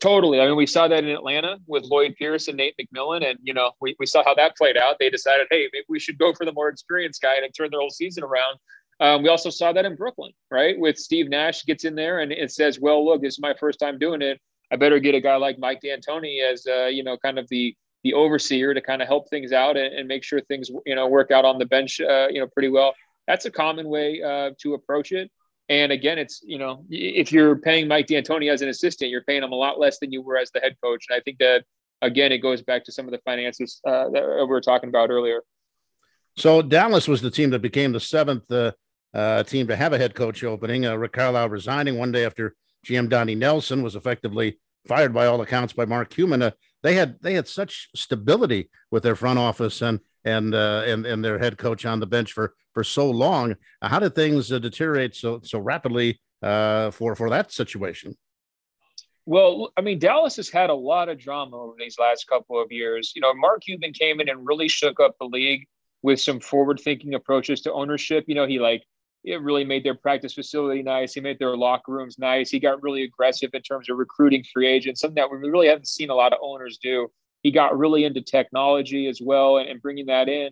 Totally. 0.00 0.40
I 0.40 0.46
mean, 0.46 0.56
we 0.56 0.66
saw 0.66 0.88
that 0.88 1.04
in 1.04 1.10
Atlanta 1.10 1.58
with 1.66 1.84
Lloyd 1.84 2.14
Pierce 2.16 2.48
and 2.48 2.56
Nate 2.56 2.74
McMillan, 2.80 3.28
and 3.28 3.38
you 3.42 3.52
know, 3.52 3.72
we, 3.82 3.94
we 3.98 4.06
saw 4.06 4.24
how 4.24 4.34
that 4.34 4.56
played 4.56 4.78
out. 4.78 4.96
They 4.98 5.10
decided, 5.10 5.46
hey, 5.50 5.68
maybe 5.74 5.84
we 5.90 6.00
should 6.00 6.18
go 6.18 6.32
for 6.32 6.46
the 6.46 6.52
more 6.52 6.68
experienced 6.68 7.20
guy 7.20 7.36
and 7.36 7.52
turn 7.54 7.68
their 7.70 7.80
whole 7.80 7.90
season 7.90 8.24
around. 8.24 8.56
Um, 9.00 9.22
we 9.22 9.28
also 9.28 9.50
saw 9.50 9.72
that 9.72 9.84
in 9.84 9.96
Brooklyn, 9.96 10.32
right? 10.50 10.78
With 10.78 10.98
Steve 10.98 11.28
Nash 11.28 11.64
gets 11.64 11.84
in 11.84 11.94
there 11.94 12.20
and 12.20 12.32
it 12.32 12.50
says, 12.52 12.78
well, 12.80 13.04
look, 13.04 13.22
this 13.22 13.34
is 13.34 13.40
my 13.40 13.54
first 13.58 13.78
time 13.78 13.98
doing 13.98 14.20
it. 14.20 14.38
I 14.70 14.76
better 14.76 14.98
get 14.98 15.14
a 15.14 15.20
guy 15.20 15.36
like 15.36 15.58
Mike 15.58 15.80
D'Antoni 15.80 16.42
as, 16.42 16.66
uh, 16.66 16.86
you 16.86 17.02
know, 17.02 17.16
kind 17.18 17.38
of 17.38 17.48
the 17.48 17.74
the 18.02 18.14
overseer 18.14 18.72
to 18.72 18.80
kind 18.80 19.02
of 19.02 19.08
help 19.08 19.28
things 19.28 19.52
out 19.52 19.76
and, 19.76 19.94
and 19.94 20.08
make 20.08 20.24
sure 20.24 20.40
things, 20.40 20.70
you 20.86 20.94
know, 20.94 21.06
work 21.06 21.30
out 21.30 21.44
on 21.44 21.58
the 21.58 21.66
bench, 21.66 22.00
uh, 22.00 22.28
you 22.30 22.40
know, 22.40 22.46
pretty 22.46 22.70
well. 22.70 22.94
That's 23.26 23.44
a 23.44 23.50
common 23.50 23.88
way 23.88 24.22
uh, 24.22 24.52
to 24.62 24.72
approach 24.72 25.12
it. 25.12 25.30
And 25.70 25.92
again, 25.92 26.18
it's 26.18 26.42
you 26.44 26.58
know 26.58 26.84
if 26.90 27.32
you're 27.32 27.56
paying 27.56 27.88
Mike 27.88 28.08
D'Antoni 28.08 28.52
as 28.52 28.60
an 28.60 28.68
assistant, 28.68 29.10
you're 29.10 29.22
paying 29.22 29.42
him 29.42 29.52
a 29.52 29.56
lot 29.56 29.78
less 29.78 29.98
than 30.00 30.12
you 30.12 30.20
were 30.20 30.36
as 30.36 30.50
the 30.50 30.60
head 30.60 30.76
coach. 30.82 31.06
And 31.08 31.16
I 31.16 31.20
think 31.20 31.38
that 31.38 31.64
again, 32.02 32.32
it 32.32 32.38
goes 32.38 32.60
back 32.60 32.84
to 32.84 32.92
some 32.92 33.06
of 33.06 33.12
the 33.12 33.20
finances 33.24 33.80
uh, 33.86 34.10
that 34.10 34.22
we 34.22 34.46
were 34.46 34.60
talking 34.60 34.88
about 34.88 35.10
earlier. 35.10 35.42
So 36.36 36.60
Dallas 36.60 37.06
was 37.06 37.22
the 37.22 37.30
team 37.30 37.50
that 37.50 37.62
became 37.62 37.92
the 37.92 38.00
seventh 38.00 38.50
uh, 38.50 38.72
uh, 39.14 39.44
team 39.44 39.68
to 39.68 39.76
have 39.76 39.92
a 39.92 39.98
head 39.98 40.14
coach 40.14 40.42
opening. 40.42 40.86
Uh, 40.86 40.96
Rick 40.96 41.12
Carlisle 41.12 41.48
resigning 41.48 41.98
one 41.98 42.10
day 42.12 42.24
after 42.24 42.56
GM 42.86 43.08
Donnie 43.08 43.34
Nelson 43.36 43.82
was 43.82 43.94
effectively 43.94 44.58
fired 44.88 45.14
by 45.14 45.26
all 45.26 45.40
accounts 45.40 45.72
by 45.72 45.84
Mark 45.84 46.10
Cuban. 46.10 46.42
Uh, 46.42 46.50
they 46.82 46.94
had 46.94 47.20
they 47.20 47.34
had 47.34 47.46
such 47.46 47.90
stability 47.94 48.70
with 48.90 49.04
their 49.04 49.14
front 49.14 49.38
office 49.38 49.82
and 49.82 50.00
and 50.24 50.54
uh, 50.54 50.82
and 50.86 51.06
and 51.06 51.24
their 51.24 51.38
head 51.38 51.58
coach 51.58 51.84
on 51.84 52.00
the 52.00 52.06
bench 52.06 52.32
for 52.32 52.54
for 52.72 52.84
so 52.84 53.10
long. 53.10 53.56
How 53.82 53.98
did 53.98 54.14
things 54.14 54.52
uh, 54.52 54.58
deteriorate 54.58 55.14
so 55.14 55.40
so 55.42 55.58
rapidly 55.58 56.20
uh, 56.42 56.90
for 56.90 57.14
for 57.14 57.30
that 57.30 57.52
situation? 57.52 58.16
Well, 59.26 59.72
I 59.76 59.82
mean, 59.82 59.98
Dallas 59.98 60.36
has 60.36 60.48
had 60.48 60.70
a 60.70 60.74
lot 60.74 61.08
of 61.08 61.18
drama 61.18 61.56
over 61.56 61.74
these 61.78 61.98
last 61.98 62.26
couple 62.26 62.60
of 62.60 62.72
years. 62.72 63.12
You 63.14 63.22
know, 63.22 63.32
Mark 63.34 63.62
Cuban 63.62 63.92
came 63.92 64.20
in 64.20 64.28
and 64.28 64.46
really 64.46 64.68
shook 64.68 64.98
up 64.98 65.16
the 65.20 65.26
league 65.26 65.66
with 66.02 66.20
some 66.20 66.40
forward-thinking 66.40 67.14
approaches 67.14 67.60
to 67.60 67.72
ownership. 67.72 68.24
You 68.26 68.34
know, 68.34 68.46
he 68.46 68.58
like 68.58 68.82
it 69.22 69.42
really 69.42 69.64
made 69.64 69.84
their 69.84 69.94
practice 69.94 70.32
facility 70.32 70.82
nice. 70.82 71.12
He 71.12 71.20
made 71.20 71.38
their 71.38 71.56
locker 71.56 71.92
rooms 71.92 72.18
nice. 72.18 72.50
He 72.50 72.58
got 72.58 72.82
really 72.82 73.02
aggressive 73.04 73.50
in 73.52 73.62
terms 73.62 73.90
of 73.90 73.98
recruiting 73.98 74.44
free 74.52 74.66
agents, 74.66 75.02
something 75.02 75.16
that 75.16 75.30
we 75.30 75.36
really 75.36 75.68
haven't 75.68 75.88
seen 75.88 76.10
a 76.10 76.14
lot 76.14 76.32
of 76.32 76.38
owners 76.42 76.78
do. 76.82 77.10
He 77.42 77.50
got 77.50 77.78
really 77.78 78.04
into 78.04 78.20
technology 78.20 79.06
as 79.06 79.20
well 79.20 79.58
and, 79.58 79.68
and 79.68 79.80
bringing 79.80 80.06
that 80.06 80.28
in. 80.28 80.50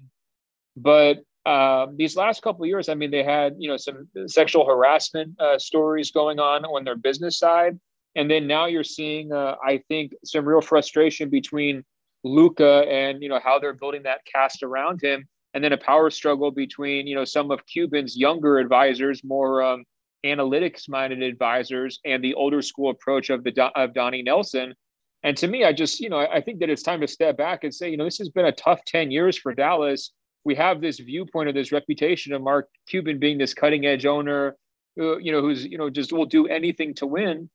But 0.77 1.19
um, 1.49 1.97
these 1.97 2.17
last 2.17 2.43
couple 2.43 2.65
of 2.65 2.69
years, 2.69 2.89
I 2.89 2.95
mean, 2.95 3.11
they 3.11 3.23
had 3.23 3.55
you 3.59 3.69
know 3.69 3.77
some 3.77 4.09
sexual 4.27 4.67
harassment 4.67 5.41
uh, 5.41 5.59
stories 5.59 6.11
going 6.11 6.39
on 6.39 6.65
on 6.65 6.85
their 6.85 6.97
business 6.97 7.39
side, 7.39 7.79
and 8.17 8.31
then 8.31 8.47
now 8.47 8.67
you're 8.67 8.85
seeing, 8.85 9.33
uh, 9.33 9.57
I 9.65 9.83
think, 9.89 10.13
some 10.25 10.45
real 10.45 10.61
frustration 10.61 11.31
between 11.31 11.85
Luka 12.25 12.85
and 12.89 13.23
you 13.23 13.29
know 13.29 13.41
how 13.43 13.59
they're 13.59 13.73
building 13.73 14.03
that 14.03 14.25
cast 14.31 14.63
around 14.63 15.01
him, 15.03 15.27
and 15.55 15.65
then 15.65 15.73
a 15.73 15.79
power 15.79 16.11
struggle 16.11 16.51
between 16.51 17.07
you 17.07 17.15
know 17.15 17.25
some 17.25 17.51
of 17.51 17.65
Cuban's 17.67 18.17
younger 18.17 18.59
advisors, 18.59 19.25
more 19.25 19.63
um, 19.63 19.85
analytics-minded 20.27 21.23
advisors, 21.23 22.01
and 22.05 22.23
the 22.23 22.35
older 22.35 22.61
school 22.61 22.91
approach 22.91 23.31
of 23.31 23.43
the 23.45 23.71
of 23.75 23.95
Donnie 23.95 24.23
Nelson. 24.23 24.75
And 25.23 25.37
to 25.39 25.49
me, 25.49 25.65
I 25.65 25.73
just 25.73 26.01
you 26.01 26.09
know 26.11 26.19
I 26.19 26.41
think 26.41 26.61
that 26.61 26.71
it's 26.71 26.83
time 26.83 27.01
to 27.01 27.09
step 27.09 27.37
back 27.37 27.65
and 27.65 27.75
say 27.75 27.91
you 27.91 27.97
know 27.97 28.05
this 28.05 28.19
has 28.19 28.29
been 28.29 28.47
a 28.47 28.53
tough 28.53 28.85
ten 28.85 29.11
years 29.11 29.37
for 29.37 29.55
Dallas 29.55 30.13
we 30.45 30.55
have 30.55 30.81
this 30.81 30.99
viewpoint 30.99 31.49
of 31.49 31.55
this 31.55 31.73
reputation 31.73 32.33
of 32.33 32.41
Mark 32.43 32.69
Cuban 32.87 33.19
being 33.19 33.37
this 33.37 33.53
cutting 33.53 33.85
edge 33.85 34.07
owner, 34.07 34.57
uh, 34.99 35.19
you 35.19 35.31
know, 35.31 35.43
who's 35.43 35.65
you 35.65 35.77
know 35.77 35.91
just 35.91 36.13
will 36.13 36.25
do 36.25 36.47
anything 36.47 36.95
to 36.95 37.07
win. 37.07 37.51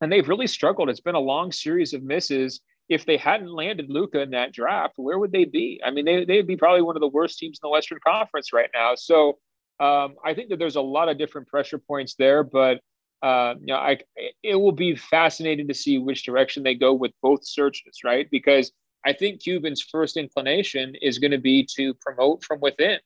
and 0.00 0.10
they've 0.10 0.28
really 0.28 0.46
struggled. 0.46 0.88
It's 0.88 1.00
been 1.00 1.16
a 1.16 1.20
long 1.20 1.52
series 1.52 1.94
of 1.94 2.02
misses. 2.02 2.60
If 2.88 3.06
they 3.06 3.16
hadn't 3.16 3.52
landed 3.52 3.86
Luka 3.88 4.20
in 4.20 4.30
that 4.30 4.52
draft, 4.52 4.94
where 4.96 5.18
would 5.18 5.32
they 5.32 5.44
be? 5.44 5.80
I 5.84 5.90
mean, 5.90 6.04
they, 6.04 6.24
they'd 6.24 6.46
be 6.46 6.56
probably 6.56 6.82
one 6.82 6.96
of 6.96 7.00
the 7.00 7.08
worst 7.08 7.38
teams 7.38 7.58
in 7.62 7.66
the 7.66 7.72
Western 7.72 7.98
Conference 8.06 8.52
right 8.52 8.70
now. 8.74 8.94
So 8.96 9.38
um, 9.80 10.16
I 10.24 10.34
think 10.34 10.50
that 10.50 10.58
there's 10.58 10.76
a 10.76 10.80
lot 10.80 11.08
of 11.08 11.18
different 11.18 11.48
pressure 11.48 11.78
points 11.78 12.14
there, 12.16 12.42
but 12.44 12.80
uh, 13.22 13.54
you 13.60 13.66
know, 13.66 13.76
I, 13.76 13.98
it 14.42 14.56
will 14.56 14.72
be 14.72 14.96
fascinating 14.96 15.68
to 15.68 15.74
see 15.74 15.98
which 15.98 16.24
direction 16.24 16.62
they 16.62 16.74
go 16.74 16.92
with 16.92 17.12
both 17.22 17.46
searches, 17.46 17.98
right? 18.04 18.28
Because 18.30 18.72
I 19.04 19.12
think 19.12 19.42
Cuban's 19.42 19.82
first 19.82 20.16
inclination 20.16 20.94
is 21.00 21.18
going 21.18 21.30
to 21.30 21.38
be 21.38 21.66
to 21.76 21.94
promote 21.94 22.44
from 22.44 22.60
within. 22.60 22.98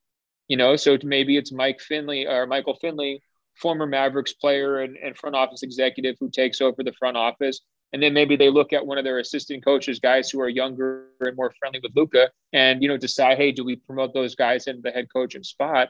You 0.48 0.57
know, 0.57 0.76
so 0.76 0.96
maybe 1.02 1.37
it's 1.37 1.52
Mike 1.52 1.81
Finley 1.81 2.26
or 2.26 2.46
Michael 2.46 2.76
Finley 2.81 3.20
former 3.57 3.87
Mavericks 3.87 4.35
player 4.35 4.81
and, 4.81 4.96
and 4.96 5.16
front 5.16 5.35
office 5.35 5.62
executive 5.62 6.16
who 6.20 6.31
takes 6.31 6.61
over 6.61 6.83
the 6.83 6.92
front 6.92 7.16
office. 7.16 7.61
And 7.92 8.02
then 8.02 8.12
maybe 8.12 8.37
they 8.37 8.50
look 8.50 8.72
at 8.72 8.85
one 8.85 8.98
of 8.98 9.05
their 9.05 9.18
assistant 9.18 9.64
coaches, 9.64 10.00
guys 10.00 10.29
who 10.29 10.40
are 10.40 10.48
younger 10.48 11.07
and 11.20 11.37
more 11.37 11.52
friendly 11.59 11.81
with 11.83 11.92
Luka, 11.94 12.31
and 12.52 12.83
you 12.83 12.88
know 12.88 12.96
decide, 12.96 13.38
hey, 13.38 13.52
do 13.52 13.64
we 13.64 13.76
promote 13.76 14.12
those 14.12 14.35
guys 14.35 14.66
into 14.66 14.83
the 14.83 14.90
head 14.90 15.07
coaching 15.12 15.42
spot? 15.42 15.88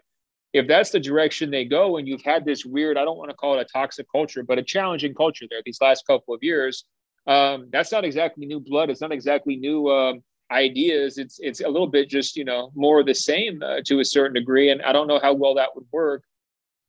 If 0.56 0.66
that's 0.66 0.90
the 0.90 1.00
direction 1.00 1.50
they 1.50 1.66
go, 1.66 1.98
and 1.98 2.08
you've 2.08 2.22
had 2.22 2.46
this 2.46 2.64
weird, 2.64 2.96
I 2.96 3.04
don't 3.04 3.18
want 3.18 3.30
to 3.30 3.36
call 3.36 3.58
it 3.58 3.60
a 3.60 3.66
toxic 3.70 4.06
culture, 4.10 4.42
but 4.42 4.58
a 4.58 4.62
challenging 4.62 5.14
culture 5.14 5.44
there 5.50 5.60
these 5.64 5.80
last 5.82 6.06
couple 6.06 6.32
of 6.32 6.42
years, 6.42 6.84
um, 7.26 7.68
that's 7.70 7.92
not 7.92 8.06
exactly 8.06 8.46
new 8.46 8.60
blood. 8.60 8.88
It's 8.88 9.02
not 9.02 9.12
exactly 9.12 9.56
new 9.56 9.88
um, 9.90 10.22
ideas. 10.50 11.18
It's 11.18 11.38
it's 11.40 11.60
a 11.60 11.68
little 11.68 11.86
bit 11.86 12.08
just 12.08 12.36
you 12.36 12.44
know 12.44 12.70
more 12.74 13.00
of 13.00 13.06
the 13.06 13.14
same 13.14 13.62
uh, 13.62 13.80
to 13.84 14.00
a 14.00 14.04
certain 14.04 14.34
degree, 14.34 14.70
and 14.70 14.80
I 14.80 14.92
don't 14.92 15.08
know 15.08 15.20
how 15.20 15.34
well 15.34 15.54
that 15.56 15.74
would 15.74 15.86
work. 15.92 16.22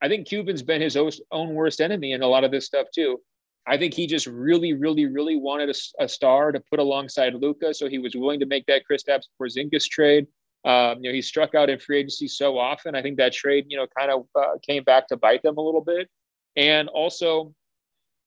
I 0.02 0.08
think 0.08 0.28
Cuban's 0.28 0.64
been 0.64 0.82
his 0.82 0.98
own 1.32 1.54
worst 1.54 1.82
enemy 1.82 2.14
in 2.14 2.22
a 2.22 2.28
lot 2.28 2.46
of 2.46 2.52
this 2.52 2.66
stuff 2.66 2.88
too. 2.94 3.20
I 3.66 3.78
think 3.78 3.94
he 3.94 4.08
just 4.08 4.28
really, 4.28 4.74
really, 4.74 5.08
really 5.08 5.36
wanted 5.36 5.70
a, 5.70 6.04
a 6.04 6.08
star 6.08 6.54
to 6.54 6.62
put 6.70 6.80
alongside 6.80 7.34
Luka, 7.34 7.74
so 7.74 7.90
he 7.90 8.00
was 8.00 8.16
willing 8.16 8.40
to 8.40 8.46
make 8.46 8.66
that 8.68 8.84
Kristaps 8.90 9.26
Porzingis 9.42 9.90
trade. 9.90 10.28
Um, 10.68 10.98
you 11.02 11.10
know, 11.10 11.14
he 11.14 11.22
struck 11.22 11.56
out 11.56 11.70
in 11.70 11.80
free 11.80 12.00
agency 12.00 12.28
so 12.28 12.58
often. 12.58 12.94
I 12.94 13.02
think 13.02 13.18
that 13.18 13.32
trade, 13.32 13.66
you 13.70 13.78
know, 13.78 13.88
kind 13.98 14.12
of 14.12 14.26
uh, 14.36 14.58
came 14.62 14.84
back 14.84 15.08
to 15.08 15.18
bite 15.18 15.42
them 15.42 15.58
a 15.58 15.62
little 15.62 15.84
bit. 15.84 16.10
And 16.58 16.90
also, 16.90 17.54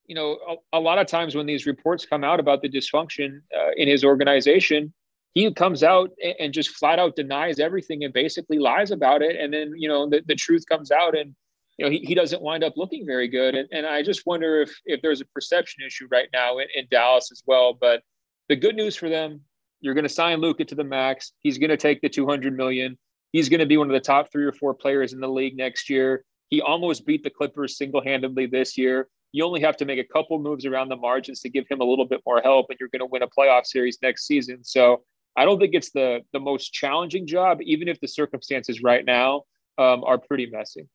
you 0.07 0.15
know, 0.15 0.39
a, 0.49 0.79
a, 0.79 0.81
lot 0.81 0.99
of 0.99 1.07
times 1.07 1.35
when 1.35 1.45
these 1.45 1.67
reports 1.67 2.07
come 2.07 2.25
out 2.25 2.41
about 2.41 2.63
the 2.63 2.69
dysfunction 2.71 3.43
uh, 3.55 3.73
in 3.77 3.89
his 3.89 4.05
organization, 4.05 4.95
he 5.35 5.53
comes 5.53 5.83
out 5.83 6.13
and, 6.41 6.55
just 6.55 6.71
flat 6.71 6.99
out 6.99 7.15
denies 7.15 7.61
everything 7.61 8.05
and 8.05 8.15
basically 8.15 8.59
lies 8.59 8.91
about 8.91 9.21
it. 9.21 9.37
And 9.39 9.53
then, 9.53 9.75
you 9.77 9.89
know, 9.89 10.09
the, 10.09 10.23
the 10.27 10.35
truth 10.35 10.65
comes 10.67 10.91
out 10.91 11.17
and 11.17 11.35
you 11.77 11.85
know, 11.85 11.91
he, 11.91 11.99
he 11.99 12.15
doesn't 12.15 12.43
wind 12.43 12.65
up 12.65 12.75
looking 12.77 13.07
very 13.07 13.29
good. 13.29 13.55
And, 13.55 13.69
and 13.71 13.87
I 13.87 14.03
just 14.03 14.27
wonder 14.27 14.63
if, 14.63 14.73
if 14.87 15.03
there's 15.03 15.21
a 15.21 15.27
perception 15.27 15.85
issue 15.87 16.09
right 16.11 16.29
now 16.33 16.59
in, 16.59 16.67
in 16.75 16.87
Dallas 16.91 17.31
as 17.31 17.43
well. 17.47 17.73
But 17.73 18.03
the 18.49 18.57
good 18.57 18.77
news 18.77 18.97
for 18.97 19.09
them, 19.09 19.43
you're 19.81 19.95
going 19.95 20.05
to 20.05 20.09
sign 20.09 20.41
Luka 20.41 20.65
to 20.65 20.75
the 20.75 20.85
max. 20.85 21.33
He's 21.41 21.59
going 21.59 21.71
to 21.71 21.77
take 21.77 22.01
the 22.01 22.09
200 22.09 22.57
million. 22.57 22.99
He's 23.33 23.49
going 23.49 23.61
to 23.61 23.67
be 23.67 23.77
one 23.77 23.89
of 23.89 23.95
the 23.95 24.01
top 24.01 24.31
three 24.31 24.45
or 24.45 24.53
four 24.53 24.75
players 24.75 25.13
in 25.13 25.21
the 25.21 25.29
league 25.29 25.57
next 25.57 25.89
year. 25.89 26.25
He 26.49 26.61
almost 26.61 27.07
beat 27.07 27.23
the 27.23 27.31
Clippers 27.31 27.79
single 27.79 28.03
handedly 28.03 28.47
this 28.47 28.77
year. 28.77 29.09
You 29.33 29.45
only 29.45 29.61
have 29.61 29.77
to 29.77 29.85
make 29.85 30.01
a 30.01 30.13
couple 30.13 30.39
moves 30.41 30.67
around 30.67 30.89
the 30.89 30.97
margins 30.97 31.41
to 31.41 31.49
give 31.49 31.65
him 31.71 31.81
a 31.81 31.85
little 31.85 32.05
bit 32.05 32.21
more 32.27 32.41
help, 32.43 32.67
and 32.71 32.77
you're 32.81 32.89
going 32.89 33.01
to 33.01 33.07
win 33.07 33.23
a 33.23 33.29
playoff 33.29 33.65
series 33.65 33.99
next 34.03 34.27
season. 34.27 34.65
So 34.65 35.05
I 35.37 35.45
don't 35.45 35.61
think 35.61 35.75
it's 35.75 35.93
the 35.93 36.21
the 36.33 36.41
most 36.41 36.73
challenging 36.73 37.27
job, 37.29 37.59
even 37.63 37.87
if 37.87 38.01
the 38.01 38.09
circumstances 38.09 38.83
right 38.83 39.05
now 39.05 39.45
um, 39.79 40.03
are 40.03 40.19
pretty 40.19 40.47
messy. 40.47 40.89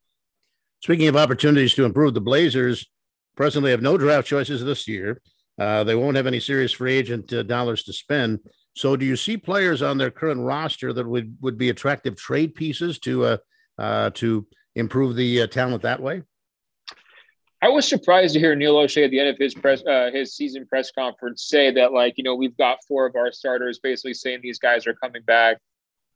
Speaking 0.83 1.07
of 1.07 1.15
opportunities 1.15 1.73
to 1.75 1.85
improve, 1.85 2.13
the 2.13 2.21
Blazers 2.21 2.85
presently 3.37 3.71
have 3.71 3.81
no 3.81 3.97
draft 3.97 4.27
choices 4.27 4.63
this 4.63 4.87
year. 4.87 5.21
Uh, 5.57 5.85
they 5.85 5.95
won't 5.95 6.17
have 6.17 6.27
any 6.27 6.39
serious 6.39 6.73
free 6.73 6.93
agent 6.93 7.31
uh, 7.31 7.43
dollars 7.43 7.83
to 7.83 7.93
spend. 7.93 8.39
So, 8.75 8.95
do 8.95 9.05
you 9.05 9.15
see 9.15 9.37
players 9.37 9.81
on 9.81 9.97
their 9.97 10.11
current 10.11 10.41
roster 10.41 10.91
that 10.93 11.07
would, 11.07 11.37
would 11.41 11.57
be 11.57 11.69
attractive 11.69 12.15
trade 12.15 12.55
pieces 12.55 12.99
to 12.99 13.25
uh, 13.25 13.37
uh 13.77 14.09
to 14.11 14.45
improve 14.75 15.15
the 15.15 15.43
uh, 15.43 15.47
talent 15.47 15.81
that 15.83 16.01
way? 16.01 16.23
I 17.61 17.69
was 17.69 17.87
surprised 17.87 18.33
to 18.33 18.39
hear 18.39 18.53
Neil 18.53 18.75
Olshey 18.75 19.03
at 19.03 19.11
the 19.11 19.19
end 19.19 19.29
of 19.29 19.37
his 19.37 19.55
press 19.55 19.83
uh, 19.85 20.11
his 20.13 20.35
season 20.35 20.67
press 20.67 20.91
conference 20.91 21.47
say 21.47 21.71
that 21.71 21.93
like 21.93 22.13
you 22.17 22.23
know 22.23 22.35
we've 22.35 22.57
got 22.57 22.79
four 22.87 23.05
of 23.05 23.15
our 23.15 23.31
starters 23.31 23.79
basically 23.79 24.13
saying 24.13 24.39
these 24.43 24.59
guys 24.59 24.85
are 24.85 24.93
coming 24.93 25.23
back. 25.23 25.57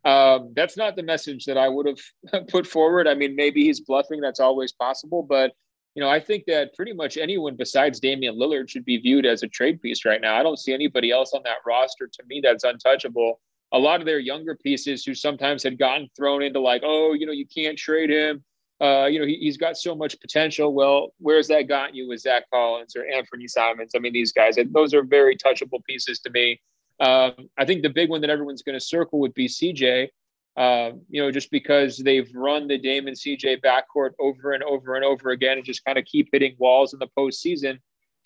Um, 0.06 0.54
that's 0.56 0.78
not 0.78 0.96
the 0.96 1.04
message 1.04 1.46
that 1.46 1.58
I 1.58 1.68
would 1.68 1.88
have 1.88 2.48
put 2.48 2.68
forward. 2.68 3.08
I 3.08 3.16
mean, 3.16 3.36
maybe 3.36 3.64
he's 3.64 3.82
bluffing. 3.82 4.22
That's 4.22 4.40
always 4.40 4.72
possible. 4.72 5.24
But, 5.24 5.52
you 5.96 6.04
know, 6.04 6.10
I 6.10 6.20
think 6.20 6.46
that 6.46 6.76
pretty 6.76 6.94
much 6.94 7.18
anyone 7.18 7.56
besides 7.56 8.00
Damian 8.00 8.36
Lillard 8.36 8.70
should 8.70 8.86
be 8.86 8.98
viewed 8.98 9.26
as 9.26 9.44
a 9.44 9.48
trade 9.48 9.82
piece 9.82 10.06
right 10.06 10.22
now. 10.22 10.36
I 10.36 10.44
don't 10.44 10.60
see 10.60 10.74
anybody 10.74 11.12
else 11.12 11.34
on 11.34 11.42
that 11.44 11.58
roster 11.66 12.08
to 12.08 12.24
me 12.28 12.42
that's 12.44 12.64
untouchable. 12.64 13.40
A 13.72 13.80
lot 13.80 14.00
of 14.00 14.06
their 14.06 14.20
younger 14.20 14.56
pieces 14.56 15.04
who 15.04 15.14
sometimes 15.14 15.64
had 15.64 15.78
gotten 15.78 16.10
thrown 16.16 16.42
into 16.42 16.60
like, 16.60 16.82
oh, 16.84 17.14
you 17.14 17.26
know, 17.26 17.32
you 17.32 17.46
can't 17.46 17.78
trade 17.78 18.10
him. 18.10 18.44
Uh, 18.82 19.08
you 19.08 19.20
know, 19.20 19.26
he, 19.26 19.46
has 19.46 19.58
got 19.58 19.78
so 19.78 19.94
much 19.94 20.20
potential. 20.22 20.74
Well, 20.74 21.14
where's 21.20 21.48
that 21.50 21.68
gotten 21.68 21.96
you 21.96 22.08
with 22.08 22.22
Zach 22.22 22.44
Collins 22.52 22.96
or 22.96 23.04
Anfernee 23.04 23.50
Simons? 23.50 23.92
I 23.96 24.00
mean, 24.00 24.14
these 24.14 24.32
guys, 24.32 24.58
those 24.72 24.94
are 24.94 25.04
very 25.04 25.36
touchable 25.36 25.84
pieces 25.84 26.20
to 26.22 26.30
me. 26.30 26.62
Um, 27.00 27.50
I 27.58 27.66
think 27.66 27.84
the 27.84 27.90
big 27.90 28.10
one 28.10 28.22
that 28.22 28.30
everyone's 28.30 28.62
going 28.62 28.78
to 28.78 28.86
circle 28.86 29.20
would 29.20 29.34
be 29.34 29.48
CJ. 29.48 30.10
Uh, 30.58 30.92
you 31.10 31.22
know, 31.22 31.32
just 31.32 31.52
because 31.52 31.98
they've 31.98 32.30
run 32.34 32.68
the 32.68 32.78
Damon 32.78 33.14
CJ 33.14 33.62
backcourt 33.62 34.12
over 34.20 34.52
and 34.52 34.64
over 34.64 34.96
and 34.96 35.06
over 35.06 35.30
again 35.30 35.58
and 35.58 35.66
just 35.66 35.86
kind 35.86 35.98
of 35.98 36.06
keep 36.06 36.28
hitting 36.32 36.56
walls 36.58 36.94
in 36.94 37.00
the 37.00 37.08
postseason. 37.18 37.80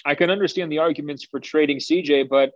I 0.05 0.15
can 0.15 0.29
understand 0.29 0.71
the 0.71 0.79
arguments 0.79 1.23
for 1.23 1.39
trading 1.39 1.77
CJ, 1.77 2.29
but 2.29 2.51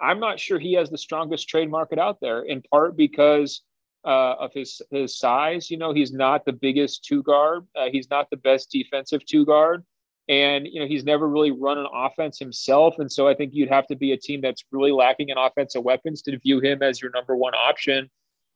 I'm 0.00 0.18
not 0.18 0.40
sure 0.40 0.58
he 0.58 0.72
has 0.74 0.90
the 0.90 0.98
strongest 0.98 1.48
trade 1.48 1.70
market 1.70 1.98
out 1.98 2.18
there. 2.20 2.42
In 2.42 2.62
part 2.62 2.96
because 2.96 3.62
uh, 4.04 4.34
of 4.40 4.52
his 4.52 4.82
his 4.90 5.16
size. 5.16 5.70
You 5.70 5.76
know, 5.76 5.92
he's 5.92 6.12
not 6.12 6.44
the 6.44 6.52
biggest 6.52 7.04
two 7.04 7.22
guard. 7.22 7.64
Uh, 7.76 7.86
he's 7.92 8.10
not 8.10 8.28
the 8.30 8.36
best 8.36 8.68
defensive 8.70 9.24
two 9.24 9.46
guard 9.46 9.84
and 10.28 10.68
you 10.70 10.80
know 10.80 10.86
he's 10.86 11.04
never 11.04 11.28
really 11.28 11.50
run 11.50 11.78
an 11.78 11.86
offense 11.92 12.38
himself 12.38 12.94
and 12.98 13.10
so 13.10 13.26
i 13.26 13.34
think 13.34 13.52
you'd 13.54 13.68
have 13.68 13.86
to 13.86 13.96
be 13.96 14.12
a 14.12 14.16
team 14.16 14.40
that's 14.40 14.64
really 14.70 14.92
lacking 14.92 15.30
in 15.30 15.38
offensive 15.38 15.82
weapons 15.82 16.22
to 16.22 16.38
view 16.38 16.60
him 16.60 16.82
as 16.82 17.02
your 17.02 17.10
number 17.10 17.36
one 17.36 17.54
option 17.54 18.08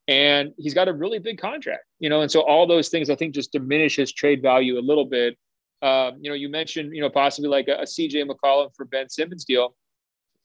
and 0.08 0.52
he's 0.56 0.74
got 0.74 0.88
a 0.88 0.92
really 0.92 1.18
big 1.18 1.38
contract 1.38 1.84
you 1.98 2.08
know 2.08 2.22
and 2.22 2.30
so 2.30 2.40
all 2.40 2.66
those 2.66 2.88
things 2.88 3.10
i 3.10 3.14
think 3.14 3.34
just 3.34 3.52
diminish 3.52 3.96
his 3.96 4.12
trade 4.12 4.42
value 4.42 4.78
a 4.78 4.80
little 4.80 5.04
bit 5.04 5.36
um, 5.82 6.16
you 6.20 6.30
know 6.30 6.34
you 6.34 6.48
mentioned 6.48 6.94
you 6.94 7.00
know 7.00 7.10
possibly 7.10 7.48
like 7.48 7.68
a, 7.68 7.76
a 7.76 7.84
cj 7.84 8.24
mccollum 8.24 8.68
for 8.74 8.84
ben 8.84 9.08
simmons 9.08 9.44
deal 9.44 9.74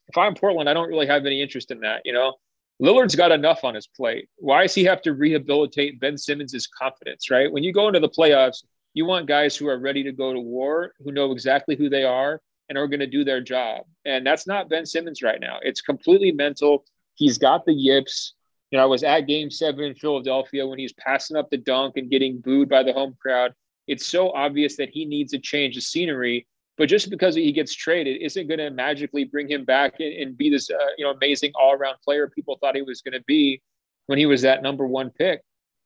if 0.08 0.18
i'm 0.18 0.34
portland 0.34 0.68
i 0.68 0.74
don't 0.74 0.88
really 0.88 1.06
have 1.06 1.24
any 1.26 1.40
interest 1.40 1.70
in 1.70 1.80
that 1.80 2.02
you 2.04 2.12
know 2.12 2.34
Lillard's 2.80 3.14
got 3.14 3.30
enough 3.30 3.62
on 3.62 3.76
his 3.76 3.86
plate. 3.86 4.28
Why 4.38 4.62
does 4.62 4.74
he 4.74 4.82
have 4.84 5.02
to 5.02 5.12
rehabilitate 5.12 6.00
Ben 6.00 6.18
Simmons' 6.18 6.66
confidence, 6.66 7.30
right? 7.30 7.52
When 7.52 7.62
you 7.62 7.72
go 7.72 7.86
into 7.86 8.00
the 8.00 8.08
playoffs, 8.08 8.64
you 8.94 9.04
want 9.04 9.26
guys 9.26 9.56
who 9.56 9.68
are 9.68 9.78
ready 9.78 10.02
to 10.02 10.10
go 10.10 10.32
to 10.32 10.40
war, 10.40 10.92
who 10.98 11.12
know 11.12 11.30
exactly 11.30 11.76
who 11.76 11.88
they 11.88 12.02
are 12.02 12.40
and 12.68 12.76
are 12.76 12.88
going 12.88 13.00
to 13.00 13.06
do 13.06 13.24
their 13.24 13.40
job. 13.40 13.84
And 14.04 14.26
that's 14.26 14.46
not 14.46 14.68
Ben 14.68 14.84
Simmons 14.84 15.22
right 15.22 15.40
now. 15.40 15.58
It's 15.62 15.80
completely 15.80 16.32
mental. 16.32 16.84
He's 17.14 17.38
got 17.38 17.64
the 17.64 17.72
yips. 17.72 18.34
You 18.72 18.78
know, 18.78 18.84
I 18.84 18.86
was 18.86 19.04
at 19.04 19.26
game 19.26 19.50
seven 19.50 19.84
in 19.84 19.94
Philadelphia 19.94 20.66
when 20.66 20.78
he's 20.78 20.94
passing 20.94 21.36
up 21.36 21.50
the 21.50 21.58
dunk 21.58 21.98
and 21.98 22.10
getting 22.10 22.40
booed 22.40 22.70
by 22.70 22.82
the 22.82 22.94
home 22.94 23.14
crowd. 23.20 23.52
It's 23.86 24.06
so 24.06 24.32
obvious 24.32 24.76
that 24.78 24.88
he 24.88 25.04
needs 25.04 25.34
a 25.34 25.38
change 25.38 25.76
of 25.76 25.82
scenery. 25.82 26.46
But 26.78 26.88
just 26.88 27.10
because 27.10 27.34
he 27.34 27.52
gets 27.52 27.74
traded 27.74 28.22
isn't 28.22 28.48
going 28.48 28.58
to 28.58 28.70
magically 28.70 29.24
bring 29.24 29.46
him 29.46 29.66
back 29.66 30.00
and, 30.00 30.12
and 30.14 30.38
be 30.38 30.48
this, 30.48 30.70
uh, 30.70 30.86
you 30.96 31.04
know, 31.04 31.10
amazing 31.10 31.52
all-around 31.54 31.96
player 32.02 32.30
people 32.30 32.56
thought 32.58 32.74
he 32.74 32.80
was 32.80 33.02
going 33.02 33.12
to 33.12 33.22
be 33.26 33.60
when 34.06 34.18
he 34.18 34.24
was 34.24 34.40
that 34.40 34.62
number 34.62 34.86
one 34.86 35.10
pick. 35.10 35.42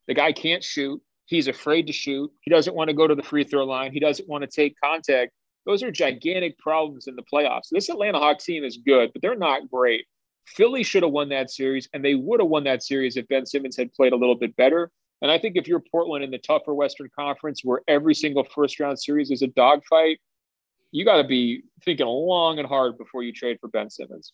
The 0.06 0.14
guy 0.14 0.30
can't 0.30 0.62
shoot. 0.62 1.02
He's 1.24 1.48
afraid 1.48 1.88
to 1.88 1.92
shoot. 1.92 2.30
He 2.42 2.52
doesn't 2.52 2.76
want 2.76 2.88
to 2.88 2.94
go 2.94 3.08
to 3.08 3.16
the 3.16 3.22
free 3.22 3.42
throw 3.42 3.64
line. 3.64 3.92
He 3.92 3.98
doesn't 3.98 4.28
want 4.28 4.42
to 4.42 4.48
take 4.48 4.76
contact. 4.82 5.32
Those 5.66 5.82
are 5.82 5.90
gigantic 5.90 6.56
problems 6.58 7.08
in 7.08 7.16
the 7.16 7.24
playoffs. 7.24 7.68
This 7.72 7.88
Atlanta 7.88 8.20
Hawks 8.20 8.44
team 8.44 8.62
is 8.62 8.76
good, 8.76 9.10
but 9.12 9.22
they're 9.22 9.34
not 9.34 9.68
great. 9.68 10.06
Philly 10.46 10.82
should 10.82 11.02
have 11.02 11.12
won 11.12 11.28
that 11.30 11.50
series, 11.50 11.88
and 11.92 12.04
they 12.04 12.14
would 12.14 12.40
have 12.40 12.48
won 12.48 12.64
that 12.64 12.82
series 12.82 13.16
if 13.16 13.26
Ben 13.28 13.46
Simmons 13.46 13.76
had 13.76 13.92
played 13.92 14.12
a 14.12 14.16
little 14.16 14.36
bit 14.36 14.54
better. 14.56 14.90
And 15.22 15.30
I 15.30 15.38
think 15.38 15.56
if 15.56 15.66
you're 15.66 15.82
Portland 15.90 16.24
in 16.24 16.30
the 16.30 16.38
tougher 16.38 16.74
Western 16.74 17.08
Conference, 17.18 17.62
where 17.64 17.80
every 17.88 18.14
single 18.14 18.44
first 18.44 18.78
round 18.78 18.98
series 18.98 19.30
is 19.30 19.42
a 19.42 19.48
dogfight, 19.48 20.20
you 20.92 21.04
got 21.04 21.16
to 21.20 21.24
be 21.26 21.62
thinking 21.84 22.06
long 22.06 22.58
and 22.58 22.68
hard 22.68 22.96
before 22.98 23.22
you 23.22 23.32
trade 23.32 23.58
for 23.60 23.68
Ben 23.68 23.90
Simmons. 23.90 24.32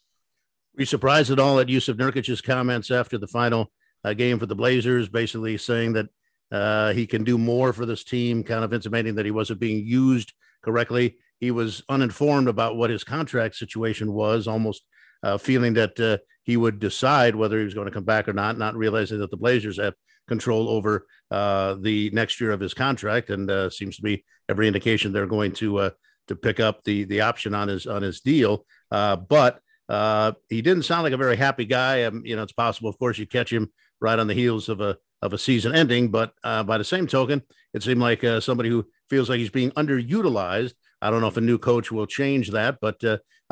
Were 0.75 0.83
you 0.83 0.87
surprised 0.87 1.31
at 1.31 1.39
all 1.39 1.59
at 1.61 1.69
Jusuf 1.69 1.97
Nurkic's 1.97 2.41
comments 2.41 2.91
after 2.91 3.17
the 3.19 3.27
final 3.27 3.71
uh, 4.05 4.13
game 4.13 4.39
for 4.39 4.47
the 4.47 4.55
Blazers, 4.55 5.09
basically 5.09 5.57
saying 5.57 5.95
that 5.95 6.09
uh, 6.51 6.93
he 6.93 7.07
can 7.07 7.25
do 7.25 7.39
more 7.39 7.73
for 7.73 7.87
this 7.87 8.05
team, 8.05 8.43
kind 8.43 8.65
of 8.65 8.73
intimating 8.73 9.15
that 9.15 9.25
he 9.25 9.31
wasn't 9.31 9.61
being 9.61 9.87
used 9.87 10.33
correctly. 10.63 11.17
He 11.41 11.51
was 11.51 11.83
uninformed 11.89 12.49
about 12.49 12.77
what 12.77 12.91
his 12.91 13.05
contract 13.05 13.57
situation 13.57 14.13
was, 14.13 14.47
almost 14.47 14.85
uh, 15.23 15.39
feeling 15.39 15.75
that 15.75 15.99
uh, 16.01 16.19
he 16.45 16.57
would 16.57 16.79
decide 16.79 17.35
whether 17.35 17.59
he 17.59 17.65
was 17.65 17.75
going 17.75 17.87
to 17.87 17.93
come 17.93 18.05
back 18.05 18.29
or 18.29 18.33
not, 18.33 18.59
not 18.59 18.77
realizing 18.77 19.19
that 19.19 19.31
the 19.31 19.37
Blazers 19.37 19.79
have 19.79 19.95
control 20.29 20.69
over 20.69 21.07
uh, 21.31 21.75
the 21.81 22.11
next 22.13 22.41
year 22.41 22.51
of 22.51 22.61
his 22.61 22.75
contract. 22.75 23.31
And 23.31 23.51
uh, 23.51 23.71
seems 23.71 23.97
to 23.97 24.03
be 24.03 24.25
every 24.49 24.67
indication 24.67 25.13
they're 25.13 25.27
going 25.27 25.53
to 25.53 25.79
uh, 25.79 25.91
to 26.29 26.37
pick 26.37 26.61
up 26.61 26.85
the 26.85 27.05
the 27.05 27.21
option 27.21 27.55
on 27.55 27.69
his 27.69 27.87
on 27.87 28.03
his 28.03 28.21
deal. 28.21 28.65
Uh, 28.91 29.17
but 29.17 29.61
uh, 29.89 30.33
he 30.49 30.63
didn't 30.63 30.85
sound 30.85 31.03
like 31.03 31.13
a 31.13 31.19
very 31.19 31.37
happy 31.37 31.65
guy. 31.65 32.05
Um, 32.05 32.23
you 32.25 32.37
know, 32.37 32.43
it's 32.43 32.53
possible, 32.53 32.89
of 32.89 32.99
course, 32.99 33.19
you 33.19 33.27
catch 33.27 33.53
him 33.53 33.73
right 34.01 34.19
on 34.19 34.27
the 34.27 34.35
heels 34.35 34.69
of 34.69 34.81
a 34.81 34.97
of 35.21 35.33
a 35.33 35.39
season 35.39 35.75
ending. 35.75 36.11
But 36.11 36.33
uh, 36.43 36.63
by 36.65 36.79
the 36.79 36.85
same 36.85 37.07
token, 37.07 37.43
it 37.75 37.83
seemed 37.83 38.01
like 38.01 38.25
somebody 38.41 38.69
who 38.69 38.87
feels 39.09 39.29
like 39.29 39.39
he's 39.39 39.51
being 39.51 39.71
underutilized. 39.73 40.75
I 41.01 41.11
don't 41.11 41.21
know 41.21 41.29
if 41.29 41.37
a 41.37 41.41
new 41.41 41.59
coach 41.59 41.91
will 41.91 42.07
change 42.07 42.51
that, 42.51 42.79
but 42.81 43.03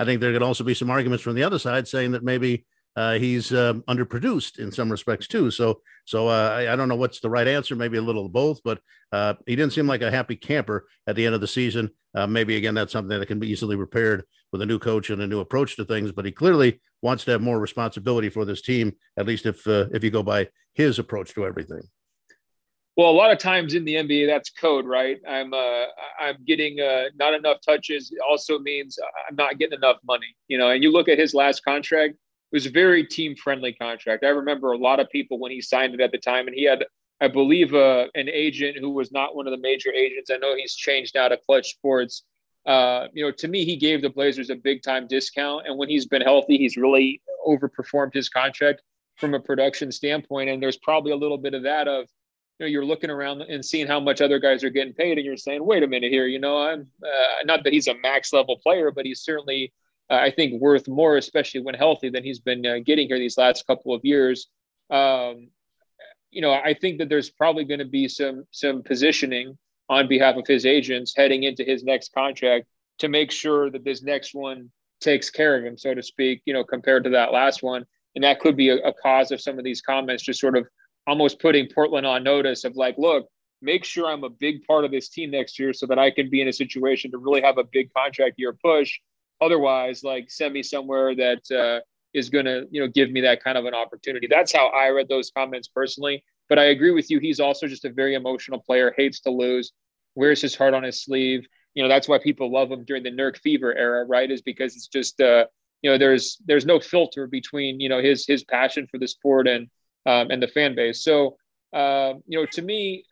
I 0.01 0.07
think 0.07 0.23
there 0.23 0.33
could 0.33 0.43
also 0.43 0.65
be 0.65 0.73
some 0.73 0.89
arguments 0.89 1.23
from 1.23 1.35
the 1.35 1.43
other 1.43 1.59
side 1.59 1.87
saying 1.87 2.13
that 2.13 2.25
maybe 2.25 2.65
uh, 2.97 3.19
he's 3.19 3.53
um, 3.53 3.83
underproduced 3.83 4.59
in 4.59 4.73
some 4.73 4.91
respects 4.91 5.29
too. 5.29 5.51
So, 5.51 5.83
so 6.07 6.29
uh, 6.29 6.55
I, 6.57 6.73
I, 6.73 6.77
don't 6.77 6.89
know 6.89 6.97
what's 6.97 7.21
the 7.21 7.29
right 7.29 7.47
answer. 7.47 7.77
Maybe 7.77 7.99
a 7.99 8.03
little 8.03 8.25
of 8.25 8.33
both, 8.33 8.63
but 8.65 8.81
uh, 9.13 9.35
he 9.47 9.57
didn't 9.57 9.75
seem 9.75 9.87
like 9.87 10.01
a 10.01 10.11
happy 10.11 10.37
camper 10.37 10.87
at 11.07 11.17
the 11.17 11.27
end 11.27 11.35
of 11.35 11.43
the 11.43 11.47
season. 11.47 11.91
Uh, 12.15 12.27
maybe 12.27 12.57
again, 12.57 12.75
that's 12.75 12.93
something 12.93 13.21
that 13.21 13.27
can 13.27 13.39
be 13.39 13.51
easily 13.51 13.77
repaired 13.77 14.25
with 14.53 14.63
a 14.63 14.67
new 14.67 14.79
coach 14.79 15.11
and 15.11 15.21
a 15.21 15.27
new 15.27 15.41
approach 15.41 15.77
to 15.77 15.85
things. 15.85 16.13
But 16.13 16.25
he 16.25 16.33
clearly 16.33 16.81
wants 17.03 17.25
to 17.25 17.33
have 17.33 17.43
more 17.43 17.61
responsibility 17.61 18.31
for 18.31 18.47
this 18.47 18.63
team, 18.63 18.93
at 19.19 19.27
least 19.27 19.45
if 19.45 19.67
uh, 19.67 19.87
if 19.93 20.03
you 20.03 20.11
go 20.11 20.23
by 20.23 20.49
his 20.73 20.99
approach 20.99 21.35
to 21.35 21.45
everything. 21.45 21.83
Well, 22.97 23.11
a 23.11 23.13
lot 23.13 23.31
of 23.31 23.39
times 23.39 23.75
in 23.75 23.85
the 23.85 23.95
NBA, 23.95 24.27
that's 24.27 24.51
code, 24.51 24.85
right? 24.85 25.19
I'm 25.27 25.55
uh, 25.55 25.85
I'm 26.21 26.37
getting 26.47 26.81
uh, 26.81 27.05
not 27.17 27.35
enough 27.35 27.59
touches. 27.67 28.11
It 28.11 28.19
also 28.29 28.59
means 28.59 28.99
I'm 29.29 29.37
not 29.37 29.59
getting 29.59 29.79
enough 29.79 29.99
money, 30.05 30.37
you 30.49 30.59
know. 30.59 30.71
And 30.71 30.83
you 30.83 30.93
look 30.93 31.09
at 31.09 31.19
his 31.19 31.33
last 31.33 31.65
contract; 31.65 32.15
it 32.15 32.57
was 32.57 32.67
a 32.67 32.71
very 32.71 33.07
team 33.07 33.37
friendly 33.37 33.73
contract. 33.73 34.25
I 34.25 34.29
remember 34.29 34.73
a 34.73 34.79
lot 34.79 34.99
of 34.99 35.09
people 35.11 35.39
when 35.39 35.53
he 35.53 35.61
signed 35.61 35.95
it 35.95 36.01
at 36.01 36.11
the 36.11 36.19
time, 36.19 36.49
and 36.49 36.55
he 36.55 36.65
had, 36.65 36.85
I 37.21 37.29
believe, 37.29 37.75
uh, 37.75 38.07
an 38.15 38.29
agent 38.29 38.77
who 38.79 38.91
was 38.91 39.13
not 39.13 39.37
one 39.37 39.47
of 39.47 39.53
the 39.53 39.61
major 39.61 39.93
agents. 39.93 40.31
I 40.31 40.39
know 40.39 40.57
he's 40.57 40.75
changed 40.75 41.15
now 41.15 41.29
to 41.29 41.39
Clutch 41.39 41.71
Sports. 41.71 42.25
Uh, 42.67 43.07
you 43.15 43.25
know, 43.25 43.31
to 43.31 43.49
me, 43.49 43.65
he 43.65 43.77
gave 43.77 44.03
the 44.03 44.11
Blazers 44.11 44.51
a 44.51 44.57
big 44.57 44.83
time 44.83 45.07
discount, 45.07 45.67
and 45.67 45.79
when 45.79 45.89
he's 45.89 46.07
been 46.07 46.23
healthy, 46.23 46.59
he's 46.59 46.77
really 46.77 47.23
overperformed 47.47 48.13
his 48.13 48.29
contract 48.29 48.83
from 49.17 49.35
a 49.35 49.41
production 49.41 49.93
standpoint. 49.93 50.51
And 50.51 50.63
there's 50.63 50.79
probably 50.79 51.13
a 51.13 51.17
little 51.17 51.39
bit 51.39 51.55
of 51.55 51.63
that 51.63 51.87
of, 51.87 52.09
you 52.61 52.67
know, 52.67 52.71
you're 52.71 52.85
looking 52.85 53.09
around 53.09 53.41
and 53.41 53.65
seeing 53.65 53.87
how 53.87 53.99
much 53.99 54.21
other 54.21 54.39
guys 54.39 54.63
are 54.63 54.71
getting 54.71 54.93
paid, 54.93 55.17
and 55.17 55.25
you're 55.25 55.37
saying, 55.39 55.65
wait 55.65 55.83
a 55.83 55.87
minute 55.87 56.13
here, 56.13 56.27
you 56.27 56.39
know, 56.39 56.59
I'm 56.59 56.87
uh, 57.03 57.45
not 57.45 57.65
that 57.65 57.73
he's 57.73 57.89
a 57.89 57.95
max 57.95 58.35
level 58.35 58.59
player, 58.59 58.91
but 58.91 59.07
he's 59.07 59.23
certainly 59.23 59.73
uh, 60.11 60.17
I 60.17 60.31
think 60.31 60.61
worth 60.61 60.87
more, 60.87 61.17
especially 61.17 61.63
when 61.63 61.75
healthy, 61.75 62.11
than 62.11 62.23
he's 62.23 62.39
been 62.39 62.67
uh, 62.67 62.79
getting 62.85 63.09
here 63.09 63.19
these 63.19 63.39
last 63.39 63.67
couple 63.67 63.95
of 63.95 64.05
years. 64.05 64.49
Um, 64.91 65.49
you 66.31 66.43
know, 66.43 66.53
I 66.53 66.75
think 66.75 66.99
that 66.99 67.09
there's 67.09 67.31
probably 67.31 67.65
going 67.65 67.79
to 67.79 67.87
be 67.87 68.09
some 68.09 68.45
some 68.51 68.83
positioning 68.83 69.57
on 69.89 70.07
behalf 70.07 70.37
of 70.37 70.47
his 70.47 70.67
agents 70.67 71.15
heading 71.17 71.45
into 71.45 71.65
his 71.65 71.83
next 71.83 72.13
contract 72.13 72.67
to 72.99 73.09
make 73.09 73.31
sure 73.31 73.71
that 73.71 73.85
this 73.85 74.03
next 74.03 74.35
one 74.35 74.71
takes 75.01 75.31
care 75.31 75.57
of 75.57 75.65
him, 75.65 75.79
so 75.79 75.95
to 75.95 76.03
speak. 76.03 76.43
You 76.45 76.53
know, 76.53 76.65
compared 76.65 77.05
to 77.05 77.11
that 77.11 77.33
last 77.33 77.63
one, 77.63 77.87
and 78.15 78.23
that 78.23 78.41
could 78.41 78.57
be 78.57 78.69
a, 78.69 78.77
a 78.77 78.93
cause 78.93 79.31
of 79.31 79.41
some 79.41 79.59
of 79.59 79.65
these 79.65 79.81
comments, 79.81 80.25
just 80.25 80.41
sort 80.41 80.59
of 80.59 80.67
almost 81.11 81.41
putting 81.41 81.67
Portland 81.75 82.07
on 82.07 82.23
notice 82.23 82.63
of 82.63 82.77
like, 82.77 82.95
look, 82.97 83.27
make 83.61 83.85
sure 83.85 84.07
I'm 84.07 84.23
a 84.23 84.31
big 84.31 84.65
part 84.65 84.85
of 84.85 84.93
this 84.93 85.09
team 85.09 85.33
next 85.33 85.59
year 85.59 85.73
so 85.73 85.87
that 85.87 85.99
I 85.99 86.11
can 86.13 86.31
be 86.31 86.41
in 86.41 86.47
a 86.47 86.53
situation 86.53 87.11
to 87.11 87.19
really 87.19 87.43
have 87.43 87.59
a 87.59 87.65
big 87.65 87.93
contract 87.93 88.37
year 88.39 88.57
push. 88.65 88.99
Otherwise 89.41 90.05
like 90.05 90.31
send 90.31 90.55
me 90.55 90.63
somewhere 90.63 91.15
that 91.17 91.51
uh, 91.51 91.81
is 92.15 92.31
going 92.31 92.45
to 92.45 92.67
you 92.71 92.81
know 92.81 92.89
give 92.89 93.11
me 93.11 93.21
that 93.23 93.43
kind 93.43 93.59
of 93.59 93.65
an 93.65 93.75
opportunity. 93.75 94.29
That's 94.31 94.53
how 94.53 94.69
i 94.69 94.89
read 94.89 95.09
those 95.09 95.33
comments 95.37 95.69
personally. 95.69 96.23
But 96.49 96.59
i 96.59 96.65
agree 96.65 96.93
with 96.93 97.11
you. 97.11 97.19
He's 97.19 97.41
also 97.41 97.67
just 97.67 97.85
a 97.85 97.93
very 97.93 98.15
emotional 98.15 98.61
player 98.61 98.95
hates 98.97 99.21
to 99.23 99.31
lose 99.31 99.73
wears 100.15 100.43
his 100.43 100.55
heart 100.55 100.75
on 100.75 100.83
his 100.83 101.03
sleeve. 101.03 101.47
You 101.75 101.83
know 101.83 101.89
that's 101.89 102.09
why 102.09 102.19
people 102.19 102.53
love 102.53 102.71
him 102.71 102.85
during 102.85 103.03
the 103.03 103.11
Nurk 103.11 103.39
fever 103.39 103.77
era 103.77 104.05
right? 104.05 104.31
Is 104.31 104.43
because 104.43 104.77
it's 104.77 104.89
just 104.89 105.21
uh 105.21 105.47
you 105.83 105.91
know 105.91 105.99
there's 105.99 106.39
there's 106.47 106.67
no 106.67 106.79
filter 106.79 107.27
between 107.27 107.81
you 107.81 107.89
know 107.89 108.01
his 108.01 108.27
his 108.27 108.45
passion 108.45 108.87
for 108.91 108.99
the 108.99 109.09
sport 109.09 109.49
and 109.49 109.69
um, 110.07 110.31
and 110.31 110.43
the 110.43 110.49
fan 110.49 110.75
base 110.75 111.05
so 111.05 111.37
uh, 111.73 112.15
you 112.27 112.39
know 112.39 112.47
to 112.47 112.63
me 112.63 113.05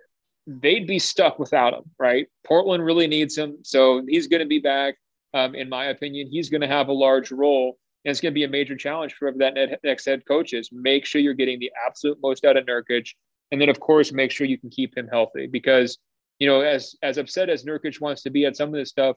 they'd 0.46 0.86
be 0.86 0.98
stuck 0.98 1.38
without 1.38 1.74
him 1.74 1.84
right 1.98 2.26
portland 2.44 2.84
really 2.84 3.06
needs 3.06 3.36
him 3.36 3.58
so 3.62 4.02
he's 4.08 4.26
going 4.26 4.40
to 4.40 4.46
be 4.46 4.58
back 4.58 4.96
um, 5.34 5.54
in 5.54 5.68
my 5.68 5.86
opinion, 5.86 6.28
he's 6.30 6.48
going 6.48 6.60
to 6.60 6.66
have 6.66 6.88
a 6.88 6.92
large 6.92 7.30
role. 7.30 7.78
And 8.04 8.10
it's 8.10 8.20
going 8.20 8.32
to 8.32 8.38
be 8.38 8.44
a 8.44 8.48
major 8.48 8.76
challenge 8.76 9.14
for 9.14 9.30
whoever 9.30 9.54
that 9.54 9.80
next 9.84 10.06
head 10.06 10.24
coach 10.26 10.52
is 10.52 10.70
make 10.72 11.04
sure 11.04 11.20
you're 11.20 11.34
getting 11.34 11.58
the 11.58 11.72
absolute 11.86 12.18
most 12.22 12.44
out 12.44 12.56
of 12.56 12.64
Nurkic. 12.64 13.10
And 13.50 13.60
then, 13.60 13.68
of 13.68 13.80
course, 13.80 14.12
make 14.12 14.30
sure 14.30 14.46
you 14.46 14.58
can 14.58 14.70
keep 14.70 14.96
him 14.96 15.08
healthy 15.08 15.46
because, 15.46 15.98
you 16.38 16.46
know, 16.46 16.60
as, 16.60 16.94
as 17.02 17.18
upset 17.18 17.50
as 17.50 17.64
Nurkic 17.64 18.00
wants 18.00 18.22
to 18.22 18.30
be 18.30 18.46
at 18.46 18.56
some 18.56 18.68
of 18.68 18.74
this 18.74 18.90
stuff, 18.90 19.16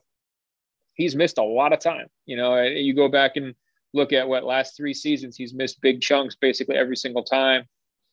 he's 0.94 1.14
missed 1.14 1.38
a 1.38 1.42
lot 1.42 1.72
of 1.72 1.78
time. 1.78 2.06
You 2.26 2.36
know, 2.36 2.60
you 2.62 2.94
go 2.94 3.08
back 3.08 3.36
and 3.36 3.54
look 3.94 4.12
at 4.12 4.26
what 4.26 4.44
last 4.44 4.76
three 4.76 4.94
seasons, 4.94 5.36
he's 5.36 5.54
missed 5.54 5.80
big 5.80 6.00
chunks 6.00 6.36
basically 6.40 6.76
every 6.76 6.96
single 6.96 7.22
time. 7.22 7.64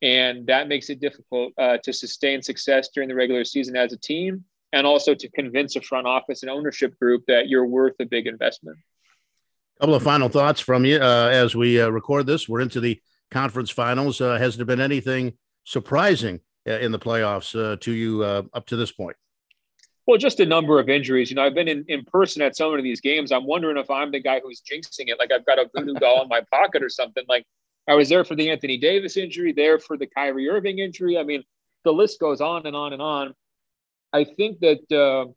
And 0.01 0.47
that 0.47 0.67
makes 0.67 0.89
it 0.89 1.01
difficult 1.01 1.53
uh, 1.57 1.77
to 1.83 1.91
sustain 1.91 2.41
success 2.41 2.89
during 2.93 3.09
the 3.09 3.15
regular 3.15 3.43
season 3.43 3.75
as 3.75 3.91
a 3.91 3.97
team 3.97 4.45
and 4.71 4.85
also 4.85 5.13
to 5.15 5.29
convince 5.29 5.75
a 5.75 5.81
front 5.81 6.07
office 6.07 6.43
and 6.43 6.49
ownership 6.49 6.97
group 6.99 7.23
that 7.27 7.49
you're 7.49 7.65
worth 7.65 7.95
a 7.99 8.05
big 8.05 8.27
investment. 8.27 8.77
A 9.77 9.79
couple 9.81 9.95
of 9.95 10.03
final 10.03 10.29
thoughts 10.29 10.61
from 10.61 10.85
you 10.85 10.97
uh, 10.97 11.29
as 11.31 11.55
we 11.55 11.81
uh, 11.81 11.89
record 11.89 12.27
this. 12.27 12.47
We're 12.47 12.61
into 12.61 12.79
the 12.79 13.01
conference 13.31 13.69
finals. 13.69 14.21
Uh, 14.21 14.37
has 14.37 14.57
there 14.57 14.65
been 14.65 14.81
anything 14.81 15.33
surprising 15.63 16.41
uh, 16.67 16.73
in 16.73 16.91
the 16.91 16.99
playoffs 16.99 17.57
uh, 17.59 17.77
to 17.77 17.91
you 17.91 18.23
up 18.23 18.65
to 18.67 18.75
this 18.75 18.91
point? 18.91 19.15
Well, 20.09 20.17
just 20.17 20.39
a 20.39 20.45
number 20.47 20.79
of 20.79 20.89
injuries. 20.89 21.29
You 21.29 21.35
know, 21.35 21.43
I've 21.43 21.53
been 21.53 21.67
in, 21.67 21.85
in 21.87 22.03
person 22.03 22.41
at 22.41 22.57
some 22.57 22.73
of 22.73 22.81
these 22.81 22.99
games. 22.99 23.31
I'm 23.31 23.45
wondering 23.45 23.77
if 23.77 23.91
I'm 23.91 24.11
the 24.11 24.19
guy 24.19 24.39
who's 24.43 24.59
jinxing 24.59 25.07
it. 25.07 25.19
Like 25.19 25.31
I've 25.31 25.45
got 25.45 25.59
a 25.59 25.69
voodoo 25.71 25.93
doll 25.93 26.23
in 26.23 26.27
my 26.27 26.41
pocket 26.51 26.81
or 26.81 26.89
something. 26.89 27.23
Like 27.29 27.45
I 27.87 27.93
was 27.93 28.09
there 28.09 28.25
for 28.25 28.33
the 28.33 28.49
Anthony 28.49 28.79
Davis 28.79 29.17
injury, 29.17 29.53
there 29.53 29.77
for 29.77 29.97
the 29.97 30.07
Kyrie 30.07 30.49
Irving 30.49 30.79
injury. 30.79 31.19
I 31.19 31.21
mean, 31.21 31.43
the 31.83 31.93
list 31.93 32.19
goes 32.19 32.41
on 32.41 32.65
and 32.65 32.75
on 32.75 32.93
and 32.93 33.03
on. 33.03 33.35
I 34.11 34.23
think 34.23 34.61
that 34.61 34.91
uh, 34.91 35.31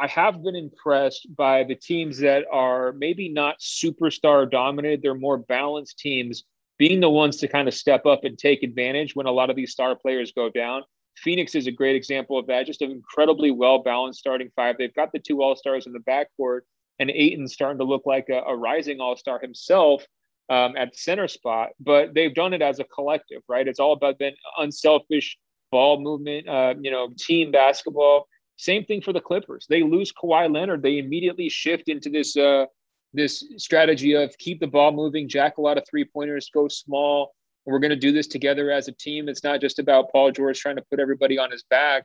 I 0.00 0.06
have 0.06 0.44
been 0.44 0.54
impressed 0.54 1.26
by 1.34 1.64
the 1.64 1.74
teams 1.74 2.18
that 2.18 2.44
are 2.52 2.92
maybe 2.92 3.28
not 3.28 3.58
superstar 3.58 4.48
dominated. 4.48 5.02
They're 5.02 5.16
more 5.16 5.38
balanced 5.38 5.98
teams 5.98 6.44
being 6.78 7.00
the 7.00 7.10
ones 7.10 7.38
to 7.38 7.48
kind 7.48 7.66
of 7.66 7.74
step 7.74 8.06
up 8.06 8.22
and 8.22 8.38
take 8.38 8.62
advantage 8.62 9.16
when 9.16 9.26
a 9.26 9.32
lot 9.32 9.50
of 9.50 9.56
these 9.56 9.72
star 9.72 9.96
players 9.96 10.30
go 10.30 10.50
down. 10.50 10.82
Phoenix 11.16 11.54
is 11.54 11.66
a 11.66 11.72
great 11.72 11.96
example 11.96 12.38
of 12.38 12.46
that. 12.46 12.66
Just 12.66 12.82
an 12.82 12.90
incredibly 12.90 13.50
well 13.50 13.78
balanced 13.82 14.20
starting 14.20 14.50
five. 14.56 14.76
They've 14.78 14.94
got 14.94 15.12
the 15.12 15.18
two 15.18 15.42
All 15.42 15.56
Stars 15.56 15.86
in 15.86 15.92
the 15.92 16.00
backcourt, 16.00 16.60
and 16.98 17.10
Ayton's 17.10 17.52
starting 17.52 17.78
to 17.78 17.84
look 17.84 18.02
like 18.06 18.28
a, 18.28 18.40
a 18.40 18.56
rising 18.56 19.00
All 19.00 19.16
Star 19.16 19.38
himself 19.38 20.04
um, 20.50 20.76
at 20.76 20.92
the 20.92 20.96
center 20.96 21.28
spot. 21.28 21.70
But 21.80 22.14
they've 22.14 22.34
done 22.34 22.52
it 22.52 22.62
as 22.62 22.80
a 22.80 22.84
collective, 22.84 23.42
right? 23.48 23.66
It's 23.66 23.80
all 23.80 23.92
about 23.92 24.18
being 24.18 24.34
unselfish, 24.58 25.38
ball 25.70 26.00
movement, 26.00 26.48
uh, 26.48 26.74
you 26.80 26.90
know, 26.90 27.08
team 27.18 27.50
basketball. 27.50 28.26
Same 28.56 28.84
thing 28.84 29.00
for 29.00 29.12
the 29.12 29.20
Clippers. 29.20 29.66
They 29.68 29.82
lose 29.82 30.12
Kawhi 30.12 30.52
Leonard. 30.52 30.82
They 30.82 30.98
immediately 30.98 31.48
shift 31.48 31.88
into 31.88 32.08
this 32.08 32.36
uh, 32.36 32.66
this 33.14 33.44
strategy 33.56 34.14
of 34.14 34.36
keep 34.38 34.60
the 34.60 34.66
ball 34.66 34.92
moving, 34.92 35.28
jack 35.28 35.58
a 35.58 35.60
lot 35.60 35.78
of 35.78 35.84
three 35.88 36.04
pointers, 36.04 36.50
go 36.52 36.68
small. 36.68 37.32
We're 37.66 37.78
going 37.78 37.90
to 37.90 37.96
do 37.96 38.12
this 38.12 38.26
together 38.26 38.70
as 38.70 38.88
a 38.88 38.92
team. 38.92 39.28
It's 39.28 39.44
not 39.44 39.60
just 39.60 39.78
about 39.78 40.10
Paul 40.12 40.30
George 40.30 40.60
trying 40.60 40.76
to 40.76 40.84
put 40.90 41.00
everybody 41.00 41.38
on 41.38 41.50
his 41.50 41.64
back. 41.64 42.04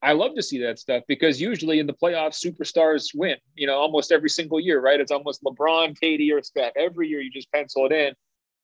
I 0.00 0.12
love 0.12 0.34
to 0.36 0.42
see 0.42 0.58
that 0.62 0.78
stuff 0.78 1.02
because 1.08 1.40
usually 1.40 1.80
in 1.80 1.86
the 1.86 1.92
playoffs, 1.92 2.44
superstars 2.44 3.08
win. 3.14 3.36
You 3.54 3.66
know, 3.66 3.76
almost 3.76 4.12
every 4.12 4.30
single 4.30 4.60
year, 4.60 4.80
right? 4.80 5.00
It's 5.00 5.10
almost 5.10 5.42
LeBron, 5.42 5.96
KD, 6.02 6.32
or 6.32 6.42
Steph. 6.42 6.72
Every 6.76 7.08
year 7.08 7.20
you 7.20 7.30
just 7.30 7.50
pencil 7.52 7.86
it 7.86 7.92
in. 7.92 8.14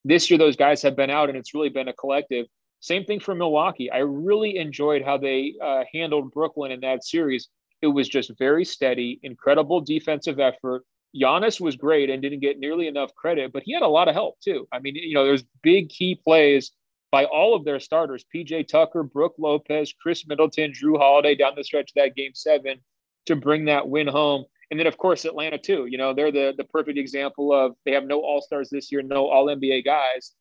This 0.04 0.30
year, 0.30 0.38
those 0.38 0.56
guys 0.56 0.82
have 0.82 0.96
been 0.96 1.10
out, 1.10 1.28
and 1.28 1.36
it's 1.36 1.54
really 1.54 1.70
been 1.70 1.88
a 1.88 1.92
collective. 1.92 2.46
Same 2.80 3.04
thing 3.04 3.18
for 3.18 3.34
Milwaukee. 3.34 3.90
I 3.90 3.98
really 3.98 4.58
enjoyed 4.58 5.02
how 5.02 5.16
they 5.16 5.54
uh, 5.62 5.84
handled 5.92 6.30
Brooklyn 6.32 6.70
in 6.70 6.80
that 6.80 7.02
series. 7.02 7.48
It 7.80 7.86
was 7.86 8.08
just 8.08 8.30
very 8.38 8.64
steady, 8.64 9.18
incredible 9.22 9.80
defensive 9.80 10.38
effort. 10.38 10.82
Giannis 11.14 11.60
was 11.60 11.76
great 11.76 12.10
and 12.10 12.22
didn't 12.22 12.40
get 12.40 12.58
nearly 12.58 12.86
enough 12.88 13.14
credit, 13.14 13.52
but 13.52 13.62
he 13.64 13.72
had 13.72 13.82
a 13.82 13.88
lot 13.88 14.08
of 14.08 14.14
help 14.14 14.40
too. 14.40 14.66
I 14.72 14.78
mean, 14.80 14.96
you 14.96 15.14
know, 15.14 15.24
there's 15.24 15.44
big 15.62 15.88
key 15.88 16.14
plays 16.16 16.72
by 17.10 17.24
all 17.26 17.54
of 17.54 17.64
their 17.64 17.78
starters 17.78 18.24
PJ 18.34 18.66
Tucker, 18.66 19.02
Brook 19.02 19.34
Lopez, 19.38 19.92
Khris 19.92 20.26
Middleton, 20.26 20.72
Jrue 20.72 20.98
Holiday 20.98 21.34
down 21.34 21.52
the 21.56 21.64
stretch 21.64 21.90
of 21.90 22.02
that 22.02 22.16
game 22.16 22.32
seven 22.34 22.78
to 23.26 23.36
bring 23.36 23.66
that 23.66 23.88
win 23.88 24.08
home. 24.08 24.44
And 24.70 24.80
then, 24.80 24.86
of 24.86 24.96
course, 24.96 25.24
Atlanta, 25.24 25.58
too. 25.58 25.86
You 25.86 25.98
know, 25.98 26.14
they're 26.14 26.32
the, 26.32 26.54
the 26.56 26.64
perfect 26.64 26.98
example 26.98 27.52
of 27.52 27.76
they 27.84 27.92
have 27.92 28.04
no 28.04 28.20
All 28.20 28.40
Stars 28.40 28.70
this 28.70 28.90
year, 28.90 29.02
no 29.02 29.28
All 29.28 29.46
NBA 29.46 29.84
guys 29.84 30.32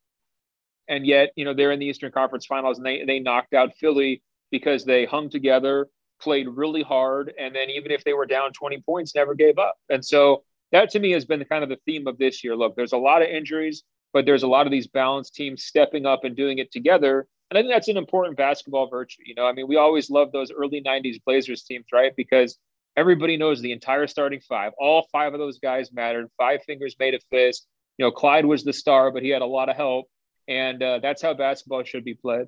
and 0.87 1.05
yet 1.05 1.31
you 1.35 1.45
know 1.45 1.53
they're 1.53 1.71
in 1.71 1.79
the 1.79 1.85
Eastern 1.85 2.11
Conference 2.11 2.45
Finals 2.45 2.77
and 2.77 2.85
they 2.85 3.03
they 3.05 3.19
knocked 3.19 3.53
out 3.53 3.75
Philly 3.75 4.21
because 4.51 4.85
they 4.85 5.05
hung 5.05 5.29
together, 5.29 5.87
played 6.21 6.47
really 6.47 6.83
hard, 6.83 7.33
and 7.39 7.55
then 7.55 7.69
even 7.69 7.91
if 7.91 8.03
they 8.03 8.13
were 8.13 8.25
down 8.25 8.51
20 8.53 8.81
points, 8.81 9.15
never 9.15 9.33
gave 9.33 9.57
up. 9.57 9.75
And 9.89 10.05
so 10.05 10.43
that 10.73 10.89
to 10.91 10.99
me 10.99 11.11
has 11.11 11.23
been 11.23 11.45
kind 11.45 11.63
of 11.63 11.69
the 11.69 11.79
theme 11.85 12.07
of 12.07 12.17
this 12.17 12.43
year. 12.43 12.55
Look, 12.55 12.75
there's 12.75 12.93
a 12.93 12.97
lot 12.97 13.21
of 13.21 13.29
injuries, 13.29 13.83
but 14.11 14.25
there's 14.25 14.43
a 14.43 14.47
lot 14.47 14.67
of 14.67 14.71
these 14.71 14.87
balanced 14.87 15.33
teams 15.33 15.63
stepping 15.63 16.05
up 16.05 16.25
and 16.25 16.35
doing 16.35 16.57
it 16.57 16.71
together. 16.71 17.25
And 17.49 17.57
I 17.57 17.61
think 17.61 17.71
that's 17.71 17.87
an 17.87 17.97
important 17.97 18.35
basketball 18.35 18.89
virtue. 18.89 19.21
You 19.25 19.35
know, 19.35 19.45
I 19.45 19.53
mean, 19.53 19.67
we 19.67 19.77
always 19.77 20.09
love 20.09 20.33
those 20.33 20.51
early 20.51 20.81
90s 20.85 21.23
Blazers 21.23 21.63
teams, 21.63 21.85
right? 21.93 22.13
Because 22.17 22.57
Everybody 22.95 23.37
knows 23.37 23.59
the 23.59 23.71
entire 23.71 24.05
starting 24.05 24.39
five. 24.41 24.71
All 24.77 25.07
five 25.11 25.33
of 25.33 25.39
those 25.39 25.57
guys 25.57 25.91
mattered. 25.91 26.29
Five 26.37 26.63
fingers 26.63 26.95
made 26.99 27.15
a 27.15 27.19
fist. 27.31 27.65
You 27.97 28.05
know, 28.05 28.11
Clyde 28.11 28.45
was 28.45 28.63
the 28.63 28.73
star, 28.73 29.11
but 29.11 29.23
he 29.23 29.29
had 29.29 29.41
a 29.41 29.47
lot 29.47 29.69
of 29.69 29.75
help, 29.75 30.05
and 30.47 30.81
uh, 30.81 30.99
that's 30.99 31.21
how 31.21 31.33
basketball 31.33 31.83
should 31.83 32.03
be 32.03 32.13
played. 32.13 32.47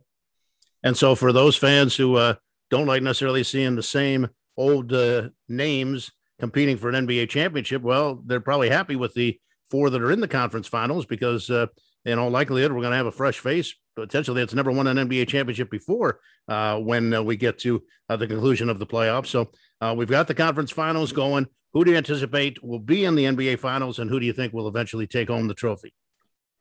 And 0.84 0.96
so, 0.96 1.16
for 1.16 1.32
those 1.32 1.56
fans 1.56 1.96
who 1.96 2.16
uh, 2.16 2.36
don't 2.70 2.86
like 2.86 3.02
necessarily 3.02 3.44
seeing 3.44 3.76
the 3.76 3.84
same 3.84 4.30
old 4.56 4.94
uh, 4.94 5.30
names 5.50 6.12
competing 6.40 6.78
for 6.78 6.90
an 6.90 7.08
NBA 7.08 7.30
championship, 7.30 7.82
well, 7.82 8.22
they're 8.26 8.40
probably 8.40 8.70
happy 8.70 8.96
with 8.96 9.14
the 9.14 9.40
four 9.70 9.90
that 9.90 10.02
are 10.02 10.12
in 10.12 10.22
the 10.22 10.28
conference 10.28 10.68
finals 10.68 11.06
because, 11.06 11.50
uh, 11.50 11.68
in 12.06 12.20
all 12.20 12.30
likelihood, 12.30 12.72
we're 12.72 12.82
going 12.82 12.92
to 12.92 12.98
have 12.98 13.08
a 13.08 13.12
fresh 13.12 13.40
face 13.40 13.74
potentially 13.96 14.42
that's 14.42 14.54
never 14.54 14.72
won 14.72 14.88
an 14.88 14.98
NBA 14.98 15.28
championship 15.28 15.72
before 15.72 16.20
uh, 16.48 16.78
when 16.78 17.14
uh, 17.14 17.24
we 17.24 17.36
get 17.36 17.58
to 17.60 17.82
uh, 18.10 18.16
the 18.16 18.28
conclusion 18.28 18.70
of 18.70 18.80
the 18.80 18.86
playoffs. 18.86 19.28
So 19.28 19.50
uh, 19.82 19.94
we've 19.98 20.10
got 20.10 20.28
the 20.28 20.34
conference 20.34 20.72
finals 20.72 21.12
going. 21.12 21.48
Who 21.74 21.84
do 21.84 21.92
you 21.92 21.98
anticipate 21.98 22.64
will 22.64 22.80
be 22.80 23.06
in 23.06 23.16
the 23.16 23.26
NBA 23.26 23.60
finals, 23.60 24.00
and 24.00 24.10
who 24.10 24.20
do 24.20 24.26
you 24.26 24.34
think 24.34 24.54
will 24.54 24.68
eventually 24.68 25.08
take 25.08 25.30
home 25.30 25.48
the 25.48 25.54
trophy? 25.54 25.94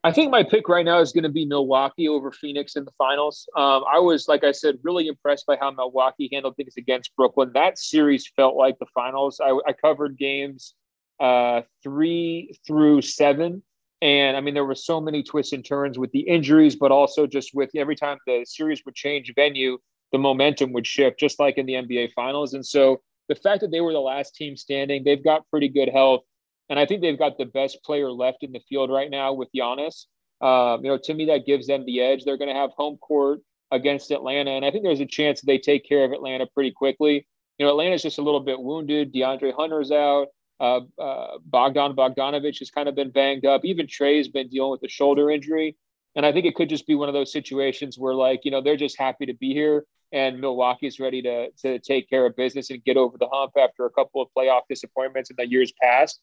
I 0.05 0.13
think 0.13 0.31
my 0.31 0.43
pick 0.43 0.69
right 0.69 0.85
now 0.85 1.01
is 1.01 1.13
going 1.13 1.25
to 1.25 1.31
be 1.31 1.47
Milwaukee 1.47 2.09
over 2.09 2.31
Phoenix 2.31 2.77
in 2.77 2.85
the 2.85 2.93
finals. 2.99 3.49
Um, 3.57 3.85
I 3.91 3.99
was, 3.99 4.29
like 4.29 4.45
I 4.45 4.53
said, 4.53 4.77
really 4.83 5.09
impressed 5.09 5.47
by 5.47 5.57
how 5.59 5.71
Milwaukee 5.71 6.29
handled 6.31 6.57
things 6.57 6.75
against 6.77 7.17
Brooklyn. 7.17 7.51
That 7.55 7.79
series 7.79 8.31
felt 8.37 8.55
like 8.55 8.79
the 8.79 8.87
finals. 8.95 9.41
I, 9.43 9.59
I 9.67 9.73
covered 9.73 10.19
games 10.19 10.75
uh, 11.21 11.63
three 11.83 12.57
through 12.67 13.01
seven 13.01 13.63
and 14.05 14.37
I 14.37 14.43
mean, 14.43 14.53
there 14.53 14.67
were 14.67 14.75
so 14.75 15.01
many 15.01 15.23
twists 15.23 15.55
and 15.55 15.65
turns 15.65 15.99
with 15.99 16.13
the 16.13 16.21
injuries, 16.21 16.77
but 16.77 16.93
also 16.93 17.27
just 17.27 17.55
with 17.55 17.71
every 17.75 17.97
time 17.97 18.19
the 18.27 18.45
series 18.47 18.83
would 18.85 18.95
change 18.95 19.33
venue, 19.35 19.79
the 20.13 20.19
momentum 20.19 20.75
would 20.75 20.87
shift, 20.87 21.19
just 21.19 21.41
like 21.41 21.57
in 21.57 21.65
the 21.65 21.73
NBA 21.73 22.13
Finals. 22.13 22.53
And 22.53 22.65
so 22.65 23.01
the 23.31 23.35
fact 23.35 23.63
that 23.63 23.71
they 23.71 23.81
were 23.81 23.95
the 23.95 24.01
last 24.01 24.35
team 24.35 24.59
standing, 24.59 25.05
they've 25.05 25.25
got 25.25 25.49
pretty 25.49 25.71
good 25.71 25.89
health. 25.89 26.21
And 26.69 26.79
I 26.79 26.87
think 26.87 27.03
they've 27.03 27.19
got 27.19 27.39
the 27.39 27.45
best 27.45 27.83
player 27.85 28.11
left 28.11 28.43
in 28.43 28.53
the 28.53 28.61
field 28.69 28.91
right 28.91 29.11
now 29.11 29.33
with 29.33 29.49
Giannis. 29.55 30.07
Um, 30.41 30.85
you 30.85 30.91
know, 30.91 30.99
to 31.05 31.15
me, 31.15 31.27
that 31.27 31.47
gives 31.47 31.67
them 31.67 31.85
the 31.85 32.01
edge. 32.01 32.25
They're 32.25 32.39
going 32.39 32.53
to 32.53 32.61
have 32.61 32.71
home 32.73 32.97
court 32.99 33.41
against 33.71 34.11
Atlanta. 34.11 34.51
And 34.51 34.65
I 34.65 34.71
think 34.71 34.85
there's 34.85 35.01
a 35.01 35.07
chance 35.07 35.41
they 35.41 35.59
take 35.59 35.87
care 35.89 36.05
of 36.05 36.13
Atlanta 36.13 36.47
pretty 36.47 36.71
quickly. 36.71 37.27
You 37.59 37.67
know, 37.67 37.71
Atlanta's 37.71 38.03
just 38.03 38.19
a 38.19 38.23
little 38.23 38.41
bit 38.41 38.61
wounded. 38.61 39.13
DeAndre 39.13 39.55
Hunter's 39.55 39.93
out. 39.93 40.29
Uh, 40.61 40.81
uh, 40.99 41.39
Bogdan 41.45 41.95
Bogdanovich 41.95 42.59
has 42.61 42.71
kind 42.71 42.89
of 42.89 42.95
been 42.95 43.11
banged 43.11 43.45
up. 43.45 43.65
Even 43.65 43.87
Trey's 43.87 44.29
been 44.29 44.49
dealing 44.49 44.71
with 44.71 44.83
a 44.83 44.89
shoulder 44.89 45.31
injury. 45.31 45.77
And 46.17 46.25
I 46.25 46.33
think 46.33 46.47
it 46.47 46.55
could 46.55 46.69
just 46.69 46.87
be 46.87 46.95
one 46.95 47.09
of 47.09 47.15
those 47.15 47.33
situations 47.33 47.99
where, 47.99 48.15
like, 48.15 48.41
you 48.45 48.51
know, 48.51 48.61
they're 48.61 48.77
just 48.77 48.99
happy 48.99 49.27
to 49.27 49.35
be 49.35 49.53
here 49.53 49.85
and 50.15 50.41
Milwaukee's 50.41 51.01
ready 51.01 51.21
to, 51.23 51.51
to 51.63 51.81
take 51.81 52.09
care 52.09 52.25
of 52.25 52.37
business 52.37 52.71
and 52.71 52.83
get 52.85 52.97
over 52.97 53.19
the 53.19 53.29
hump 53.31 53.53
after 53.61 53.85
a 53.85 53.91
couple 53.91 54.23
of 54.23 54.29
playoff 54.37 54.63
disappointments 54.69 55.29
in 55.29 55.37
the 55.37 55.49
years 55.49 55.73
past. 55.83 56.21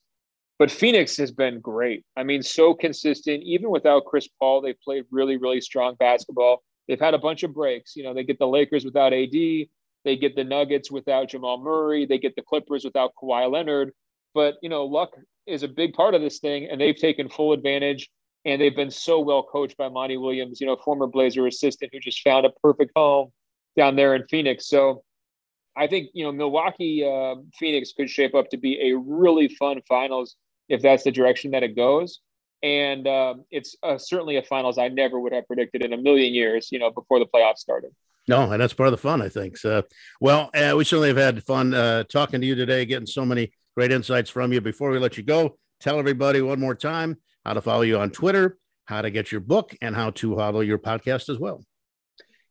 But 0.60 0.70
Phoenix 0.70 1.18
has 1.18 1.32
been 1.32 1.60
great. 1.60 2.06
I 2.16 2.24
mean, 2.24 2.44
so 2.44 2.74
consistent. 2.74 3.44
Even 3.44 3.72
without 3.72 4.06
Chris 4.06 4.28
Paul, 4.40 4.62
they've 4.62 4.80
played 4.82 5.06
really, 5.10 5.38
really 5.38 5.62
strong 5.62 5.96
basketball. 5.96 6.64
They've 6.88 7.00
had 7.00 7.14
a 7.14 7.20
bunch 7.20 7.44
of 7.44 7.54
breaks. 7.54 7.96
You 7.96 8.04
know, 8.04 8.14
they 8.14 8.24
get 8.24 8.38
the 8.38 8.48
Lakers 8.48 8.86
without 8.86 9.14
AD, 9.14 9.32
they 9.32 10.18
get 10.20 10.36
the 10.36 10.44
Nuggets 10.44 10.92
without 10.92 11.30
Jamal 11.30 11.62
Murray, 11.62 12.06
they 12.06 12.20
get 12.20 12.36
the 12.36 12.42
Clippers 12.42 12.84
without 12.84 13.14
Kawhi 13.22 13.52
Leonard. 13.52 13.92
But 14.34 14.56
you 14.62 14.70
know, 14.70 14.86
luck 14.86 15.12
is 15.48 15.64
a 15.64 15.68
big 15.68 15.94
part 15.94 16.16
of 16.16 16.22
this 16.22 16.40
thing, 16.40 16.68
and 16.70 16.80
they've 16.80 16.96
taken 16.96 17.30
full 17.30 17.54
advantage. 17.54 18.10
And 18.44 18.60
they've 18.60 18.76
been 18.76 18.90
so 18.90 19.20
well 19.20 19.44
coached 19.44 19.78
by 19.78 19.88
Monty 19.90 20.18
Williams, 20.18 20.60
you 20.60 20.66
know, 20.66 20.76
former 20.84 21.06
Blazer 21.06 21.46
assistant 21.46 21.92
who 21.94 22.00
just 22.00 22.22
found 22.24 22.46
a 22.46 22.50
perfect 22.50 22.92
home 22.96 23.32
down 23.78 23.96
there 23.96 24.16
in 24.16 24.26
Phoenix. 24.28 24.68
So 24.68 25.04
I 25.76 25.88
think 25.88 26.10
you 26.14 26.24
know 26.26 26.32
Milwaukee 26.32 27.04
uh, 27.06 27.36
Phoenix 27.58 27.94
could 27.94 28.10
shape 28.10 28.36
up 28.36 28.50
to 28.50 28.58
be 28.58 28.92
a 28.92 28.98
really 28.98 29.48
fun 29.48 29.82
finals 29.88 30.36
if 30.70 30.82
that's 30.82 31.04
the 31.04 31.12
direction 31.12 31.52
that 31.52 31.64
it 31.64 31.76
goes. 31.76 32.20
And 32.64 33.08
um, 33.08 33.46
it's 33.50 33.76
uh, 33.82 33.98
certainly 33.98 34.38
a 34.38 34.44
finals 34.44 34.78
I 34.78 34.88
never 34.90 35.20
would 35.20 35.34
have 35.34 35.48
predicted 35.48 35.84
in 35.84 35.94
a 35.94 35.98
million 35.98 36.34
years, 36.34 36.70
you 36.72 36.78
know, 36.78 36.92
before 36.92 37.18
the 37.18 37.26
playoffs 37.26 37.58
started. 37.58 37.92
No, 38.28 38.52
and 38.52 38.62
that's 38.62 38.74
part 38.74 38.88
of 38.88 38.92
the 38.92 38.98
fun, 38.98 39.20
I 39.20 39.30
think. 39.30 39.58
So, 39.58 39.84
well, 40.20 40.52
uh, 40.54 40.76
we 40.78 40.84
certainly 40.84 41.08
have 41.08 41.18
had 41.18 41.44
fun 41.44 41.74
uh, 41.74 42.04
talking 42.04 42.40
to 42.40 42.46
you 42.46 42.54
today, 42.54 42.86
getting 42.86 43.08
so 43.08 43.26
many 43.26 43.52
Great 43.76 43.92
insights 43.92 44.30
from 44.30 44.52
you. 44.52 44.60
Before 44.60 44.92
we 44.92 45.00
let 45.00 45.16
you 45.16 45.24
go, 45.24 45.58
tell 45.80 45.98
everybody 45.98 46.42
one 46.42 46.60
more 46.60 46.76
time 46.76 47.18
how 47.46 47.54
to 47.54 47.62
follow 47.62 47.84
you 47.84 47.98
on 47.98 48.10
Twitter, 48.10 48.58
how 48.86 49.02
to 49.02 49.10
get 49.10 49.32
your 49.32 49.40
book, 49.40 49.74
and 49.82 49.96
how 49.96 50.10
to 50.12 50.36
follow 50.36 50.60
your 50.60 50.78
podcast 50.78 51.30
as 51.30 51.40
well. 51.40 51.64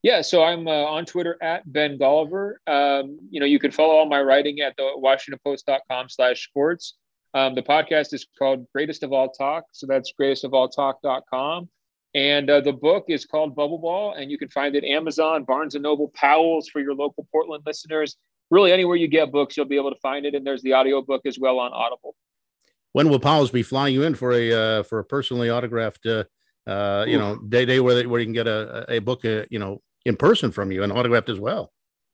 Yeah, 0.03 0.23
so 0.23 0.43
I'm 0.43 0.67
uh, 0.67 0.71
on 0.71 1.05
Twitter 1.05 1.37
at 1.43 1.71
Ben 1.71 1.99
Golliver. 1.99 2.55
Um, 2.67 3.19
you 3.31 3.39
know, 3.39 3.47
you 3.47 3.59
can 3.59 3.71
follow 3.71 3.95
all 3.95 4.07
my 4.07 4.23
writing 4.23 4.61
at 4.61 4.75
the 4.77 4.91
WashingtonPost.com 4.97 6.09
slash 6.09 6.45
sports. 6.45 6.95
Um, 7.35 7.55
the 7.55 7.63
podcast 7.63 8.15
is 8.15 8.27
called 8.39 8.67
Greatest 8.75 9.03
of 9.03 9.13
All 9.13 9.29
Talk. 9.29 9.65
So 9.73 9.87
that's 9.87 10.13
greatestofalltalk.com. 10.19 11.69
And 12.15 12.51
uh, 12.51 12.61
the 12.61 12.73
book 12.73 13.05
is 13.09 13.25
called 13.25 13.55
Bubble 13.55 13.79
Ball, 13.79 14.15
and 14.15 14.31
you 14.31 14.39
can 14.39 14.49
find 14.49 14.75
it 14.75 14.85
Amazon, 14.85 15.45
Barnes 15.45 15.75
and 15.77 15.83
Noble, 15.83 16.11
Powell's 16.15 16.69
for 16.69 16.81
your 16.81 16.95
local 16.95 17.29
Portland 17.31 17.63
listeners 17.67 18.17
really 18.51 18.73
anywhere 18.73 18.97
you 18.97 19.09
get 19.09 19.33
books, 19.33 19.57
you'll 19.57 19.67
be 19.67 19.77
able 19.77 19.91
to 19.91 20.01
find 20.01 20.27
it. 20.27 20.35
And 20.35 20.47
there's 20.47 20.63
the 20.63 20.73
audio 20.73 21.01
book 21.03 21.23
as 21.25 21.39
well 21.39 21.59
on 21.59 21.73
Audible. 21.73 22.15
When 22.93 23.09
will 23.09 23.21
Powell's 23.21 23.51
be 23.51 23.63
flying 23.63 23.95
you 23.95 24.03
in 24.03 24.15
for 24.15 24.33
a 24.33 24.53
uh, 24.53 24.83
for 24.83 24.99
a 24.99 25.05
personally 25.05 25.49
autographed 25.49 26.05
uh, 26.07 26.25
uh, 26.67 27.05
you 27.07 27.19
know 27.19 27.37
day 27.37 27.65
day 27.65 27.79
where 27.79 27.95
they, 27.95 28.07
where 28.07 28.19
you 28.21 28.27
can 28.27 28.33
get 28.33 28.49
a 28.49 28.85
a 28.89 28.99
book 28.99 29.25
uh, 29.25 29.45
you 29.49 29.61
know 29.61 29.81
in 30.05 30.17
person 30.17 30.51
from 30.51 30.73
you 30.73 30.83
and 30.83 30.93
autographed 30.93 31.29
as 31.29 31.39
well? 31.39 31.73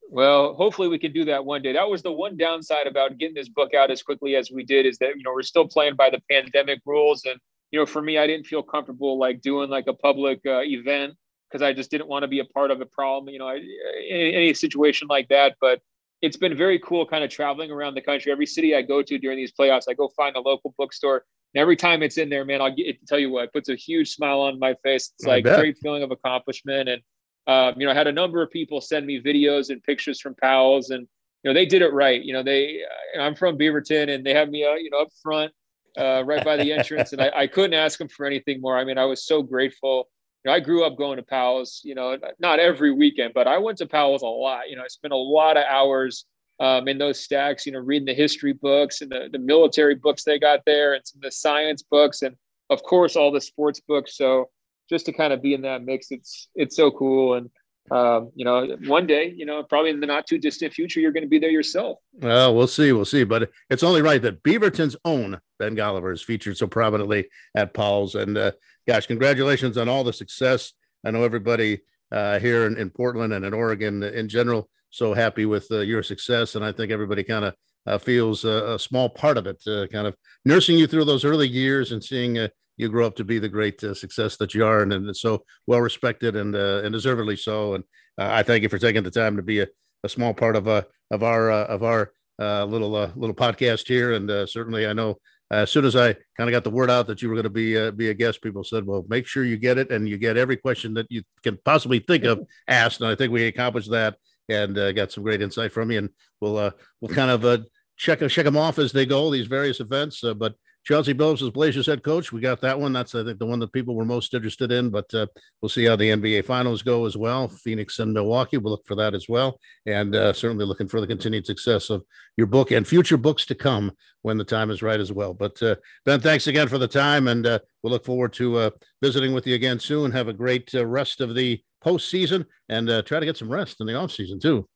Well, 0.09 0.55
hopefully 0.55 0.89
we 0.89 0.99
can 0.99 1.12
do 1.12 1.24
that 1.24 1.45
one 1.45 1.62
day. 1.62 1.72
That 1.72 1.89
was 1.89 2.03
the 2.03 2.12
one 2.12 2.37
downside 2.37 2.87
about 2.87 3.18
getting 3.18 3.34
this 3.34 3.49
book 3.49 3.74
out 3.74 3.91
as 3.91 4.03
quickly 4.03 4.37
as 4.37 4.51
we 4.51 4.64
did 4.64 4.87
is 4.87 4.99
that 4.99 5.16
you 5.16 5.22
know 5.24 5.32
we're 5.32 5.43
still 5.43 5.66
playing 5.66 5.97
by 5.97 6.11
the 6.11 6.20
pandemic 6.30 6.80
rules 6.87 7.24
and 7.24 7.41
you 7.72 7.80
know 7.80 7.87
for 7.87 8.01
me 8.01 8.16
I 8.16 8.26
didn't 8.26 8.47
feel 8.47 8.62
comfortable 8.62 9.18
like 9.18 9.41
doing 9.41 9.68
like 9.68 9.89
a 9.89 9.95
public 9.95 10.41
uh, 10.47 10.61
event 10.61 11.14
because 11.51 11.62
I 11.62 11.72
just 11.72 11.91
didn't 11.91 12.09
want 12.09 12.22
to 12.22 12.28
be 12.28 12.41
a 12.41 12.45
part 12.45 12.70
of 12.70 12.78
the 12.78 12.87
problem, 12.87 13.32
you 13.32 13.39
know, 13.39 13.49
any, 13.49 14.34
any 14.34 14.55
situation 14.55 15.09
like 15.09 15.28
that. 15.28 15.57
But 15.61 15.80
it's 16.22 16.37
been 16.37 16.57
very 16.57 16.78
cool 16.78 17.07
kind 17.07 17.22
of 17.24 17.30
traveling 17.30 17.70
around 17.70 17.95
the 17.95 18.01
country. 18.01 18.32
Every 18.32 18.47
city 18.47 18.74
I 18.74 18.82
go 18.82 19.03
to 19.03 19.18
during 19.18 19.37
these 19.37 19.53
playoffs, 19.53 19.84
I 19.89 19.95
go 19.95 20.09
find 20.16 20.37
a 20.37 20.41
local 20.41 20.74
bookstore. 20.78 21.24
And 21.55 21.61
every 21.61 21.76
time 21.76 22.03
it's 22.03 22.18
in 22.18 22.28
there, 22.28 22.45
man, 22.45 22.61
I'll 22.61 22.74
get, 22.74 23.05
tell 23.07 23.18
you 23.18 23.30
what, 23.30 23.45
it 23.45 23.53
puts 23.53 23.68
a 23.68 23.76
huge 23.76 24.11
smile 24.11 24.41
on 24.41 24.59
my 24.59 24.74
face. 24.82 25.12
It's 25.18 25.26
like 25.26 25.47
a 25.47 25.57
great 25.57 25.76
feeling 25.78 26.03
of 26.03 26.11
accomplishment. 26.11 26.89
And, 26.89 27.03
um, 27.47 27.74
you 27.78 27.86
know, 27.86 27.92
I 27.92 27.94
had 27.94 28.07
a 28.07 28.12
number 28.12 28.42
of 28.42 28.51
people 28.51 28.80
send 28.80 29.07
me 29.07 29.20
videos 29.20 29.70
and 29.70 29.82
pictures 29.82 30.20
from 30.20 30.34
Powell's 30.34 30.90
and, 30.90 31.07
you 31.42 31.51
know, 31.51 31.55
they 31.55 31.66
did 31.66 31.82
it 31.82 31.92
right. 31.92 32.22
You 32.22 32.32
know, 32.32 32.42
they, 32.42 32.82
uh, 33.16 33.20
I'm 33.20 33.34
from 33.34 33.57
Beaverton 33.57 34.12
and 34.12 34.24
they 34.24 34.34
have 34.34 34.49
me, 34.49 34.64
uh, 34.64 34.74
you 34.74 34.90
know, 34.90 34.99
up 34.99 35.09
front, 35.22 35.53
uh, 35.97 36.24
right 36.24 36.44
by 36.44 36.57
the 36.57 36.72
entrance. 36.72 37.12
and 37.12 37.22
I, 37.22 37.30
I 37.36 37.47
couldn't 37.47 37.74
ask 37.74 37.99
them 37.99 38.09
for 38.09 38.26
anything 38.26 38.61
more. 38.61 38.76
I 38.76 38.84
mean, 38.84 38.99
I 38.99 39.05
was 39.05 39.26
so 39.26 39.42
grateful 39.42 40.09
know, 40.47 40.53
I 40.53 40.61
grew 40.61 40.84
up 40.84 40.97
going 40.97 41.16
to 41.16 41.22
Powell's, 41.22 41.80
you 41.84 41.94
know, 41.94 42.16
not 42.38 42.59
every 42.59 42.92
weekend, 42.92 43.34
but 43.34 43.47
I 43.47 43.59
went 43.59 43.78
to 43.78 43.86
Powell's 43.86 44.22
a 44.22 44.26
lot. 44.26 44.70
You 44.70 44.76
know, 44.76 44.82
I 44.82 44.88
spent 44.88 45.12
a 45.12 45.16
lot 45.16 45.57
of 45.57 45.64
hours 45.68 46.24
um, 46.61 46.88
in 46.88 46.99
those 46.99 47.20
stacks, 47.20 47.66
you 47.66 47.72
know, 47.72 47.80
reading 47.80 48.07
the 48.07 48.14
history 48.14 48.53
books 48.55 49.03
and 49.03 49.11
the, 49.11 49.28
the 49.30 49.38
military 49.38 49.94
books 49.94 50.24
they 50.24 50.38
got 50.38 50.61
there 50.64 50.94
and 50.94 51.07
some 51.07 51.18
of 51.18 51.22
the 51.22 51.32
science 51.32 51.82
books 51.82 52.22
and 52.22 52.34
of 52.70 52.82
course 52.82 53.16
all 53.16 53.30
the 53.30 53.40
sports 53.40 53.80
books. 53.80 54.16
So 54.16 54.49
just 54.89 55.07
to 55.07 55.12
kind 55.12 55.32
of 55.32 55.43
be 55.43 55.55
in 55.55 55.62
that 55.62 55.84
mix, 55.84 56.11
it's 56.11 56.49
it's 56.55 56.76
so 56.76 56.91
cool. 56.91 57.34
And 57.34 57.51
um, 57.91 58.32
you 58.34 58.45
know, 58.45 58.76
one 58.87 59.07
day, 59.07 59.32
you 59.37 59.47
know, 59.47 59.62
probably 59.62 59.91
in 59.91 60.01
the 60.01 60.07
not 60.07 60.26
too 60.26 60.39
distant 60.39 60.72
future, 60.72 61.01
you're 61.01 61.12
going 61.12 61.22
to 61.22 61.28
be 61.28 61.39
there 61.39 61.51
yourself. 61.51 61.99
Well, 62.14 62.55
we'll 62.55 62.66
see, 62.66 62.93
we'll 62.93 63.05
see. 63.05 63.24
But 63.24 63.51
it's 63.70 63.84
only 63.84 64.03
right 64.03 64.20
that 64.22 64.43
Beaverton's 64.43 64.97
own 65.05 65.41
Ben 65.59 65.76
Golliver 65.76 66.12
is 66.12 66.22
featured 66.22 66.57
so 66.57 66.66
prominently 66.66 67.28
at 67.55 67.74
Powell's. 67.74 68.14
And 68.16 68.37
uh, 68.37 68.53
gosh, 68.89 69.07
congratulations 69.07 69.76
on 69.76 69.89
all 69.89 70.03
the 70.03 70.12
success. 70.12 70.72
I 71.05 71.12
know 71.12 71.22
everybody 71.22 71.80
uh, 72.11 72.41
here 72.41 72.66
in, 72.66 72.76
in, 72.76 72.91
Portland 72.91 73.32
and 73.32 73.45
in 73.45 73.55
Oregon 73.55 74.03
in 74.03 74.28
general 74.28 74.68
so 74.91 75.12
happy 75.12 75.45
with 75.45 75.66
uh, 75.70 75.80
your 75.80 76.03
success, 76.03 76.55
and 76.55 76.64
I 76.64 76.72
think 76.72 76.91
everybody 76.91 77.22
kind 77.22 77.45
of 77.45 77.55
uh, 77.87 77.99
feels 77.99 78.45
a 78.45 78.78
small 78.78 79.09
part 79.09 79.37
of 79.37 79.47
it, 79.47 79.62
uh, 79.66 79.87
kind 79.89 80.07
of 80.07 80.16
nursing 80.45 80.78
you 80.78 80.87
through 80.87 81.05
those 81.05 81.24
early 81.24 81.47
years 81.47 81.93
and 81.93 82.03
seeing 82.03 82.39
uh, 82.39 82.49
you 82.77 82.89
grow 82.89 83.07
up 83.07 83.16
to 83.16 83.24
be 83.24 83.39
the 83.39 83.49
great 83.49 83.83
uh, 83.83 83.95
success 83.95 84.37
that 84.37 84.55
you 84.55 84.64
are, 84.64 84.83
and, 84.83 84.93
and 84.93 85.16
so 85.16 85.45
well 85.66 85.81
respected 85.81 86.37
and 86.37 86.55
and 86.55 86.93
deservedly 86.93 87.37
so. 87.37 87.74
And 87.74 87.85
I 88.18 88.43
thank 88.43 88.62
you 88.62 88.68
for 88.68 88.79
taking 88.79 89.03
the 89.03 89.11
time 89.11 89.37
to 89.37 89.43
be 89.43 89.61
a, 89.61 89.66
a 90.05 90.09
small 90.09 90.35
part 90.35 90.57
of 90.57 90.68
uh, 90.68 90.83
of 91.11 91.22
our 91.22 91.51
of 91.51 91.83
our 91.83 92.12
little 92.39 92.91
little 92.91 93.35
podcast 93.35 93.89
here, 93.89 94.12
and 94.12 94.49
certainly 94.49 94.87
I 94.87 94.93
know 94.93 95.18
uh, 95.51 95.59
as 95.59 95.70
soon 95.70 95.85
as 95.85 95.95
I 95.95 96.12
kind 96.37 96.49
of 96.49 96.51
got 96.51 96.64
the 96.64 96.70
word 96.70 96.91
out 96.91 97.07
that 97.07 97.22
you 97.22 97.29
were 97.29 97.35
going 97.35 97.45
to 97.45 97.51
be 97.51 97.79
uh, 97.79 97.93
be 97.93 98.11
a 98.11 98.14
guest, 98.14 98.43
people 98.43 98.64
said, 98.64 98.85
"Well, 98.85 99.05
make 99.09 99.27
sure 99.27 99.45
you 99.45 99.57
get 99.57 99.79
it, 99.79 99.91
and 99.93 100.09
you 100.09 100.18
get 100.18 100.37
every 100.37 100.57
question 100.57 100.95
that 100.95 101.07
you 101.09 101.22
can 101.43 101.59
possibly 101.64 102.01
think 102.01 102.24
of 102.24 102.41
asked." 102.68 103.01
And 103.01 103.09
I 103.09 103.14
think 103.14 103.33
we 103.33 103.47
accomplished 103.47 103.91
that, 103.93 104.16
and 104.49 104.77
uh, 104.77 104.93
got 104.93 105.12
some 105.12 105.22
great 105.22 105.43
insight 105.43 105.72
from 105.72 105.93
you. 105.93 105.99
And 105.99 106.11
we'll 106.41 106.57
uh, 106.57 106.70
we'll 107.01 107.14
kind 107.14 107.31
of 107.31 107.45
uh, 107.45 107.59
check 107.97 108.27
check 108.29 108.45
them 108.45 108.57
off 108.57 108.79
as 108.79 108.93
they 108.93 109.07
go 109.07 109.31
these 109.31 109.47
various 109.47 109.79
events. 109.79 110.24
Uh, 110.24 110.35
but 110.35 110.55
Chauncey 110.87 111.14
Billups 111.14 111.43
is 111.43 111.51
Blazers 111.51 111.89
head 111.89 112.05
coach. 112.05 112.30
We 112.30 112.41
got 112.41 112.61
that 112.61 112.78
one. 112.78 112.93
That's 112.93 113.12
I 113.16 113.24
think 113.24 113.41
the 113.41 113.47
one 113.47 113.59
that 113.59 113.72
people 113.72 113.97
were 113.97 114.05
most 114.05 114.32
interested 114.34 114.70
in. 114.70 114.91
But 114.91 115.12
uh, 115.12 115.26
we'll 115.61 115.68
see 115.68 115.84
how 115.84 115.97
the 115.97 116.11
NBA 116.11 116.45
Finals 116.45 116.82
go 116.82 117.07
as 117.07 117.16
well. 117.16 117.49
Phoenix 117.49 117.99
and 117.99 118.12
Milwaukee. 118.12 118.57
We'll 118.57 118.70
look 118.70 118.87
for 118.87 118.95
that 118.95 119.12
as 119.12 119.28
well, 119.28 119.59
and 119.84 120.14
uh, 120.14 120.32
certainly 120.32 120.64
looking 120.64 120.87
for 120.87 121.01
the 121.01 121.07
continued 121.09 121.45
success 121.45 121.91
of 121.91 122.05
your 122.37 122.47
book 122.47 122.70
and 122.70 122.87
future 122.87 123.16
books 123.16 123.45
to 123.47 123.57
come 123.57 123.91
when 124.22 124.39
the 124.39 124.45
time 124.45 124.70
is 124.70 124.80
right 124.80 125.01
as 125.01 125.11
well. 125.11 125.34
But 125.34 125.61
uh, 125.61 125.74
Ben, 126.05 126.20
thanks 126.20 126.47
again 126.47 126.68
for 126.68 126.78
the 126.78 126.87
time, 126.87 127.26
and 127.26 127.45
uh, 127.45 127.59
we'll 127.82 127.93
look 127.93 128.05
forward 128.05 128.32
to 128.34 128.57
uh, 128.57 128.70
visiting 129.03 129.34
with 129.34 129.45
you 129.49 129.57
again 129.57 129.80
soon. 129.80 130.12
Have 130.12 130.28
a 130.28 130.32
great 130.32 130.72
uh, 130.72 130.87
rest 130.87 131.20
of 131.20 131.34
the 131.34 131.61
postseason, 131.84 132.47
and 132.68 132.87
try 133.05 133.18
to 133.18 133.26
get 133.26 133.37
some 133.37 133.51
rest 133.51 133.80
in 133.80 133.89
the 133.89 133.95
off 133.95 134.12
season 134.12 134.39
too. 134.39 134.68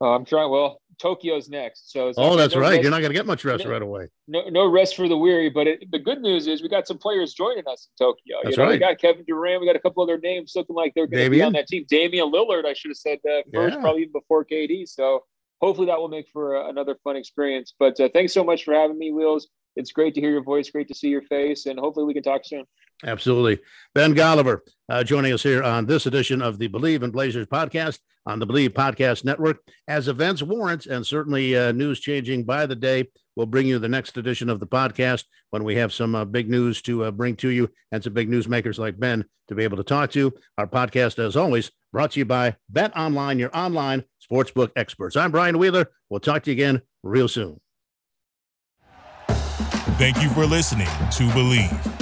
I'm 0.00 0.24
trying. 0.24 0.50
Well, 0.50 0.81
Tokyo's 1.02 1.48
next. 1.48 1.90
So 1.90 2.12
oh, 2.16 2.36
that's 2.36 2.54
no 2.54 2.60
right. 2.60 2.70
Rest, 2.70 2.82
You're 2.82 2.92
not 2.92 3.00
going 3.00 3.10
to 3.10 3.14
get 3.14 3.26
much 3.26 3.44
rest 3.44 3.64
no, 3.64 3.70
right 3.72 3.82
away. 3.82 4.08
No, 4.28 4.48
no 4.48 4.66
rest 4.68 4.94
for 4.94 5.08
the 5.08 5.16
weary. 5.16 5.50
But 5.50 5.66
it, 5.66 5.90
the 5.90 5.98
good 5.98 6.20
news 6.20 6.46
is 6.46 6.62
we 6.62 6.68
got 6.68 6.86
some 6.86 6.96
players 6.96 7.34
joining 7.34 7.64
us 7.66 7.88
in 7.88 8.06
Tokyo. 8.06 8.36
That's 8.44 8.56
you 8.56 8.62
know, 8.62 8.68
right. 8.68 8.74
We 8.74 8.78
got 8.78 8.98
Kevin 9.00 9.24
Durant. 9.26 9.60
We 9.60 9.66
got 9.66 9.74
a 9.74 9.80
couple 9.80 10.02
other 10.04 10.18
names 10.18 10.52
looking 10.54 10.76
like 10.76 10.92
they're 10.94 11.08
going 11.08 11.24
to 11.24 11.30
be 11.30 11.42
on 11.42 11.54
that 11.54 11.66
team. 11.66 11.84
Damian 11.88 12.30
Lillard, 12.30 12.64
I 12.66 12.72
should 12.72 12.90
have 12.90 12.98
said 12.98 13.18
uh, 13.28 13.42
first, 13.52 13.74
yeah. 13.74 13.80
probably 13.80 14.02
even 14.02 14.12
before 14.12 14.44
KD. 14.44 14.88
So 14.88 15.24
hopefully 15.60 15.88
that 15.88 15.98
will 15.98 16.08
make 16.08 16.28
for 16.32 16.56
uh, 16.56 16.68
another 16.68 16.94
fun 17.02 17.16
experience. 17.16 17.74
But 17.76 17.98
uh, 17.98 18.08
thanks 18.12 18.32
so 18.32 18.44
much 18.44 18.62
for 18.62 18.72
having 18.72 18.96
me, 18.96 19.10
Wheels. 19.10 19.48
It's 19.74 19.90
great 19.90 20.14
to 20.14 20.20
hear 20.20 20.30
your 20.30 20.44
voice. 20.44 20.70
Great 20.70 20.86
to 20.88 20.94
see 20.94 21.08
your 21.08 21.22
face, 21.22 21.66
and 21.66 21.80
hopefully 21.80 22.06
we 22.06 22.14
can 22.14 22.22
talk 22.22 22.42
soon. 22.44 22.64
Absolutely. 23.04 23.58
Ben 23.94 24.14
Golliver 24.14 24.60
uh, 24.88 25.02
joining 25.02 25.32
us 25.32 25.42
here 25.42 25.62
on 25.62 25.86
this 25.86 26.06
edition 26.06 26.40
of 26.40 26.58
the 26.58 26.68
Bleav 26.68 27.02
in 27.02 27.10
Blazers 27.10 27.46
podcast 27.46 27.98
on 28.26 28.38
the 28.38 28.46
Bleav 28.46 28.70
Podcast 28.70 29.24
Network. 29.24 29.58
As 29.88 30.08
events 30.08 30.42
warrant, 30.42 30.86
and 30.86 31.06
certainly 31.06 31.56
uh, 31.56 31.72
news 31.72 31.98
changing 32.00 32.44
by 32.44 32.66
the 32.66 32.76
day, 32.76 33.08
we'll 33.34 33.46
bring 33.46 33.66
you 33.66 33.78
the 33.78 33.88
next 33.88 34.16
edition 34.16 34.48
of 34.48 34.60
the 34.60 34.66
podcast 34.66 35.24
when 35.50 35.64
we 35.64 35.76
have 35.76 35.92
some 35.92 36.14
uh, 36.14 36.24
big 36.24 36.48
news 36.48 36.82
to 36.82 37.04
uh, 37.04 37.10
bring 37.10 37.36
to 37.36 37.48
you 37.48 37.70
and 37.90 38.04
some 38.04 38.12
big 38.12 38.30
newsmakers 38.30 38.78
like 38.78 38.98
Ben 38.98 39.24
to 39.48 39.54
be 39.54 39.64
able 39.64 39.76
to 39.76 39.84
talk 39.84 40.10
to. 40.12 40.32
Our 40.58 40.66
podcast, 40.66 41.18
as 41.18 41.36
always, 41.36 41.70
brought 41.92 42.12
to 42.12 42.20
you 42.20 42.24
by 42.24 42.56
Bet 42.68 42.96
Online, 42.96 43.38
your 43.38 43.54
online 43.56 44.04
sportsbook 44.22 44.70
experts. 44.76 45.16
I'm 45.16 45.30
Brian 45.30 45.58
Wheeler. 45.58 45.90
We'll 46.08 46.20
talk 46.20 46.44
to 46.44 46.50
you 46.50 46.54
again 46.54 46.82
real 47.02 47.28
soon. 47.28 47.60
Thank 49.98 50.22
you 50.22 50.30
for 50.30 50.46
listening 50.46 50.86
to 50.86 51.24
Bleav. 51.30 52.01